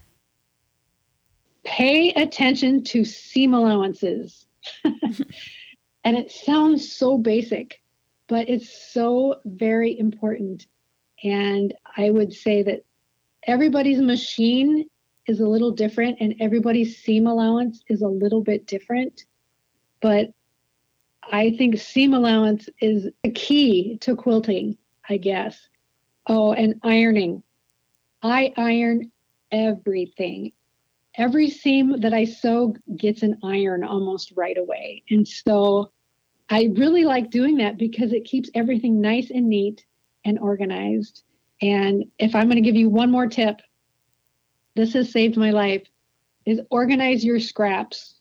pay 1.69 2.09
attention 2.13 2.83
to 2.83 3.05
seam 3.05 3.53
allowances. 3.53 4.47
and 4.83 6.17
it 6.17 6.31
sounds 6.31 6.91
so 6.91 7.15
basic, 7.15 7.79
but 8.27 8.49
it's 8.49 8.91
so 8.91 9.35
very 9.45 9.97
important. 9.97 10.65
And 11.23 11.75
I 11.95 12.09
would 12.09 12.33
say 12.33 12.63
that 12.63 12.83
everybody's 13.43 14.01
machine 14.01 14.89
is 15.27 15.41
a 15.41 15.47
little 15.47 15.69
different 15.69 16.17
and 16.19 16.33
everybody's 16.39 16.97
seam 16.97 17.27
allowance 17.27 17.81
is 17.87 18.01
a 18.01 18.07
little 18.07 18.41
bit 18.41 18.65
different. 18.65 19.25
But 20.01 20.33
I 21.31 21.51
think 21.51 21.77
seam 21.77 22.15
allowance 22.15 22.67
is 22.81 23.09
a 23.23 23.29
key 23.29 23.99
to 24.01 24.15
quilting, 24.15 24.75
I 25.07 25.17
guess. 25.17 25.69
Oh, 26.25 26.51
and 26.51 26.79
ironing. 26.81 27.43
I 28.23 28.53
iron 28.57 29.11
everything 29.51 30.53
every 31.19 31.49
seam 31.49 31.99
that 31.99 32.13
I 32.13 32.23
sew 32.23 32.73
gets 32.95 33.23
an 33.23 33.37
iron 33.43 33.83
almost 33.83 34.31
right 34.35 34.57
away. 34.57 35.03
And 35.09 35.27
so 35.27 35.91
I 36.49 36.69
really 36.75 37.03
like 37.03 37.29
doing 37.29 37.57
that 37.57 37.77
because 37.77 38.13
it 38.13 38.23
keeps 38.23 38.49
everything 38.55 39.01
nice 39.01 39.29
and 39.29 39.49
neat 39.49 39.85
and 40.23 40.39
organized. 40.39 41.23
And 41.61 42.05
if 42.17 42.33
I'm 42.33 42.45
going 42.45 42.55
to 42.55 42.67
give 42.67 42.77
you 42.77 42.89
one 42.89 43.11
more 43.11 43.27
tip, 43.27 43.61
this 44.75 44.93
has 44.93 45.11
saved 45.11 45.35
my 45.35 45.51
life 45.51 45.85
is 46.45 46.61
organize 46.71 47.23
your 47.23 47.39
scraps. 47.39 48.15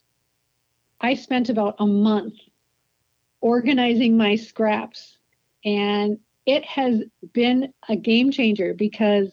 I 1.00 1.14
spent 1.14 1.50
about 1.50 1.76
a 1.78 1.86
month 1.86 2.34
organizing 3.40 4.16
my 4.16 4.34
scraps 4.34 5.16
and 5.64 6.18
it 6.46 6.64
has 6.64 7.02
been 7.32 7.72
a 7.88 7.94
game 7.94 8.32
changer 8.32 8.74
because 8.74 9.28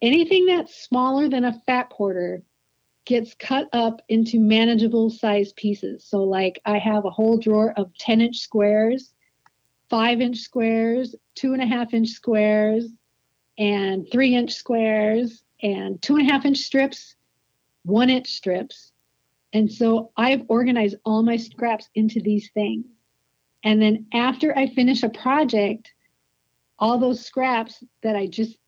anything 0.00 0.46
that's 0.46 0.82
smaller 0.82 1.28
than 1.28 1.44
a 1.44 1.60
fat 1.66 1.90
quarter 1.90 2.42
gets 3.04 3.34
cut 3.34 3.68
up 3.72 4.00
into 4.08 4.40
manageable 4.40 5.10
size 5.10 5.52
pieces. 5.52 6.04
So, 6.04 6.22
like, 6.24 6.60
I 6.64 6.78
have 6.78 7.04
a 7.04 7.10
whole 7.10 7.38
drawer 7.38 7.72
of 7.76 7.96
10 7.98 8.20
inch 8.20 8.38
squares, 8.38 9.12
five 9.90 10.20
inch 10.20 10.38
squares, 10.38 11.14
two 11.34 11.52
and 11.52 11.62
a 11.62 11.66
half 11.66 11.94
inch 11.94 12.08
squares, 12.08 12.90
and 13.58 14.06
three 14.10 14.34
inch 14.34 14.52
squares, 14.52 15.42
and 15.62 16.00
two 16.02 16.16
and 16.16 16.28
a 16.28 16.32
half 16.32 16.44
inch 16.44 16.58
strips, 16.58 17.16
one 17.84 18.10
inch 18.10 18.28
strips. 18.28 18.92
And 19.52 19.70
so 19.70 20.10
I've 20.16 20.44
organized 20.48 20.96
all 21.04 21.22
my 21.22 21.36
scraps 21.36 21.88
into 21.94 22.20
these 22.20 22.50
things. 22.50 22.86
And 23.62 23.80
then 23.80 24.06
after 24.12 24.56
I 24.56 24.66
finish 24.68 25.02
a 25.02 25.08
project, 25.08 25.92
all 26.78 26.98
those 26.98 27.24
scraps 27.24 27.82
that 28.02 28.16
I 28.16 28.26
just 28.26 28.58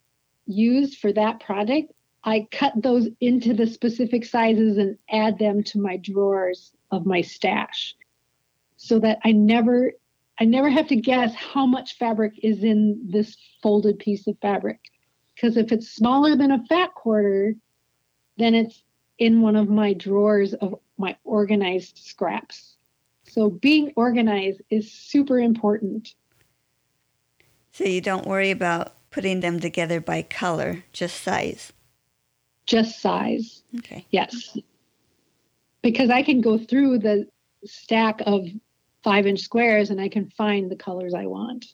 used 0.47 0.99
for 0.99 1.13
that 1.13 1.41
project, 1.41 1.93
I 2.27 2.49
cut 2.51 2.73
those 2.83 3.09
into 3.21 3.55
the 3.55 3.69
specific 3.69 4.25
sizes 4.25 4.79
and 4.79 4.99
add 5.09 5.39
them 5.39 5.63
to 5.63 5.79
my 5.79 5.97
drawers 5.97 6.73
of 6.91 7.07
my 7.07 7.21
stash 7.21 7.95
so 8.77 8.99
that 8.99 9.21
I 9.25 9.31
never 9.31 9.93
I 10.39 10.45
never 10.45 10.69
have 10.69 10.89
to 10.89 10.97
guess 10.97 11.35
how 11.35 11.65
much 11.65 11.97
fabric 11.97 12.35
is 12.43 12.63
in 12.63 13.01
this 13.09 13.39
folded 13.63 13.99
piece 13.99 14.27
of 14.27 14.37
fabric. 14.43 14.81
Because 15.35 15.57
if 15.57 15.73
it's 15.73 15.89
smaller 15.89 16.37
than 16.37 16.51
a 16.51 16.63
fat 16.67 16.93
quarter, 16.95 17.55
then 18.37 18.55
it's 18.55 18.83
in 19.19 19.41
one 19.41 19.57
of 19.57 19.71
my 19.71 19.95
drawers 19.95 20.53
of 20.53 20.75
my 20.99 21.17
organized 21.25 21.99
scraps. 21.99 22.77
So 23.25 23.49
being 23.49 23.93
organized 23.97 24.61
is 24.69 24.93
super 24.93 25.39
important. 25.39 26.15
So 27.73 27.85
you 27.85 28.03
don't 28.03 28.27
worry 28.27 28.51
about 28.51 28.93
putting 29.11 29.41
them 29.41 29.59
together 29.59 30.01
by 30.01 30.21
color, 30.21 30.85
just 30.93 31.23
size 31.23 31.73
just 32.67 33.01
size. 33.01 33.63
Okay. 33.79 34.07
Yes. 34.11 34.59
Because 35.83 36.11
I 36.11 36.23
can 36.23 36.41
go 36.41 36.59
through 36.59 36.99
the 36.99 37.29
stack 37.65 38.21
of 38.27 38.47
five 39.03 39.27
inch 39.27 39.41
squares 39.41 39.91
and 39.91 40.01
I 40.01 40.09
can 40.09 40.31
find 40.31 40.71
the 40.71 40.77
colors 40.77 41.15
I 41.15 41.27
want. 41.27 41.67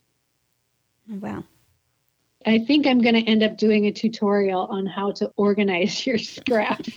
Wow. 1.08 1.44
I 2.44 2.58
think 2.58 2.86
I'm 2.86 3.00
going 3.00 3.14
to 3.14 3.22
end 3.30 3.42
up 3.42 3.56
doing 3.56 3.86
a 3.86 3.92
tutorial 3.92 4.66
on 4.66 4.86
how 4.86 5.12
to 5.12 5.32
organize 5.36 6.06
your 6.06 6.18
scraps 6.18 6.90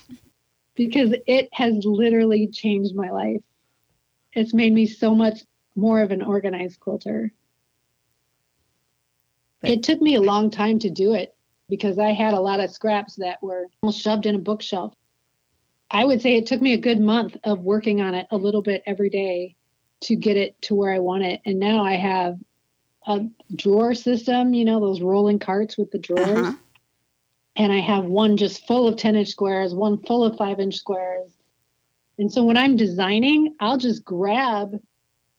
because 0.75 1.13
it 1.27 1.49
has 1.53 1.85
literally 1.85 2.47
changed 2.47 2.95
my 2.95 3.11
life. 3.11 3.41
It's 4.33 4.53
made 4.53 4.73
me 4.73 4.87
so 4.87 5.15
much 5.15 5.39
more 5.75 6.01
of 6.01 6.11
an 6.11 6.21
organized 6.21 6.79
quilter. 6.79 7.31
But, 9.61 9.69
it 9.69 9.83
took 9.83 10.01
me 10.01 10.15
a 10.15 10.21
long 10.21 10.49
time 10.49 10.79
to 10.79 10.89
do 10.89 11.13
it 11.13 11.34
because 11.69 11.97
I 11.97 12.11
had 12.11 12.33
a 12.33 12.39
lot 12.39 12.59
of 12.59 12.71
scraps 12.71 13.15
that 13.15 13.41
were 13.41 13.67
shoved 13.91 14.25
in 14.25 14.35
a 14.35 14.39
bookshelf. 14.39 14.93
I 15.89 16.03
would 16.03 16.21
say 16.21 16.35
it 16.35 16.47
took 16.47 16.61
me 16.61 16.73
a 16.73 16.77
good 16.77 16.99
month 16.99 17.37
of 17.43 17.59
working 17.59 18.01
on 18.01 18.15
it 18.15 18.27
a 18.31 18.37
little 18.37 18.61
bit 18.61 18.83
every 18.85 19.09
day 19.09 19.55
to 20.01 20.15
get 20.15 20.37
it 20.37 20.59
to 20.63 20.75
where 20.75 20.93
I 20.93 20.99
want 20.99 21.23
it. 21.23 21.41
And 21.45 21.59
now 21.59 21.83
I 21.83 21.93
have 21.93 22.37
a 23.07 23.25
drawer 23.55 23.93
system, 23.93 24.53
you 24.53 24.65
know, 24.65 24.79
those 24.79 25.01
rolling 25.01 25.39
carts 25.39 25.77
with 25.77 25.91
the 25.91 25.99
drawers. 25.99 26.47
Uh-huh. 26.47 26.53
And 27.55 27.71
I 27.71 27.79
have 27.79 28.05
one 28.05 28.35
just 28.35 28.67
full 28.67 28.87
of 28.87 28.97
10 28.97 29.15
inch 29.15 29.29
squares, 29.29 29.73
one 29.73 30.01
full 30.03 30.23
of 30.23 30.37
five 30.37 30.59
inch 30.59 30.75
squares. 30.75 31.31
And 32.17 32.31
so 32.31 32.43
when 32.43 32.57
I'm 32.57 32.75
designing, 32.75 33.55
I'll 33.59 33.77
just 33.77 34.03
grab 34.03 34.79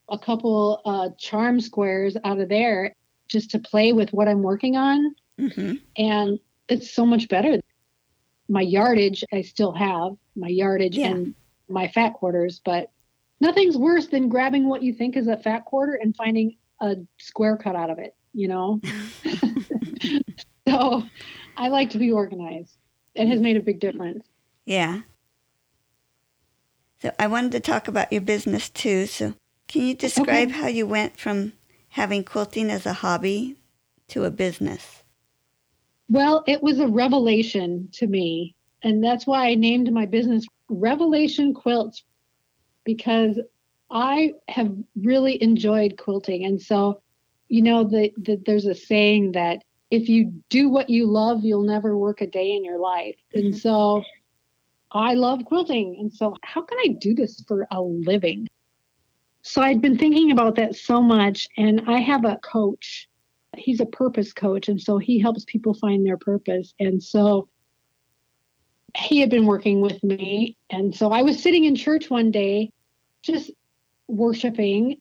a 0.09 0.19
couple 0.19 0.81
uh, 0.85 1.11
charm 1.19 1.61
squares 1.61 2.17
out 2.25 2.39
of 2.39 2.49
there 2.49 2.95
just 3.29 3.51
to 3.51 3.59
play 3.59 3.93
with 3.93 4.13
what 4.13 4.29
I'm 4.29 4.43
working 4.43 4.77
on 4.77 5.15
Mm-hmm. 5.41 5.75
And 5.97 6.39
it's 6.69 6.91
so 6.91 7.07
much 7.07 7.29
better. 7.29 7.61
My 8.49 8.63
yardage, 8.63 9.25
I 9.33 9.43
still 9.43 9.73
have 9.73 10.13
my 10.35 10.49
yardage 10.49 10.97
yeah. 10.97 11.09
and 11.09 11.35
my 11.69 11.89
fat 11.89 12.15
quarters, 12.15 12.61
but 12.65 12.91
nothing's 13.41 13.77
worse 13.77 14.07
than 14.07 14.29
grabbing 14.29 14.69
what 14.69 14.83
you 14.83 14.93
think 14.93 15.17
is 15.17 15.29
a 15.29 15.37
fat 15.37 15.65
quarter 15.65 15.95
and 15.95 16.15
finding 16.15 16.57
a 16.81 16.97
square 17.19 17.57
cut 17.57 17.75
out 17.75 17.91
of 17.91 17.99
it, 17.99 18.15
you 18.33 18.49
know? 18.49 18.81
so 20.69 21.03
I 21.57 21.69
like 21.69 21.91
to 21.91 21.99
be 21.99 22.13
organized. 22.13 22.77
It 23.15 23.29
has 23.29 23.41
made 23.41 23.57
a 23.57 23.61
big 23.61 23.81
difference. 23.81 24.27
Yeah. 24.65 25.03
So 27.01 27.13
I 27.19 27.27
wanted 27.27 27.53
to 27.53 27.61
talk 27.61 27.89
about 27.89 28.13
your 28.13 28.21
business 28.21 28.69
too. 28.69 29.07
So 29.07 29.35
can 29.69 29.83
you 29.83 29.95
describe 29.95 30.49
okay. 30.49 30.59
how 30.59 30.67
you 30.67 30.87
went 30.87 31.19
from 31.19 31.53
having 31.91 32.25
quilting 32.25 32.71
as 32.71 32.87
a 32.87 32.95
hobby 32.95 33.57
to 34.09 34.25
a 34.25 34.31
business? 34.31 35.03
Well, 36.09 36.45
it 36.47 36.63
was 36.63 36.79
a 36.79 36.87
revelation 36.87 37.89
to 37.93 38.07
me. 38.07 38.55
And 38.83 39.03
that's 39.03 39.27
why 39.27 39.49
I 39.49 39.55
named 39.55 39.93
my 39.93 40.07
business 40.07 40.47
Revelation 40.69 41.55
Quilts 41.55 42.05
because 42.85 43.39
I 43.91 44.35
have 44.49 44.73
really 44.97 45.43
enjoyed 45.43 45.97
quilting. 45.97 46.45
And 46.45 46.61
so, 46.61 47.01
you 47.49 47.63
know, 47.63 47.85
the, 47.85 48.13
the, 48.17 48.41
there's 48.45 48.67
a 48.67 48.75
saying 48.75 49.33
that 49.33 49.63
if 49.91 50.09
you 50.09 50.33
do 50.49 50.69
what 50.69 50.91
you 50.91 51.07
love, 51.07 51.45
you'll 51.45 51.63
never 51.63 51.97
work 51.97 52.21
a 52.21 52.27
day 52.27 52.53
in 52.53 52.65
your 52.65 52.79
life. 52.79 53.17
And 53.35 53.47
mm-hmm. 53.47 53.59
so 53.59 54.03
I 54.91 55.15
love 55.15 55.45
quilting. 55.45 55.97
And 56.01 56.13
so, 56.13 56.37
how 56.43 56.63
can 56.63 56.79
I 56.79 56.89
do 56.89 57.15
this 57.15 57.43
for 57.47 57.67
a 57.71 57.81
living? 57.81 58.49
So, 59.43 59.63
I'd 59.63 59.81
been 59.81 59.99
thinking 59.99 60.33
about 60.33 60.57
that 60.57 60.75
so 60.75 61.01
much. 61.01 61.49
And 61.57 61.83
I 61.87 61.99
have 61.99 62.25
a 62.25 62.39
coach, 62.43 63.09
he's 63.59 63.81
a 63.81 63.87
purpose 63.87 64.33
coach. 64.33 64.69
And 64.69 64.81
so, 64.81 64.99
he 64.99 65.19
helps 65.19 65.45
people 65.45 65.75
find 65.75 66.07
their 66.07 66.19
purpose. 66.19 66.75
And 66.81 67.03
so, 67.03 67.49
he 68.97 69.21
had 69.21 69.31
been 69.31 69.47
working 69.47 69.81
with 69.81 70.03
me. 70.03 70.57
And 70.71 70.95
so, 70.95 71.13
I 71.13 71.23
was 71.23 71.43
sitting 71.43 71.65
in 71.65 71.77
church 71.77 72.11
one 72.11 72.31
day, 72.31 72.71
just 73.23 73.51
worshiping 74.09 75.01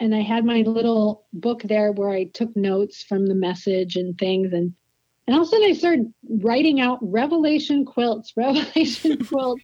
and 0.00 0.14
I 0.14 0.20
had 0.20 0.44
my 0.44 0.62
little 0.62 1.26
book 1.32 1.62
there 1.62 1.92
where 1.92 2.10
I 2.10 2.24
took 2.24 2.54
notes 2.56 3.02
from 3.02 3.26
the 3.26 3.34
message 3.34 3.96
and 3.96 4.16
things 4.16 4.52
and 4.52 4.74
and 5.26 5.36
all 5.36 5.42
of 5.42 5.48
a 5.48 5.50
sudden 5.50 5.68
I 5.68 5.72
started 5.74 6.14
writing 6.26 6.80
out 6.80 6.98
revelation 7.02 7.84
quilts, 7.84 8.32
revelation 8.36 9.22
quilts. 9.26 9.62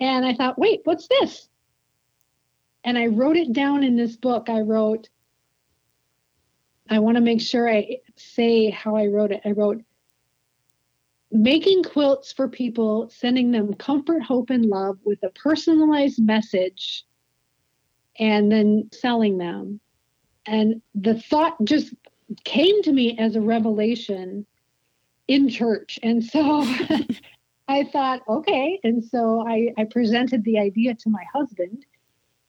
And 0.00 0.24
I 0.24 0.32
thought, 0.32 0.58
wait, 0.58 0.80
what's 0.84 1.06
this? 1.06 1.50
And 2.82 2.96
I 2.96 3.08
wrote 3.08 3.36
it 3.36 3.52
down 3.52 3.84
in 3.84 3.96
this 3.96 4.16
book. 4.16 4.48
I 4.48 4.60
wrote, 4.60 5.10
I 6.90 6.98
want 6.98 7.16
to 7.16 7.22
make 7.22 7.40
sure 7.40 7.70
I 7.70 7.98
say 8.16 8.68
how 8.70 8.96
I 8.96 9.06
wrote 9.06 9.30
it. 9.30 9.40
I 9.44 9.52
wrote, 9.52 9.82
making 11.30 11.84
quilts 11.84 12.32
for 12.32 12.48
people, 12.48 13.08
sending 13.08 13.52
them 13.52 13.72
comfort, 13.74 14.22
hope, 14.22 14.50
and 14.50 14.66
love 14.66 14.98
with 15.04 15.22
a 15.22 15.30
personalized 15.30 16.20
message 16.20 17.04
and 18.18 18.50
then 18.50 18.90
selling 18.92 19.38
them. 19.38 19.80
And 20.46 20.82
the 20.94 21.14
thought 21.14 21.64
just 21.64 21.94
came 22.44 22.82
to 22.82 22.92
me 22.92 23.16
as 23.18 23.36
a 23.36 23.40
revelation 23.40 24.44
in 25.28 25.48
church. 25.48 26.00
And 26.02 26.24
so 26.24 26.64
I 27.68 27.84
thought, 27.84 28.22
okay. 28.28 28.80
And 28.82 29.04
so 29.04 29.46
I, 29.46 29.72
I 29.78 29.84
presented 29.84 30.42
the 30.42 30.58
idea 30.58 30.94
to 30.94 31.08
my 31.08 31.24
husband, 31.32 31.86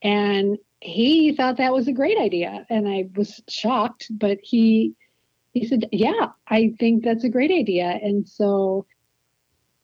and 0.02 0.58
he 0.82 1.34
thought 1.36 1.58
that 1.58 1.74
was 1.74 1.88
a 1.88 1.94
great 1.94 2.18
idea. 2.18 2.66
And 2.70 2.88
I 2.88 3.08
was 3.16 3.42
shocked, 3.48 4.08
but 4.10 4.40
he 4.42 4.96
he 5.54 5.68
said, 5.68 5.88
Yeah, 5.92 6.30
I 6.48 6.74
think 6.80 7.04
that's 7.04 7.24
a 7.24 7.30
great 7.30 7.52
idea. 7.52 7.86
And 7.86 8.28
so 8.28 8.86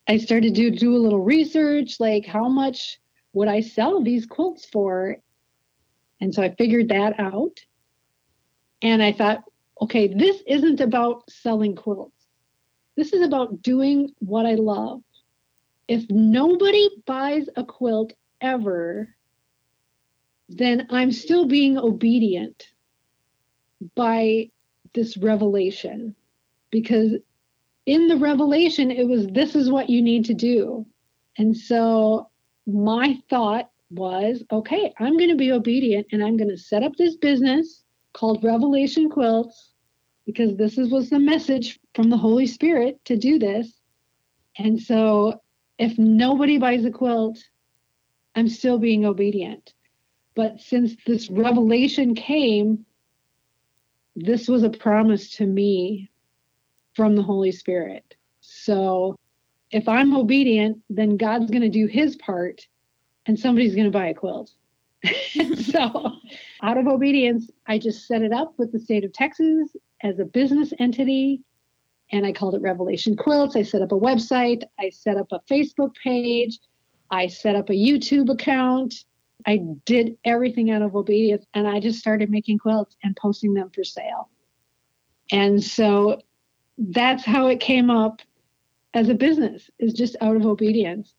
I 0.08 0.18
started 0.18 0.56
to 0.56 0.72
do 0.72 0.95
a 0.95 0.98
little 0.98 1.22
research, 1.22 2.00
like 2.00 2.26
how 2.26 2.48
much 2.48 3.00
would 3.34 3.48
I 3.48 3.62
sell 3.62 4.02
these 4.02 4.26
quilts 4.26 4.66
for? 4.66 5.18
And 6.20 6.34
so 6.34 6.41
I 6.41 6.56
figured 6.56 6.89
that 6.89 7.20
out. 7.20 7.60
And 8.82 9.04
I 9.04 9.12
thought, 9.12 9.43
okay, 9.82 10.08
this 10.08 10.41
isn't 10.48 10.80
about 10.80 11.30
selling 11.30 11.76
quilts. 11.76 12.26
This 12.95 13.14
is 13.14 13.22
about 13.22 13.62
doing 13.62 14.12
what 14.20 14.45
I 14.45 14.56
love. 14.56 15.02
If 15.88 16.10
nobody 16.10 16.89
buys 17.06 17.50
a 17.56 17.64
quilt 17.64 18.14
ever, 18.41 19.16
then 20.50 20.88
I'm 20.89 21.12
still 21.12 21.45
being 21.45 21.78
obedient 21.78 22.68
by 23.95 24.50
this 24.93 25.18
revelation 25.18 26.16
because 26.72 27.14
in 27.86 28.08
the 28.08 28.18
revelation 28.18 28.91
it 28.91 29.08
was 29.08 29.28
this 29.28 29.56
is 29.56 29.70
what 29.70 29.89
you 29.89 30.02
need 30.02 30.26
to 30.26 30.34
do 30.34 30.86
and 31.38 31.56
so 31.56 32.30
my 32.66 33.18
thought 33.30 33.70
was 33.89 34.43
okay, 34.52 34.93
I'm 35.00 35.18
going 35.18 35.30
to 35.30 35.36
be 35.36 35.52
obedient 35.52 36.08
and 36.12 36.24
I'm 36.24 36.38
going 36.38 36.50
to 36.50 36.58
set 36.58 36.84
up 36.84 36.95
this 36.95 37.16
business 37.16 37.84
called 38.14 38.43
Revelation 38.43 39.10
Quilts 39.10 39.72
because 40.26 40.58
this 40.58 40.78
is, 40.78 40.89
was 40.89 41.10
the 41.10 41.20
message 41.20 41.80
from 41.93 42.10
the 42.10 42.18
Holy 42.18 42.48
Spirit 42.48 43.00
to 43.06 43.16
do 43.16 43.39
this. 43.39 43.80
And 44.58 44.82
so 44.82 45.41
if 45.78 45.98
nobody 45.98 46.58
buys 46.58 46.84
a 46.84 46.91
quilt, 46.91 47.39
I'm 48.36 48.50
still 48.50 48.78
being 48.78 49.06
obedient. 49.06 49.74
But 50.38 50.61
since 50.61 50.95
this 51.07 51.31
revelation 51.31 52.13
came, 52.13 52.85
this 54.15 54.47
was 54.47 54.61
a 54.61 54.69
promise 54.69 55.31
to 55.38 55.47
me 55.47 56.11
from 56.93 57.15
the 57.15 57.23
Holy 57.23 57.51
Spirit. 57.51 58.15
So 58.41 59.15
if 59.71 59.89
I'm 59.89 60.15
obedient, 60.15 60.77
then 60.91 61.17
God's 61.17 61.49
going 61.49 61.63
to 61.63 61.69
do 61.69 61.88
his 61.88 62.17
part 62.17 62.67
and 63.25 63.38
somebody's 63.38 63.73
going 63.73 63.91
to 63.91 63.91
buy 63.91 64.09
a 64.09 64.13
quilt. 64.13 64.51
so, 65.55 66.11
out 66.61 66.77
of 66.77 66.85
obedience, 66.85 67.49
I 67.65 67.79
just 67.79 68.05
set 68.07 68.21
it 68.21 68.31
up 68.31 68.53
with 68.57 68.71
the 68.71 68.79
state 68.79 69.03
of 69.03 69.13
Texas 69.13 69.75
as 70.03 70.19
a 70.19 70.25
business 70.25 70.71
entity 70.77 71.41
and 72.11 72.27
I 72.27 72.31
called 72.31 72.53
it 72.53 72.61
Revelation 72.61 73.15
Quilts. 73.15 73.55
I 73.55 73.63
set 73.63 73.81
up 73.81 73.91
a 73.91 73.99
website, 73.99 74.61
I 74.79 74.91
set 74.91 75.17
up 75.17 75.31
a 75.31 75.39
Facebook 75.51 75.95
page, 75.95 76.59
I 77.09 77.25
set 77.25 77.55
up 77.55 77.71
a 77.71 77.73
YouTube 77.73 78.29
account. 78.29 78.93
I 79.45 79.61
did 79.85 80.17
everything 80.25 80.71
out 80.71 80.81
of 80.81 80.95
obedience 80.95 81.45
and 81.53 81.67
I 81.67 81.79
just 81.79 81.99
started 81.99 82.29
making 82.29 82.57
quilts 82.59 82.95
and 83.03 83.15
posting 83.15 83.53
them 83.53 83.69
for 83.69 83.83
sale. 83.83 84.29
And 85.31 85.63
so 85.63 86.21
that's 86.77 87.25
how 87.25 87.47
it 87.47 87.59
came 87.59 87.89
up 87.89 88.21
as 88.93 89.09
a 89.09 89.13
business, 89.13 89.69
is 89.79 89.93
just 89.93 90.15
out 90.21 90.35
of 90.35 90.45
obedience. 90.45 91.13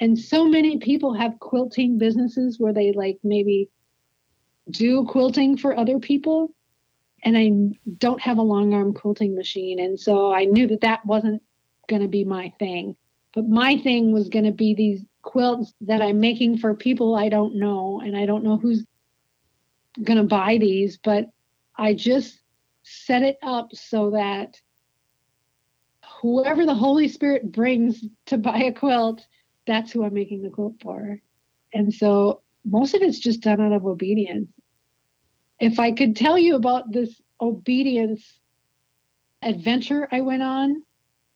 And 0.00 0.18
so 0.18 0.46
many 0.46 0.78
people 0.78 1.14
have 1.14 1.38
quilting 1.38 1.98
businesses 1.98 2.58
where 2.58 2.72
they 2.72 2.92
like 2.92 3.18
maybe 3.22 3.70
do 4.70 5.04
quilting 5.04 5.56
for 5.56 5.76
other 5.76 5.98
people 5.98 6.54
and 7.22 7.36
i 7.36 7.50
don't 7.98 8.20
have 8.20 8.38
a 8.38 8.42
long 8.42 8.72
arm 8.72 8.92
quilting 8.94 9.34
machine. 9.34 9.78
And 9.78 9.98
so 9.98 10.32
i 10.32 10.44
knew 10.44 10.66
that 10.68 10.80
that 10.80 11.04
wasn't 11.06 11.42
going 11.88 12.02
to 12.02 12.08
be 12.08 12.24
my 12.24 12.52
thing. 12.58 12.96
But 13.34 13.48
my 13.48 13.76
thing 13.78 14.12
was 14.12 14.28
going 14.28 14.44
to 14.44 14.52
be 14.52 14.74
these 14.74 15.04
quilts 15.24 15.72
that 15.80 16.02
i'm 16.02 16.20
making 16.20 16.58
for 16.58 16.74
people 16.74 17.14
i 17.14 17.28
don't 17.28 17.54
know 17.54 18.00
and 18.04 18.16
i 18.16 18.26
don't 18.26 18.44
know 18.44 18.56
who's 18.56 18.84
going 20.02 20.18
to 20.18 20.24
buy 20.24 20.58
these 20.58 20.98
but 20.98 21.26
i 21.76 21.94
just 21.94 22.40
set 22.82 23.22
it 23.22 23.38
up 23.42 23.68
so 23.72 24.10
that 24.10 24.60
whoever 26.20 26.66
the 26.66 26.74
holy 26.74 27.08
spirit 27.08 27.50
brings 27.50 28.04
to 28.26 28.36
buy 28.36 28.58
a 28.58 28.72
quilt 28.72 29.24
that's 29.66 29.92
who 29.92 30.04
I'm 30.04 30.14
making 30.14 30.42
the 30.42 30.50
quilt 30.50 30.74
for. 30.82 31.20
And 31.72 31.92
so 31.92 32.42
most 32.64 32.94
of 32.94 33.02
it's 33.02 33.18
just 33.18 33.40
done 33.40 33.60
out 33.60 33.72
of 33.72 33.86
obedience. 33.86 34.48
If 35.60 35.78
I 35.78 35.92
could 35.92 36.16
tell 36.16 36.36
you 36.38 36.56
about 36.56 36.92
this 36.92 37.20
obedience 37.40 38.40
adventure 39.42 40.08
I 40.10 40.20
went 40.20 40.42
on 40.42 40.82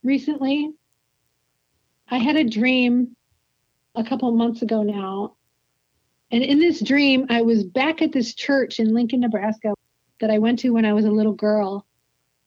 recently, 0.03 0.73
I 2.09 2.19
had 2.19 2.37
a 2.37 2.45
dream 2.45 3.17
a 3.99 4.05
couple 4.05 4.31
months 4.31 4.63
ago 4.63 4.83
now. 4.83 5.35
And 6.31 6.43
in 6.43 6.61
this 6.61 6.81
dream, 6.81 7.27
I 7.29 7.43
was 7.43 7.65
back 7.65 8.01
at 8.01 8.13
this 8.13 8.35
church 8.35 8.79
in 8.79 8.95
Lincoln, 8.95 9.21
Nebraska 9.21 9.75
that 10.21 10.31
I 10.31 10.39
went 10.39 10.61
to 10.61 10.71
when 10.71 10.85
I 10.85 10.93
was 10.93 11.05
a 11.05 11.11
little 11.11 11.33
girl. 11.33 11.85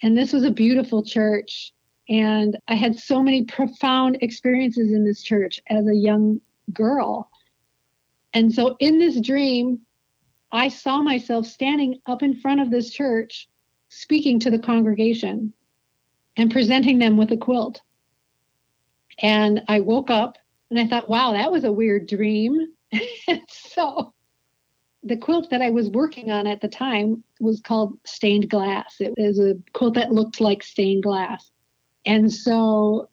And 0.01 0.17
this 0.17 0.33
was 0.33 0.43
a 0.43 0.51
beautiful 0.51 1.03
church. 1.03 1.73
And 2.07 2.57
I 2.67 2.75
had 2.75 2.97
so 2.97 3.21
many 3.21 3.43
profound 3.43 4.17
experiences 4.21 4.91
in 4.91 5.05
this 5.05 5.21
church 5.21 5.61
as 5.67 5.87
a 5.87 5.95
young 5.95 6.39
girl. 6.73 7.29
And 8.33 8.53
so 8.53 8.77
in 8.79 8.97
this 8.97 9.19
dream, 9.19 9.81
I 10.51 10.69
saw 10.69 11.01
myself 11.01 11.45
standing 11.45 11.99
up 12.05 12.23
in 12.23 12.39
front 12.39 12.61
of 12.61 12.71
this 12.71 12.91
church, 12.91 13.49
speaking 13.89 14.39
to 14.39 14.51
the 14.51 14.59
congregation 14.59 15.53
and 16.37 16.51
presenting 16.51 16.99
them 16.99 17.17
with 17.17 17.31
a 17.31 17.37
quilt. 17.37 17.81
And 19.19 19.63
I 19.67 19.81
woke 19.81 20.09
up 20.09 20.37
and 20.71 20.79
I 20.79 20.87
thought, 20.87 21.09
wow, 21.09 21.33
that 21.33 21.51
was 21.51 21.65
a 21.65 21.71
weird 21.71 22.07
dream. 22.07 22.67
so 23.49 24.13
the 25.03 25.17
quilt 25.17 25.49
that 25.49 25.61
I 25.61 25.69
was 25.69 25.89
working 25.89 26.31
on 26.31 26.47
at 26.47 26.61
the 26.61 26.69
time 26.69 27.23
was 27.41 27.59
called 27.59 27.99
Stained 28.05 28.49
Glass. 28.49 28.95
It 28.99 29.13
was 29.17 29.37
a 29.37 29.55
quilt 29.73 29.95
that 29.95 30.13
looked 30.13 30.39
like 30.39 30.63
stained 30.63 31.03
glass. 31.03 31.51
And 32.05 32.31
so 32.31 33.09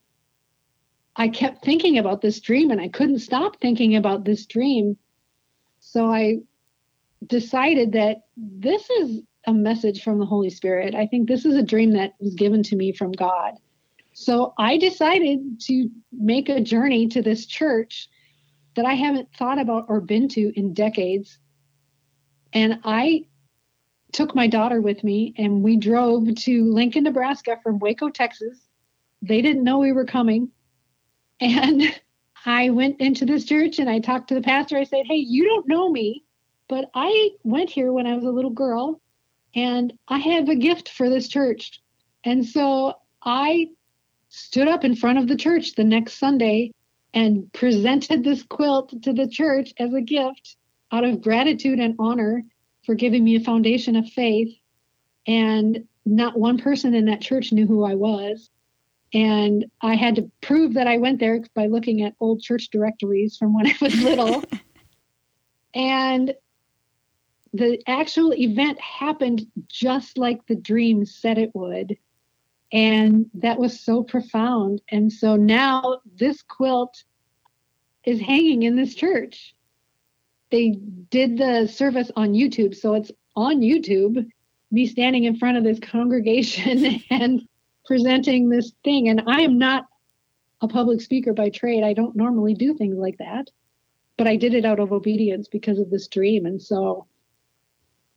I 1.17 1.29
kept 1.29 1.65
thinking 1.65 1.99
about 1.99 2.21
this 2.21 2.41
dream 2.41 2.71
and 2.71 2.81
I 2.81 2.89
couldn't 2.89 3.19
stop 3.19 3.61
thinking 3.61 3.97
about 3.97 4.25
this 4.25 4.47
dream. 4.47 4.97
So 5.81 6.07
I 6.07 6.39
decided 7.27 7.93
that 7.93 8.23
this 8.37 8.89
is 8.89 9.23
a 9.47 9.53
message 9.53 10.05
from 10.05 10.21
the 10.21 10.27
Holy 10.27 10.51
Spirit. 10.51 10.95
I 10.95 11.07
think 11.07 11.27
this 11.27 11.45
is 11.45 11.57
a 11.57 11.63
dream 11.63 11.95
that 11.95 12.13
was 12.21 12.35
given 12.35 12.63
to 12.65 12.77
me 12.77 12.93
from 12.93 13.11
God. 13.11 13.55
So 14.21 14.53
I 14.59 14.79
decided 14.79 15.61
to 15.67 15.89
make 16.11 16.49
a 16.49 16.61
journey 16.61 17.07
to 17.07 17.23
this 17.23 17.47
church 17.47 18.09
that 18.75 18.85
I 18.85 18.95
haven't 18.95 19.29
thought 19.33 19.61
about 19.61 19.87
or 19.89 20.01
been 20.01 20.27
to 20.31 20.53
in 20.59 20.75
decades. 20.75 21.39
And 22.53 22.81
I 22.83 23.27
took 24.11 24.35
my 24.35 24.49
daughter 24.49 24.81
with 24.81 25.05
me 25.05 25.35
and 25.39 25.63
we 25.63 25.77
drove 25.77 26.35
to 26.35 26.65
Lincoln, 26.65 27.05
Nebraska 27.05 27.61
from 27.63 27.79
Waco, 27.79 28.09
Texas. 28.09 28.59
They 29.23 29.41
didn't 29.41 29.63
know 29.63 29.79
we 29.79 29.93
were 29.93 30.05
coming. 30.05 30.51
And 31.41 31.83
I 32.45 32.71
went 32.71 33.01
into 33.01 33.25
this 33.25 33.45
church 33.45 33.79
and 33.79 33.89
I 33.89 34.01
talked 34.01 34.31
to 34.31 34.35
the 34.35 34.43
pastor. 34.43 34.79
I 34.79 34.85
said, 34.85 35.07
Hey, 35.07 35.19
you 35.19 35.45
don't 35.45 35.69
know 35.69 35.93
me, 35.93 36.25
but 36.69 36.91
I 36.93 37.31
went 37.45 37.71
here 37.71 37.93
when 37.93 38.09
I 38.09 38.17
was 38.17 38.25
a 38.25 38.31
little 38.31 38.51
girl 38.51 39.01
and 39.55 39.93
I 40.09 40.19
have 40.19 40.49
a 40.49 40.57
gift 40.57 40.89
for 40.89 41.09
this 41.09 41.29
church. 41.29 41.81
And 42.25 42.45
so 42.45 42.95
I 43.23 43.69
stood 44.29 44.69
up 44.69 44.85
in 44.85 44.95
front 44.95 45.19
of 45.19 45.29
the 45.29 45.37
church 45.37 45.75
the 45.75 45.85
next 45.85 46.15
Sunday 46.15 46.73
and 47.15 47.51
presented 47.53 48.23
this 48.23 48.43
quilt 48.43 49.03
to 49.03 49.13
the 49.13 49.29
church 49.29 49.73
as 49.79 49.95
a 49.95 50.01
gift 50.01 50.57
out 50.93 51.05
of 51.05 51.21
gratitude 51.21 51.79
and 51.79 51.95
honor 51.99 52.45
for 52.85 52.95
giving 52.95 53.25
me 53.25 53.37
a 53.37 53.41
foundation 53.41 53.97
of 53.97 54.09
faith. 54.11 54.55
And 55.27 55.85
not 56.07 56.39
one 56.39 56.59
person 56.59 56.95
in 56.95 57.07
that 57.07 57.21
church 57.21 57.53
knew 57.53 57.67
who 57.67 57.85
I 57.85 57.95
was. 57.95 58.51
And 59.13 59.67
I 59.83 59.95
had 59.95 60.17
to 60.17 60.31
prove 60.41 60.75
that 60.75 60.87
I 60.87 60.99
went 60.99 61.21
there 61.21 61.41
by 61.55 61.67
looking 61.67 62.03
at 62.03 62.15
old 62.21 62.41
church 62.41 62.69
directories 62.71 63.37
from 63.37 63.55
when 63.55 63.67
I 63.67 63.75
was 63.81 63.95
little. 64.03 64.45
and 65.75 66.35
the 67.55 67.83
actual 67.87 68.35
event 68.35 68.79
happened 68.81 69.47
just 69.69 70.19
like 70.19 70.47
the 70.47 70.55
dream 70.55 71.07
said 71.07 71.39
it 71.39 71.55
would. 71.55 71.97
And 72.73 73.31
that 73.35 73.59
was 73.59 73.81
so 73.81 74.03
profound. 74.03 74.83
And 74.91 75.13
so 75.13 75.37
now 75.37 76.01
this 76.17 76.43
quilt 76.43 77.03
is 78.05 78.21
hanging 78.21 78.63
in 78.63 78.77
this 78.77 78.95
church. 78.95 79.55
They 80.51 80.79
did 81.11 81.39
the 81.39 81.67
service 81.67 82.11
on 82.17 82.33
YouTube. 82.33 82.75
So 82.75 82.95
it's 82.95 83.11
on 83.37 83.61
YouTube, 83.61 84.31
me 84.71 84.87
standing 84.87 85.25
in 85.25 85.37
front 85.37 85.57
of 85.57 85.65
this 85.65 85.79
congregation 85.79 87.03
and 87.11 87.43
presenting 87.87 88.49
this 88.49 88.73
thing. 88.85 89.09
And 89.09 89.23
I 89.27 89.43
am 89.43 89.59
not 89.59 89.87
a 90.61 90.69
public 90.69 91.01
speaker 91.01 91.33
by 91.33 91.51
trade. 91.51 91.85
I 91.85 91.93
don't 91.93 92.17
normally 92.17 92.55
do 92.55 92.75
things 92.75 92.97
like 92.97 93.19
that. 93.19 93.51
But 94.17 94.27
I 94.27 94.37
did 94.37 94.55
it 94.55 94.65
out 94.65 94.81
of 94.81 94.93
obedience 94.93 95.49
because 95.49 95.79
of 95.79 95.91
this 95.91 96.09
dream. 96.09 96.45
And 96.45 96.61
so 96.61 97.07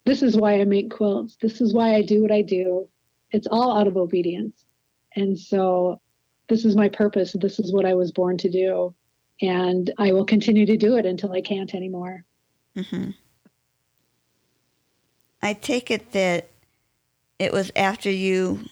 this 0.06 0.24
is 0.24 0.36
why 0.36 0.60
I 0.60 0.66
make 0.66 0.90
quilts. 0.90 1.38
This 1.40 1.62
is 1.62 1.74
why 1.74 1.96
I 1.96 2.02
do 2.02 2.22
what 2.22 2.32
I 2.32 2.42
do. 2.42 2.90
It's 3.32 3.48
all 3.48 3.78
out 3.78 3.88
of 3.88 3.98
obedience. 3.98 4.66
And 5.16 5.38
so 5.38 6.00
this 6.48 6.66
is 6.66 6.76
my 6.76 6.90
purpose. 6.90 7.36
This 7.40 7.60
is 7.60 7.74
what 7.74 7.86
I 7.86 7.94
was 7.94 8.12
born 8.12 8.38
to 8.40 8.50
do. 8.50 8.94
And 9.42 9.92
I 9.98 10.12
will 10.12 10.26
continue 10.26 10.66
to 10.66 10.78
do 10.78 10.98
it 10.98 11.06
until 11.06 11.32
I 11.32 11.42
can't 11.42 11.74
anymore. 11.74 12.24
Mm-hmm. 12.76 13.12
I 15.42 15.54
take 15.54 15.90
it 15.90 16.12
that 16.12 16.50
it 17.40 17.52
was 17.52 17.72
after 17.76 18.12
you 18.12 18.66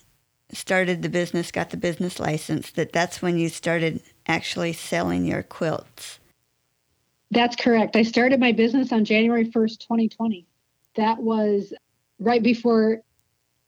started 0.51 1.01
the 1.01 1.09
business, 1.09 1.51
got 1.51 1.71
the 1.71 1.77
business 1.77 2.19
license, 2.19 2.71
that 2.71 2.93
that's 2.93 3.21
when 3.21 3.37
you 3.37 3.49
started 3.49 4.01
actually 4.27 4.73
selling 4.73 5.25
your 5.25 5.41
quilts. 5.41 6.19
That's 7.31 7.55
correct. 7.55 7.95
I 7.95 8.03
started 8.03 8.39
my 8.39 8.51
business 8.51 8.91
on 8.91 9.05
January 9.05 9.45
1st, 9.45 9.79
2020 9.79 10.45
that 10.95 11.17
was 11.17 11.73
right 12.19 12.43
before 12.43 13.01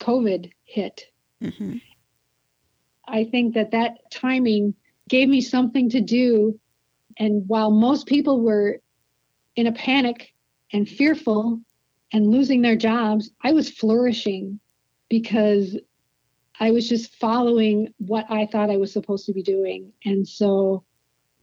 COVID 0.02 0.52
hit. 0.64 1.06
Mm-hmm. 1.42 1.78
I 3.08 3.24
think 3.26 3.56
that 3.56 3.72
that 3.72 4.12
timing 4.12 4.74
gave 5.10 5.30
me 5.30 5.42
something 5.42 5.90
to 5.90 6.02
do. 6.02 6.60
And 7.18 7.48
while 7.48 7.72
most 7.72 8.08
people 8.08 8.42
were 8.42 8.82
in 9.56 9.68
a 9.68 9.72
panic 9.72 10.34
and 10.72 10.88
fearful 10.88 11.62
and 12.14 12.32
losing 12.32 12.62
their 12.62 12.76
jobs, 12.76 13.32
I 13.42 13.54
was 13.54 13.70
flourishing 13.70 14.60
because 15.10 15.78
I 16.60 16.72
was 16.72 16.88
just 16.88 17.16
following 17.16 17.94
what 17.98 18.26
I 18.30 18.46
thought 18.46 18.70
I 18.70 18.78
was 18.78 18.94
supposed 18.94 19.26
to 19.26 19.34
be 19.34 19.44
doing. 19.44 19.92
And 20.06 20.28
so 20.28 20.84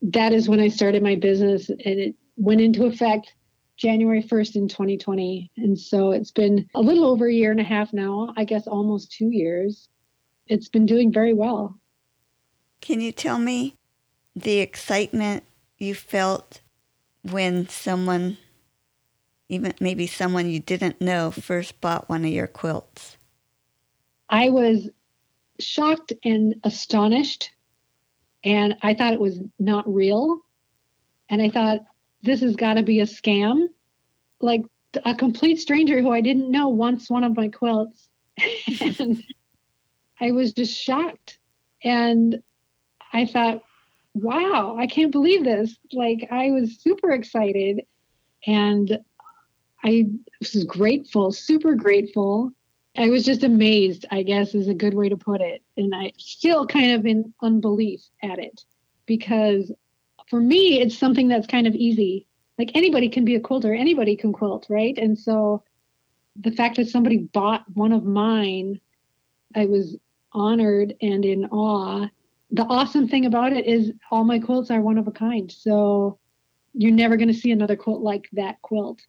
that 0.00 0.32
is 0.32 0.48
when 0.48 0.60
I 0.60 0.68
started 0.68 1.02
my 1.02 1.16
business 1.16 1.68
and 1.68 1.80
it 1.80 2.14
went 2.36 2.60
into 2.60 2.86
effect 2.86 3.34
January 3.78 4.22
1st 4.22 4.56
in 4.56 4.68
2020. 4.68 5.50
And 5.56 5.78
so 5.78 6.10
it's 6.10 6.32
been 6.32 6.68
a 6.74 6.80
little 6.80 7.04
over 7.04 7.26
a 7.26 7.32
year 7.32 7.52
and 7.52 7.60
a 7.60 7.64
half 7.64 7.92
now, 7.92 8.34
I 8.36 8.44
guess 8.44 8.66
almost 8.66 9.12
two 9.12 9.30
years. 9.30 9.88
It's 10.48 10.68
been 10.68 10.84
doing 10.84 11.12
very 11.12 11.32
well. 11.32 11.78
Can 12.80 13.00
you 13.00 13.12
tell 13.12 13.38
me 13.38 13.76
the 14.34 14.58
excitement 14.58 15.44
you 15.78 15.94
felt 15.94 16.60
when 17.22 17.68
someone, 17.68 18.38
even 19.48 19.74
maybe 19.80 20.06
someone 20.06 20.50
you 20.50 20.60
didn't 20.60 21.00
know, 21.00 21.30
first 21.30 21.80
bought 21.80 22.08
one 22.08 22.24
of 22.24 22.30
your 22.30 22.46
quilts? 22.46 23.16
I 24.28 24.50
was 24.50 24.88
shocked 25.60 26.12
and 26.24 26.56
astonished, 26.64 27.50
and 28.44 28.76
I 28.82 28.94
thought 28.94 29.12
it 29.12 29.20
was 29.20 29.40
not 29.58 29.92
real. 29.92 30.40
And 31.30 31.42
I 31.42 31.50
thought, 31.50 31.80
this 32.22 32.40
has 32.40 32.56
got 32.56 32.74
to 32.74 32.82
be 32.82 33.00
a 33.00 33.06
scam. 33.06 33.68
Like 34.40 34.62
a 35.04 35.14
complete 35.14 35.60
stranger 35.60 36.00
who 36.00 36.10
I 36.10 36.20
didn't 36.20 36.50
know 36.50 36.68
wants 36.68 37.10
one 37.10 37.24
of 37.24 37.36
my 37.36 37.48
quilts. 37.48 38.08
and 38.80 39.22
I 40.20 40.32
was 40.32 40.52
just 40.52 40.74
shocked. 40.76 41.38
And 41.84 42.42
I 43.12 43.26
thought, 43.26 43.62
wow, 44.14 44.76
I 44.78 44.86
can't 44.86 45.12
believe 45.12 45.44
this. 45.44 45.76
Like 45.92 46.28
I 46.30 46.50
was 46.50 46.80
super 46.80 47.12
excited 47.12 47.82
and 48.46 48.98
I 49.84 50.06
was 50.40 50.64
grateful, 50.64 51.32
super 51.32 51.74
grateful. 51.74 52.52
I 52.96 53.10
was 53.10 53.24
just 53.24 53.44
amazed, 53.44 54.06
I 54.10 54.22
guess 54.22 54.54
is 54.54 54.68
a 54.68 54.74
good 54.74 54.94
way 54.94 55.08
to 55.08 55.16
put 55.16 55.40
it. 55.40 55.62
And 55.76 55.94
I 55.94 56.12
still 56.18 56.66
kind 56.66 56.92
of 56.92 57.06
in 57.06 57.32
unbelief 57.42 58.00
at 58.22 58.38
it 58.38 58.64
because 59.06 59.70
for 60.28 60.40
me, 60.40 60.80
it's 60.80 60.98
something 60.98 61.28
that's 61.28 61.46
kind 61.46 61.66
of 61.66 61.74
easy. 61.74 62.26
Like 62.58 62.72
anybody 62.74 63.08
can 63.08 63.24
be 63.24 63.36
a 63.36 63.40
quilter, 63.40 63.74
anybody 63.74 64.16
can 64.16 64.32
quilt, 64.32 64.66
right? 64.68 64.96
And 64.98 65.18
so 65.18 65.62
the 66.36 66.50
fact 66.50 66.76
that 66.76 66.88
somebody 66.88 67.18
bought 67.18 67.64
one 67.74 67.92
of 67.92 68.04
mine, 68.04 68.80
I 69.54 69.66
was 69.66 69.96
honored 70.32 70.94
and 71.00 71.24
in 71.24 71.46
awe. 71.46 72.08
The 72.50 72.64
awesome 72.64 73.08
thing 73.08 73.26
about 73.26 73.52
it 73.52 73.66
is 73.66 73.92
all 74.10 74.24
my 74.24 74.38
quilts 74.38 74.70
are 74.70 74.80
one 74.80 74.98
of 74.98 75.06
a 75.06 75.12
kind. 75.12 75.50
So 75.50 76.18
you're 76.74 76.92
never 76.92 77.16
going 77.16 77.28
to 77.28 77.34
see 77.34 77.50
another 77.50 77.76
quilt 77.76 78.02
like 78.02 78.28
that 78.32 78.60
quilt. 78.62 79.00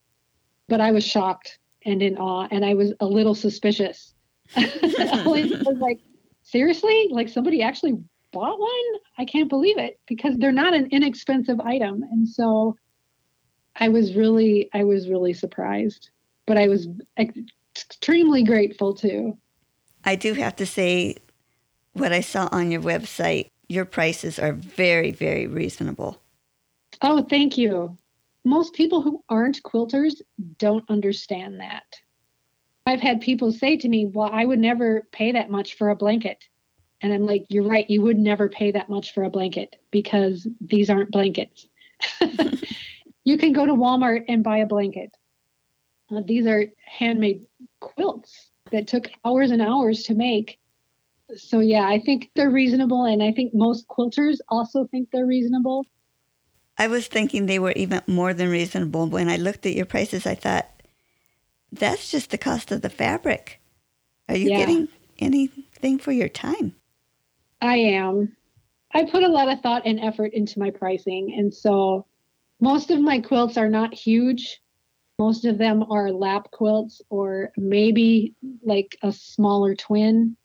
But 0.68 0.82
I 0.82 0.92
was 0.92 1.06
shocked 1.06 1.60
and 1.86 2.02
in 2.02 2.18
awe, 2.18 2.48
and 2.52 2.64
I 2.64 2.74
was 2.74 2.94
a 3.00 3.06
little 3.06 3.34
suspicious. 3.34 4.14
I 4.56 5.24
was 5.26 5.78
like, 5.80 6.00
seriously? 6.44 7.08
Like 7.12 7.30
somebody 7.30 7.62
actually 7.64 8.04
bought 8.32 8.60
one. 8.60 9.00
I 9.18 9.26
can't 9.26 9.50
believe 9.50 9.78
it 9.78 10.00
because 10.08 10.38
they're 10.38 10.52
not 10.52 10.74
an 10.74 10.90
inexpensive 10.92 11.60
item. 11.60 12.04
And 12.04 12.28
so 12.28 12.76
I 13.76 13.90
was 13.90 14.16
really, 14.16 14.70
I 14.74 14.84
was 14.84 15.10
really 15.10 15.34
surprised, 15.34 16.10
but 16.46 16.58
I 16.58 16.68
was 16.68 16.88
extremely 17.18 18.44
grateful 18.44 18.94
too. 18.94 19.38
I 20.06 20.16
do 20.16 20.34
have 20.34 20.56
to 20.58 20.66
say, 20.66 21.16
what 21.94 22.14
I 22.14 22.22
saw 22.22 22.48
on 22.52 22.72
your 22.72 22.82
website, 22.82 23.50
your 23.68 23.86
prices 23.86 24.40
are 24.40 24.54
very, 24.54 25.12
very 25.12 25.48
reasonable. 25.48 26.22
Oh, 27.02 27.24
thank 27.30 27.58
you. 27.58 27.98
Most 28.46 28.74
people 28.74 29.02
who 29.02 29.24
aren't 29.30 29.62
quilters 29.64 30.22
don't 30.58 30.90
understand 30.90 31.60
that. 31.60 31.84
I've 32.86 33.02
had 33.02 33.22
people 33.22 33.52
say 33.52 33.78
to 33.78 33.88
me, 33.88 34.08
Well, 34.08 34.30
I 34.32 34.46
would 34.46 34.60
never 34.60 35.08
pay 35.12 35.32
that 35.34 35.52
much 35.52 35.76
for 35.76 35.90
a 35.90 35.96
blanket. 35.96 36.44
And 37.02 37.14
I'm 37.14 37.26
like, 37.26 37.46
you're 37.50 37.68
right. 37.68 37.90
You 37.90 38.02
would 38.02 38.18
never 38.18 38.50
pay 38.50 38.72
that 38.72 38.90
much 38.90 39.14
for 39.14 39.24
a 39.24 39.30
blanket 39.30 39.76
because 39.92 40.48
these 40.60 40.90
aren't 40.90 41.12
blankets. 41.12 41.68
you 43.24 43.38
can 43.38 43.54
go 43.54 43.66
to 43.66 43.74
Walmart 43.74 44.26
and 44.28 44.44
buy 44.44 44.58
a 44.58 44.66
blanket. 44.66 45.12
Uh, 46.12 46.22
these 46.26 46.46
are 46.46 46.66
handmade 46.86 47.46
quilts 47.80 48.50
that 48.72 48.88
took 48.88 49.10
hours 49.24 49.52
and 49.52 49.62
hours 49.62 50.04
to 50.04 50.14
make. 50.14 50.60
So, 51.38 51.60
yeah, 51.60 51.88
I 51.88 52.00
think 52.00 52.32
they're 52.36 52.50
reasonable. 52.50 53.06
And 53.06 53.24
I 53.24 53.32
think 53.32 53.54
most 53.54 53.88
quilters 53.88 54.38
also 54.50 54.86
think 54.86 55.10
they're 55.12 55.26
reasonable. 55.26 55.86
I 56.78 56.88
was 56.88 57.08
thinking 57.08 57.46
they 57.46 57.60
were 57.60 57.74
even 57.74 58.02
more 58.08 58.34
than 58.34 58.50
reasonable. 58.50 59.08
When 59.08 59.30
I 59.30 59.38
looked 59.38 59.66
at 59.66 59.76
your 59.76 59.86
prices, 59.86 60.26
I 60.26 60.36
thought, 60.36 60.70
that's 61.72 62.10
just 62.10 62.32
the 62.32 62.38
cost 62.38 62.72
of 62.72 62.82
the 62.82 62.90
fabric. 62.90 63.62
Are 64.28 64.36
you 64.36 64.50
yeah. 64.50 64.58
getting 64.58 64.88
anything 65.20 66.00
for 66.00 66.12
your 66.12 66.30
time? 66.30 66.76
I 67.62 67.78
am. 67.78 68.36
I 68.94 69.06
put 69.06 69.24
a 69.24 69.28
lot 69.28 69.50
of 69.50 69.62
thought 69.62 69.84
and 69.86 70.00
effort 70.00 70.34
into 70.34 70.60
my 70.60 70.72
pricing. 70.72 71.36
And 71.38 71.54
so 71.54 72.06
most 72.60 72.92
of 72.92 73.00
my 73.00 73.20
quilts 73.20 73.58
are 73.58 73.70
not 73.70 73.94
huge. 73.94 74.62
Most 75.20 75.46
of 75.46 75.58
them 75.58 75.84
are 75.92 76.12
lap 76.12 76.50
quilts 76.52 77.02
or 77.10 77.52
maybe 77.58 78.34
like 78.64 78.98
a 79.04 79.12
smaller 79.12 79.76
twin, 79.76 80.38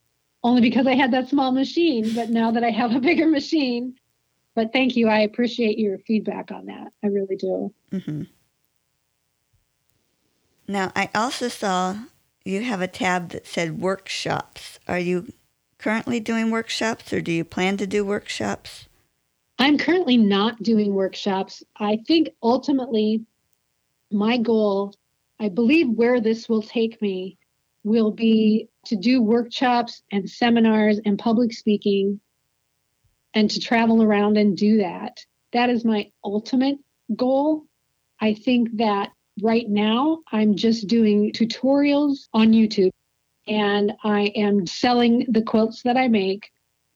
only 0.43 0.61
because 0.61 0.87
I 0.87 0.95
had 0.95 1.13
that 1.13 1.29
small 1.29 1.53
machine. 1.53 2.13
But 2.15 2.31
now 2.31 2.51
that 2.51 2.65
I 2.65 2.71
have 2.71 2.95
a 2.95 3.01
bigger 3.01 3.29
machine, 3.29 3.95
but 4.55 4.73
thank 4.73 4.97
you. 4.97 5.09
I 5.09 5.21
appreciate 5.21 5.79
your 5.79 5.99
feedback 5.99 6.51
on 6.51 6.67
that. 6.67 6.93
I 7.03 7.09
really 7.09 7.37
do. 7.37 7.73
Mm-hmm. 7.93 8.23
Now, 10.67 10.93
I 10.97 11.11
also 11.15 11.49
saw 11.49 11.97
you 12.45 12.63
have 12.63 12.81
a 12.81 12.87
tab 12.87 13.31
that 13.31 13.47
said 13.47 13.81
workshops. 13.81 14.79
Are 14.89 14.99
you 14.99 15.33
currently 15.85 16.19
doing 16.19 16.51
workshops 16.51 17.13
or 17.13 17.21
do 17.21 17.31
you 17.31 17.45
plan 17.45 17.77
to 17.77 17.87
do 17.87 18.03
workshops? 18.03 18.89
I'm 19.59 19.77
currently 19.77 20.17
not 20.17 20.63
doing 20.63 20.95
workshops. 20.95 21.63
I 21.79 21.99
think 22.07 22.31
ultimately 22.43 23.27
my 24.11 24.39
goal, 24.39 24.95
I 25.39 25.51
believe 25.51 25.91
where 25.91 26.23
this 26.23 26.49
will 26.49 26.63
take 26.63 27.03
me, 27.03 27.37
will 27.83 28.11
be 28.11 28.71
to 28.87 28.97
do 28.97 29.21
workshops 29.21 30.03
and 30.11 30.29
seminars 30.29 31.01
and 31.05 31.19
public 31.19 31.53
speaking 31.53 32.19
and 33.35 33.51
to 33.51 33.61
travel 33.61 34.03
around 34.03 34.39
and 34.39 34.57
do 34.57 34.79
that. 34.79 35.21
That 35.53 35.69
is 35.69 35.85
my 35.85 36.11
ultimate 36.25 36.79
goal. 37.15 37.67
I 38.19 38.33
think 38.33 38.79
that 38.79 39.11
right 39.43 39.69
now 39.69 40.21
I'm 40.33 40.57
just 40.57 40.87
doing 40.87 41.33
tutorials 41.33 42.29
on 42.33 42.53
YouTube 42.53 42.91
and 43.47 43.93
I 44.03 44.33
am 44.37 44.67
selling 44.67 45.27
the 45.29 45.43
quilts 45.43 45.83
that 45.83 45.97
I 45.97 46.09
make. 46.09 46.51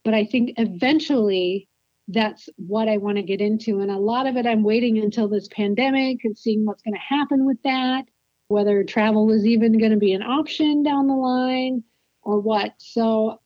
But 0.04 0.14
I 0.14 0.24
think 0.24 0.54
eventually 0.56 1.68
that's 2.08 2.48
what 2.56 2.88
I 2.88 2.96
want 2.96 3.16
to 3.16 3.22
get 3.22 3.40
into. 3.40 3.80
And 3.80 3.90
a 3.90 3.98
lot 3.98 4.26
of 4.26 4.36
it, 4.36 4.46
I'm 4.46 4.62
waiting 4.62 4.98
until 4.98 5.28
this 5.28 5.48
pandemic 5.48 6.24
and 6.24 6.36
seeing 6.36 6.64
what's 6.64 6.82
going 6.82 6.94
to 6.94 7.00
happen 7.00 7.44
with 7.44 7.62
that, 7.64 8.04
whether 8.48 8.82
travel 8.82 9.30
is 9.30 9.44
even 9.44 9.78
going 9.78 9.90
to 9.90 9.98
be 9.98 10.12
an 10.12 10.22
option 10.22 10.82
down 10.82 11.06
the 11.06 11.14
line 11.14 11.84
or 12.22 12.40
what. 12.40 12.72
So 12.78 13.40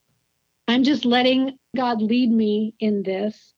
I'm 0.67 0.83
just 0.83 1.03
letting 1.03 1.57
God 1.75 2.01
lead 2.01 2.31
me 2.31 2.73
in 2.79 3.03
this. 3.03 3.53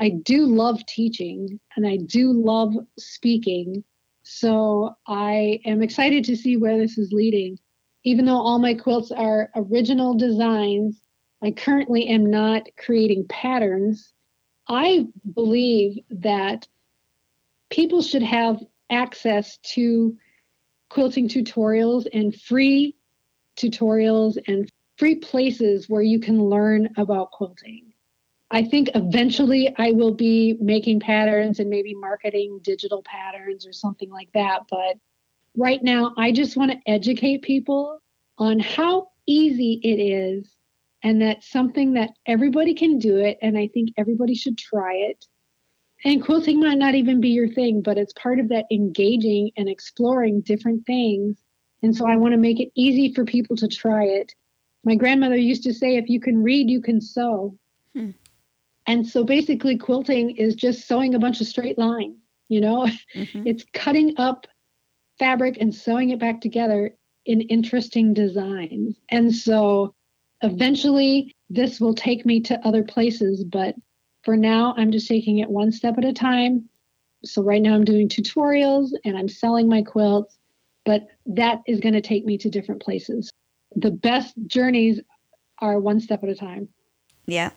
I 0.00 0.08
do 0.08 0.46
love 0.46 0.84
teaching 0.86 1.60
and 1.76 1.86
I 1.86 1.98
do 1.98 2.32
love 2.32 2.74
speaking. 2.98 3.84
So 4.22 4.96
I 5.06 5.60
am 5.66 5.82
excited 5.82 6.24
to 6.24 6.36
see 6.36 6.56
where 6.56 6.78
this 6.78 6.96
is 6.96 7.12
leading. 7.12 7.58
Even 8.04 8.24
though 8.24 8.40
all 8.40 8.58
my 8.58 8.74
quilts 8.74 9.10
are 9.10 9.50
original 9.54 10.14
designs, 10.14 11.02
I 11.42 11.50
currently 11.50 12.08
am 12.08 12.30
not 12.30 12.68
creating 12.76 13.26
patterns. 13.28 14.12
I 14.68 15.06
believe 15.34 15.98
that 16.10 16.66
people 17.70 18.02
should 18.02 18.22
have 18.22 18.62
access 18.90 19.58
to 19.58 20.16
quilting 20.88 21.28
tutorials 21.28 22.06
and 22.12 22.34
free 22.34 22.96
tutorials 23.56 24.38
and 24.48 24.70
free 24.96 25.16
places 25.16 25.88
where 25.88 26.02
you 26.02 26.20
can 26.20 26.44
learn 26.44 26.88
about 26.96 27.30
quilting. 27.30 27.92
I 28.50 28.64
think 28.64 28.90
eventually 28.94 29.72
I 29.78 29.92
will 29.92 30.12
be 30.12 30.56
making 30.60 31.00
patterns 31.00 31.60
and 31.60 31.70
maybe 31.70 31.94
marketing 31.94 32.60
digital 32.62 33.02
patterns 33.02 33.66
or 33.66 33.72
something 33.72 34.10
like 34.10 34.30
that. 34.34 34.62
But 34.68 34.96
right 35.56 35.82
now, 35.82 36.14
I 36.16 36.32
just 36.32 36.56
want 36.56 36.72
to 36.72 36.78
educate 36.86 37.42
people 37.42 38.00
on 38.38 38.58
how 38.58 39.08
easy 39.26 39.80
it 39.82 40.00
is 40.00 40.56
and 41.02 41.20
that's 41.22 41.50
something 41.50 41.94
that 41.94 42.10
everybody 42.26 42.74
can 42.74 42.98
do 42.98 43.16
it. 43.16 43.38
And 43.40 43.56
I 43.56 43.68
think 43.68 43.90
everybody 43.96 44.34
should 44.34 44.58
try 44.58 44.94
it. 44.94 45.24
And 46.04 46.22
quilting 46.22 46.60
might 46.60 46.78
not 46.78 46.94
even 46.94 47.20
be 47.20 47.30
your 47.30 47.48
thing, 47.48 47.80
but 47.82 47.98
it's 47.98 48.12
part 48.14 48.38
of 48.38 48.48
that 48.48 48.66
engaging 48.70 49.50
and 49.56 49.68
exploring 49.68 50.42
different 50.42 50.84
things. 50.86 51.38
And 51.82 51.96
so 51.96 52.06
I 52.06 52.16
want 52.16 52.32
to 52.32 52.38
make 52.38 52.60
it 52.60 52.70
easy 52.74 53.14
for 53.14 53.24
people 53.24 53.56
to 53.56 53.68
try 53.68 54.04
it 54.04 54.34
my 54.84 54.94
grandmother 54.94 55.36
used 55.36 55.62
to 55.64 55.74
say, 55.74 55.96
if 55.96 56.08
you 56.08 56.20
can 56.20 56.42
read, 56.42 56.70
you 56.70 56.80
can 56.80 57.00
sew. 57.00 57.56
Hmm. 57.94 58.10
And 58.86 59.06
so 59.06 59.24
basically, 59.24 59.76
quilting 59.76 60.36
is 60.36 60.54
just 60.54 60.88
sewing 60.88 61.14
a 61.14 61.18
bunch 61.18 61.40
of 61.40 61.46
straight 61.46 61.78
lines. 61.78 62.16
You 62.48 62.60
know, 62.60 62.88
mm-hmm. 63.14 63.46
it's 63.46 63.64
cutting 63.72 64.14
up 64.16 64.46
fabric 65.20 65.58
and 65.60 65.72
sewing 65.72 66.10
it 66.10 66.18
back 66.18 66.40
together 66.40 66.92
in 67.24 67.42
interesting 67.42 68.12
designs. 68.12 68.96
And 69.08 69.32
so 69.32 69.94
eventually, 70.42 71.36
this 71.48 71.80
will 71.80 71.94
take 71.94 72.26
me 72.26 72.40
to 72.40 72.66
other 72.66 72.82
places. 72.82 73.44
But 73.44 73.76
for 74.24 74.36
now, 74.36 74.74
I'm 74.76 74.90
just 74.90 75.06
taking 75.06 75.38
it 75.38 75.48
one 75.48 75.70
step 75.70 75.96
at 75.96 76.04
a 76.04 76.12
time. 76.12 76.68
So 77.24 77.42
right 77.42 77.62
now, 77.62 77.74
I'm 77.74 77.84
doing 77.84 78.08
tutorials 78.08 78.90
and 79.04 79.16
I'm 79.16 79.28
selling 79.28 79.68
my 79.68 79.82
quilts, 79.82 80.36
but 80.84 81.06
that 81.26 81.60
is 81.68 81.78
going 81.78 81.94
to 81.94 82.00
take 82.00 82.24
me 82.24 82.36
to 82.38 82.50
different 82.50 82.82
places 82.82 83.30
the 83.76 83.90
best 83.90 84.34
journeys 84.46 85.00
are 85.58 85.78
one 85.78 86.00
step 86.00 86.22
at 86.22 86.28
a 86.28 86.34
time. 86.34 86.68
Yeah. 87.26 87.50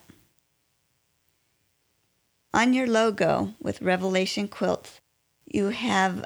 On 2.52 2.72
your 2.72 2.86
logo 2.86 3.54
with 3.60 3.82
Revelation 3.82 4.46
Quilts, 4.46 5.00
you 5.46 5.70
have 5.70 6.24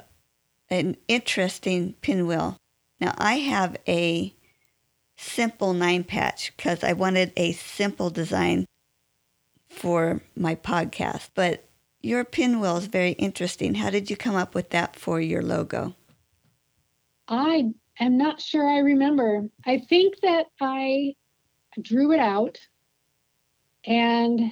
an 0.69 0.97
interesting 1.07 1.93
pinwheel. 2.01 2.57
Now, 2.99 3.15
I 3.17 3.35
have 3.35 3.77
a 3.87 4.33
simple 5.17 5.73
nine 5.73 6.03
patch 6.03 6.55
because 6.55 6.83
I 6.83 6.93
wanted 6.93 7.33
a 7.35 7.53
simple 7.53 8.09
design 8.09 8.65
for 9.69 10.21
my 10.35 10.55
podcast, 10.55 11.29
but 11.35 11.65
your 12.01 12.23
pinwheel 12.23 12.77
is 12.77 12.85
very 12.85 13.11
interesting. 13.11 13.75
How 13.75 13.89
did 13.89 14.09
you 14.09 14.15
come 14.15 14.35
up 14.35 14.55
with 14.55 14.69
that 14.69 14.95
for 14.95 15.19
your 15.19 15.41
logo? 15.41 15.95
I 17.27 17.71
am 17.99 18.17
not 18.17 18.41
sure 18.41 18.67
I 18.67 18.79
remember. 18.79 19.47
I 19.65 19.79
think 19.79 20.15
that 20.21 20.47
I 20.61 21.13
drew 21.81 22.11
it 22.11 22.19
out 22.19 22.57
and 23.85 24.51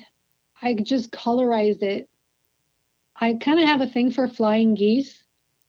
I 0.62 0.74
just 0.74 1.12
colorized 1.12 1.82
it. 1.82 2.10
I 3.16 3.34
kind 3.36 3.60
of 3.60 3.68
have 3.68 3.82
a 3.82 3.88
thing 3.88 4.12
for 4.12 4.28
flying 4.28 4.76
geese 4.76 5.24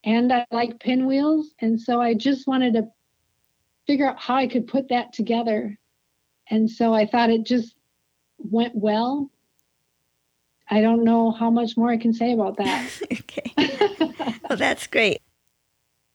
and 0.08 0.32
I 0.32 0.46
like 0.50 0.80
pinwheels. 0.80 1.54
And 1.60 1.80
so 1.80 2.00
I 2.00 2.14
just 2.14 2.46
wanted 2.46 2.72
to 2.74 2.88
figure 3.86 4.08
out 4.08 4.18
how 4.18 4.36
I 4.36 4.46
could 4.46 4.66
put 4.66 4.88
that 4.88 5.12
together. 5.12 5.78
And 6.50 6.70
so 6.70 6.94
I 6.94 7.06
thought 7.06 7.30
it 7.30 7.44
just 7.44 7.74
went 8.38 8.74
well. 8.74 9.30
I 10.70 10.80
don't 10.80 11.04
know 11.04 11.30
how 11.30 11.50
much 11.50 11.76
more 11.76 11.90
I 11.90 11.96
can 11.96 12.12
say 12.12 12.32
about 12.32 12.56
that. 12.56 12.90
okay. 13.12 13.52
well, 14.48 14.58
that's 14.58 14.86
great 14.86 15.20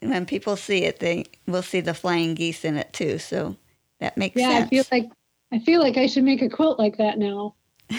when 0.09 0.25
people 0.25 0.55
see 0.55 0.83
it, 0.83 0.99
they 0.99 1.25
will 1.47 1.61
see 1.61 1.81
the 1.81 1.93
flying 1.93 2.33
geese 2.33 2.65
in 2.65 2.77
it 2.77 2.91
too. 2.93 3.17
So 3.19 3.55
that 3.99 4.17
makes 4.17 4.35
yeah, 4.35 4.49
sense. 4.49 4.65
I 4.65 4.69
feel 4.69 4.85
like 4.91 5.11
I 5.51 5.59
feel 5.59 5.81
like 5.81 5.97
I 5.97 6.07
should 6.07 6.23
make 6.23 6.41
a 6.41 6.49
quilt 6.49 6.79
like 6.79 6.97
that 6.97 7.17
now. 7.17 7.55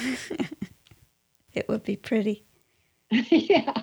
it 1.53 1.69
would 1.69 1.85
be 1.85 1.97
pretty. 1.97 2.45
yeah. 3.11 3.83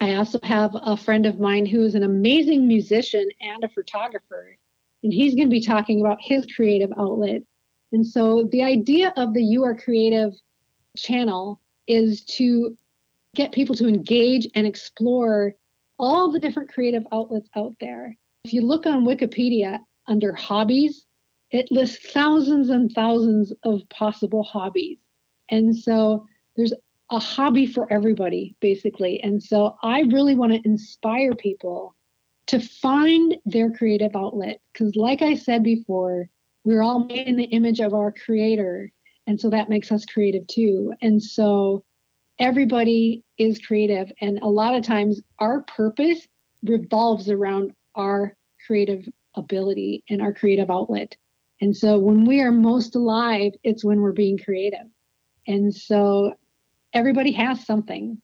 I 0.00 0.14
also 0.14 0.38
have 0.42 0.70
a 0.74 0.96
friend 0.96 1.26
of 1.26 1.40
mine 1.40 1.66
who 1.66 1.84
is 1.84 1.94
an 1.94 2.02
amazing 2.02 2.66
musician 2.66 3.28
and 3.40 3.64
a 3.64 3.68
photographer 3.68 4.56
and 5.04 5.12
he's 5.12 5.34
going 5.34 5.48
to 5.48 5.54
be 5.54 5.60
talking 5.60 6.00
about 6.00 6.18
his 6.20 6.46
creative 6.46 6.90
outlet. 6.98 7.42
And 7.92 8.04
so 8.04 8.48
the 8.50 8.62
idea 8.62 9.12
of 9.16 9.34
the 9.34 9.42
You 9.42 9.62
Are 9.62 9.76
Creative 9.76 10.32
channel 10.96 11.60
is 11.86 12.24
to 12.24 12.76
get 13.34 13.52
people 13.52 13.74
to 13.76 13.88
engage 13.88 14.48
and 14.54 14.66
explore 14.66 15.54
all 15.98 16.30
the 16.30 16.40
different 16.40 16.72
creative 16.72 17.04
outlets 17.12 17.48
out 17.56 17.74
there. 17.80 18.16
If 18.44 18.52
you 18.52 18.62
look 18.62 18.86
on 18.86 19.04
Wikipedia 19.04 19.78
under 20.06 20.32
hobbies, 20.34 21.06
it 21.50 21.70
lists 21.70 22.10
thousands 22.12 22.68
and 22.70 22.90
thousands 22.92 23.52
of 23.62 23.80
possible 23.90 24.42
hobbies. 24.42 24.98
And 25.50 25.76
so 25.76 26.26
there's 26.56 26.72
a 27.10 27.18
hobby 27.18 27.66
for 27.66 27.90
everybody, 27.92 28.56
basically. 28.60 29.22
And 29.22 29.42
so 29.42 29.76
I 29.82 30.00
really 30.00 30.34
want 30.34 30.52
to 30.52 30.68
inspire 30.68 31.34
people 31.34 31.94
to 32.46 32.60
find 32.60 33.36
their 33.46 33.70
creative 33.70 34.16
outlet. 34.16 34.60
Because, 34.72 34.96
like 34.96 35.22
I 35.22 35.34
said 35.34 35.62
before, 35.62 36.28
we're 36.64 36.82
all 36.82 37.04
made 37.04 37.28
in 37.28 37.36
the 37.36 37.44
image 37.44 37.80
of 37.80 37.94
our 37.94 38.12
creator. 38.12 38.90
And 39.26 39.40
so 39.40 39.48
that 39.50 39.68
makes 39.68 39.92
us 39.92 40.04
creative 40.04 40.46
too. 40.46 40.92
And 41.02 41.22
so 41.22 41.84
everybody 42.38 43.22
is 43.38 43.58
creative. 43.58 44.10
And 44.20 44.38
a 44.40 44.48
lot 44.48 44.74
of 44.74 44.84
times 44.84 45.20
our 45.38 45.62
purpose 45.62 46.26
revolves 46.62 47.28
around 47.30 47.72
our 47.94 48.36
creative 48.66 49.06
ability 49.34 50.04
and 50.08 50.22
our 50.22 50.32
creative 50.32 50.70
outlet. 50.70 51.16
And 51.60 51.76
so 51.76 51.98
when 51.98 52.24
we 52.24 52.40
are 52.40 52.52
most 52.52 52.94
alive, 52.96 53.52
it's 53.62 53.84
when 53.84 54.00
we're 54.00 54.12
being 54.12 54.38
creative. 54.38 54.86
And 55.46 55.74
so 55.74 56.34
everybody 56.92 57.32
has 57.32 57.64
something. 57.64 58.20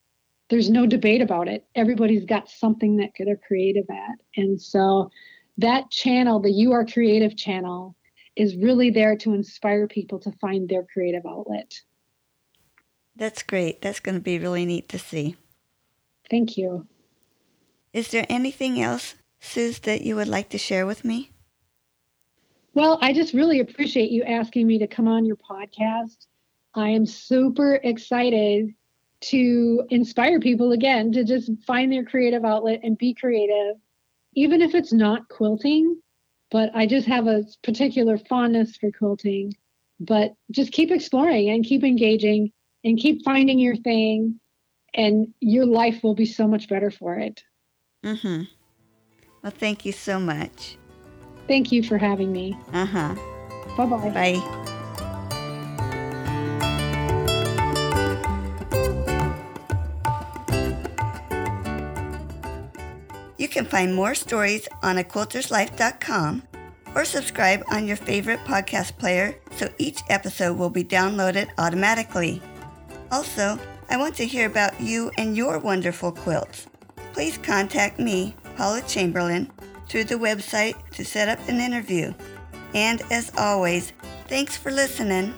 There's 0.48 0.70
no 0.70 0.86
debate 0.86 1.22
about 1.22 1.48
it. 1.48 1.64
Everybody's 1.74 2.24
got 2.24 2.48
something 2.48 2.96
that 2.96 3.11
they're 3.18 3.36
creative 3.36 3.86
at. 3.90 4.18
And 4.36 4.61
so 4.61 5.11
that 5.58 5.90
channel, 5.90 6.40
the 6.40 6.50
You 6.50 6.72
Are 6.72 6.84
Creative 6.84 7.36
channel, 7.36 7.94
is 8.36 8.56
really 8.56 8.90
there 8.90 9.16
to 9.16 9.34
inspire 9.34 9.86
people 9.86 10.18
to 10.20 10.32
find 10.40 10.68
their 10.68 10.84
creative 10.84 11.26
outlet. 11.26 11.72
That's 13.20 13.42
great. 13.42 13.82
That's 13.82 14.00
going 14.00 14.14
to 14.14 14.20
be 14.22 14.38
really 14.38 14.64
neat 14.64 14.88
to 14.88 14.98
see. 14.98 15.36
Thank 16.30 16.56
you. 16.56 16.86
Is 17.92 18.08
there 18.08 18.24
anything 18.30 18.80
else, 18.80 19.14
Suze, 19.40 19.78
that 19.80 20.00
you 20.00 20.16
would 20.16 20.26
like 20.26 20.48
to 20.48 20.58
share 20.58 20.86
with 20.86 21.04
me? 21.04 21.30
Well, 22.72 22.98
I 23.02 23.12
just 23.12 23.34
really 23.34 23.60
appreciate 23.60 24.10
you 24.10 24.22
asking 24.22 24.66
me 24.66 24.78
to 24.78 24.86
come 24.86 25.06
on 25.06 25.26
your 25.26 25.36
podcast. 25.36 26.28
I 26.74 26.88
am 26.88 27.04
super 27.04 27.74
excited 27.84 28.72
to 29.32 29.82
inspire 29.90 30.40
people 30.40 30.72
again 30.72 31.12
to 31.12 31.22
just 31.22 31.50
find 31.66 31.92
their 31.92 32.06
creative 32.06 32.46
outlet 32.46 32.80
and 32.84 32.96
be 32.96 33.12
creative, 33.12 33.76
even 34.32 34.62
if 34.62 34.74
it's 34.74 34.94
not 34.94 35.28
quilting. 35.28 36.00
But 36.50 36.70
I 36.74 36.86
just 36.86 37.06
have 37.06 37.26
a 37.26 37.44
particular 37.62 38.16
fondness 38.16 38.78
for 38.78 38.90
quilting. 38.90 39.52
But 40.00 40.32
just 40.50 40.72
keep 40.72 40.90
exploring 40.90 41.50
and 41.50 41.66
keep 41.66 41.84
engaging 41.84 42.50
and 42.85 42.99
keep 42.99 43.24
finding 43.24 43.59
your 43.59 43.76
thing, 43.76 44.41
and 44.95 45.28
your 45.41 45.66
life 45.66 46.03
will 46.03 46.14
be 46.14 46.26
so 46.26 46.49
much 46.49 46.68
better 46.68 46.91
for 46.91 47.16
it. 47.18 47.43
Mm-hmm. 48.05 48.43
Well, 49.43 49.53
thank 49.53 49.85
you 49.85 49.93
so 49.93 50.18
much. 50.20 50.76
Thank 51.47 51.72
you 51.72 51.83
for 51.83 51.99
having 51.99 52.33
me. 52.33 52.57
Uh 52.72 52.87
huh. 52.87 53.14
Bye-bye. 53.76 54.11
Bye. 54.11 54.66
You 63.39 63.49
can 63.49 63.64
find 63.64 63.95
more 63.95 64.14
stories 64.14 64.68
on 64.83 64.97
aquilterslife.com 64.97 66.43
or 66.95 67.05
subscribe 67.05 67.64
on 67.70 67.87
your 67.87 67.97
favorite 67.97 68.41
podcast 68.41 68.99
player 68.99 69.35
so 69.53 69.68
each 69.78 70.03
episode 70.09 70.59
will 70.59 70.70
be 70.70 70.85
downloaded 70.85 71.49
automatically. 71.57 72.43
Also, 73.11 73.58
I 73.88 73.96
want 73.96 74.14
to 74.16 74.26
hear 74.26 74.46
about 74.46 74.80
you 74.80 75.11
and 75.18 75.36
your 75.36 75.58
wonderful 75.58 76.12
quilts. 76.12 76.66
Please 77.12 77.38
contact 77.38 77.98
me, 77.98 78.36
Paula 78.56 78.82
Chamberlain, 78.82 79.50
through 79.88 80.04
the 80.04 80.14
website 80.14 80.76
to 80.90 81.04
set 81.04 81.28
up 81.28 81.40
an 81.48 81.61
interview. 81.61 82.14
And 82.72 83.02
as 83.11 83.32
always, 83.36 83.92
thanks 84.28 84.56
for 84.56 84.70
listening. 84.70 85.34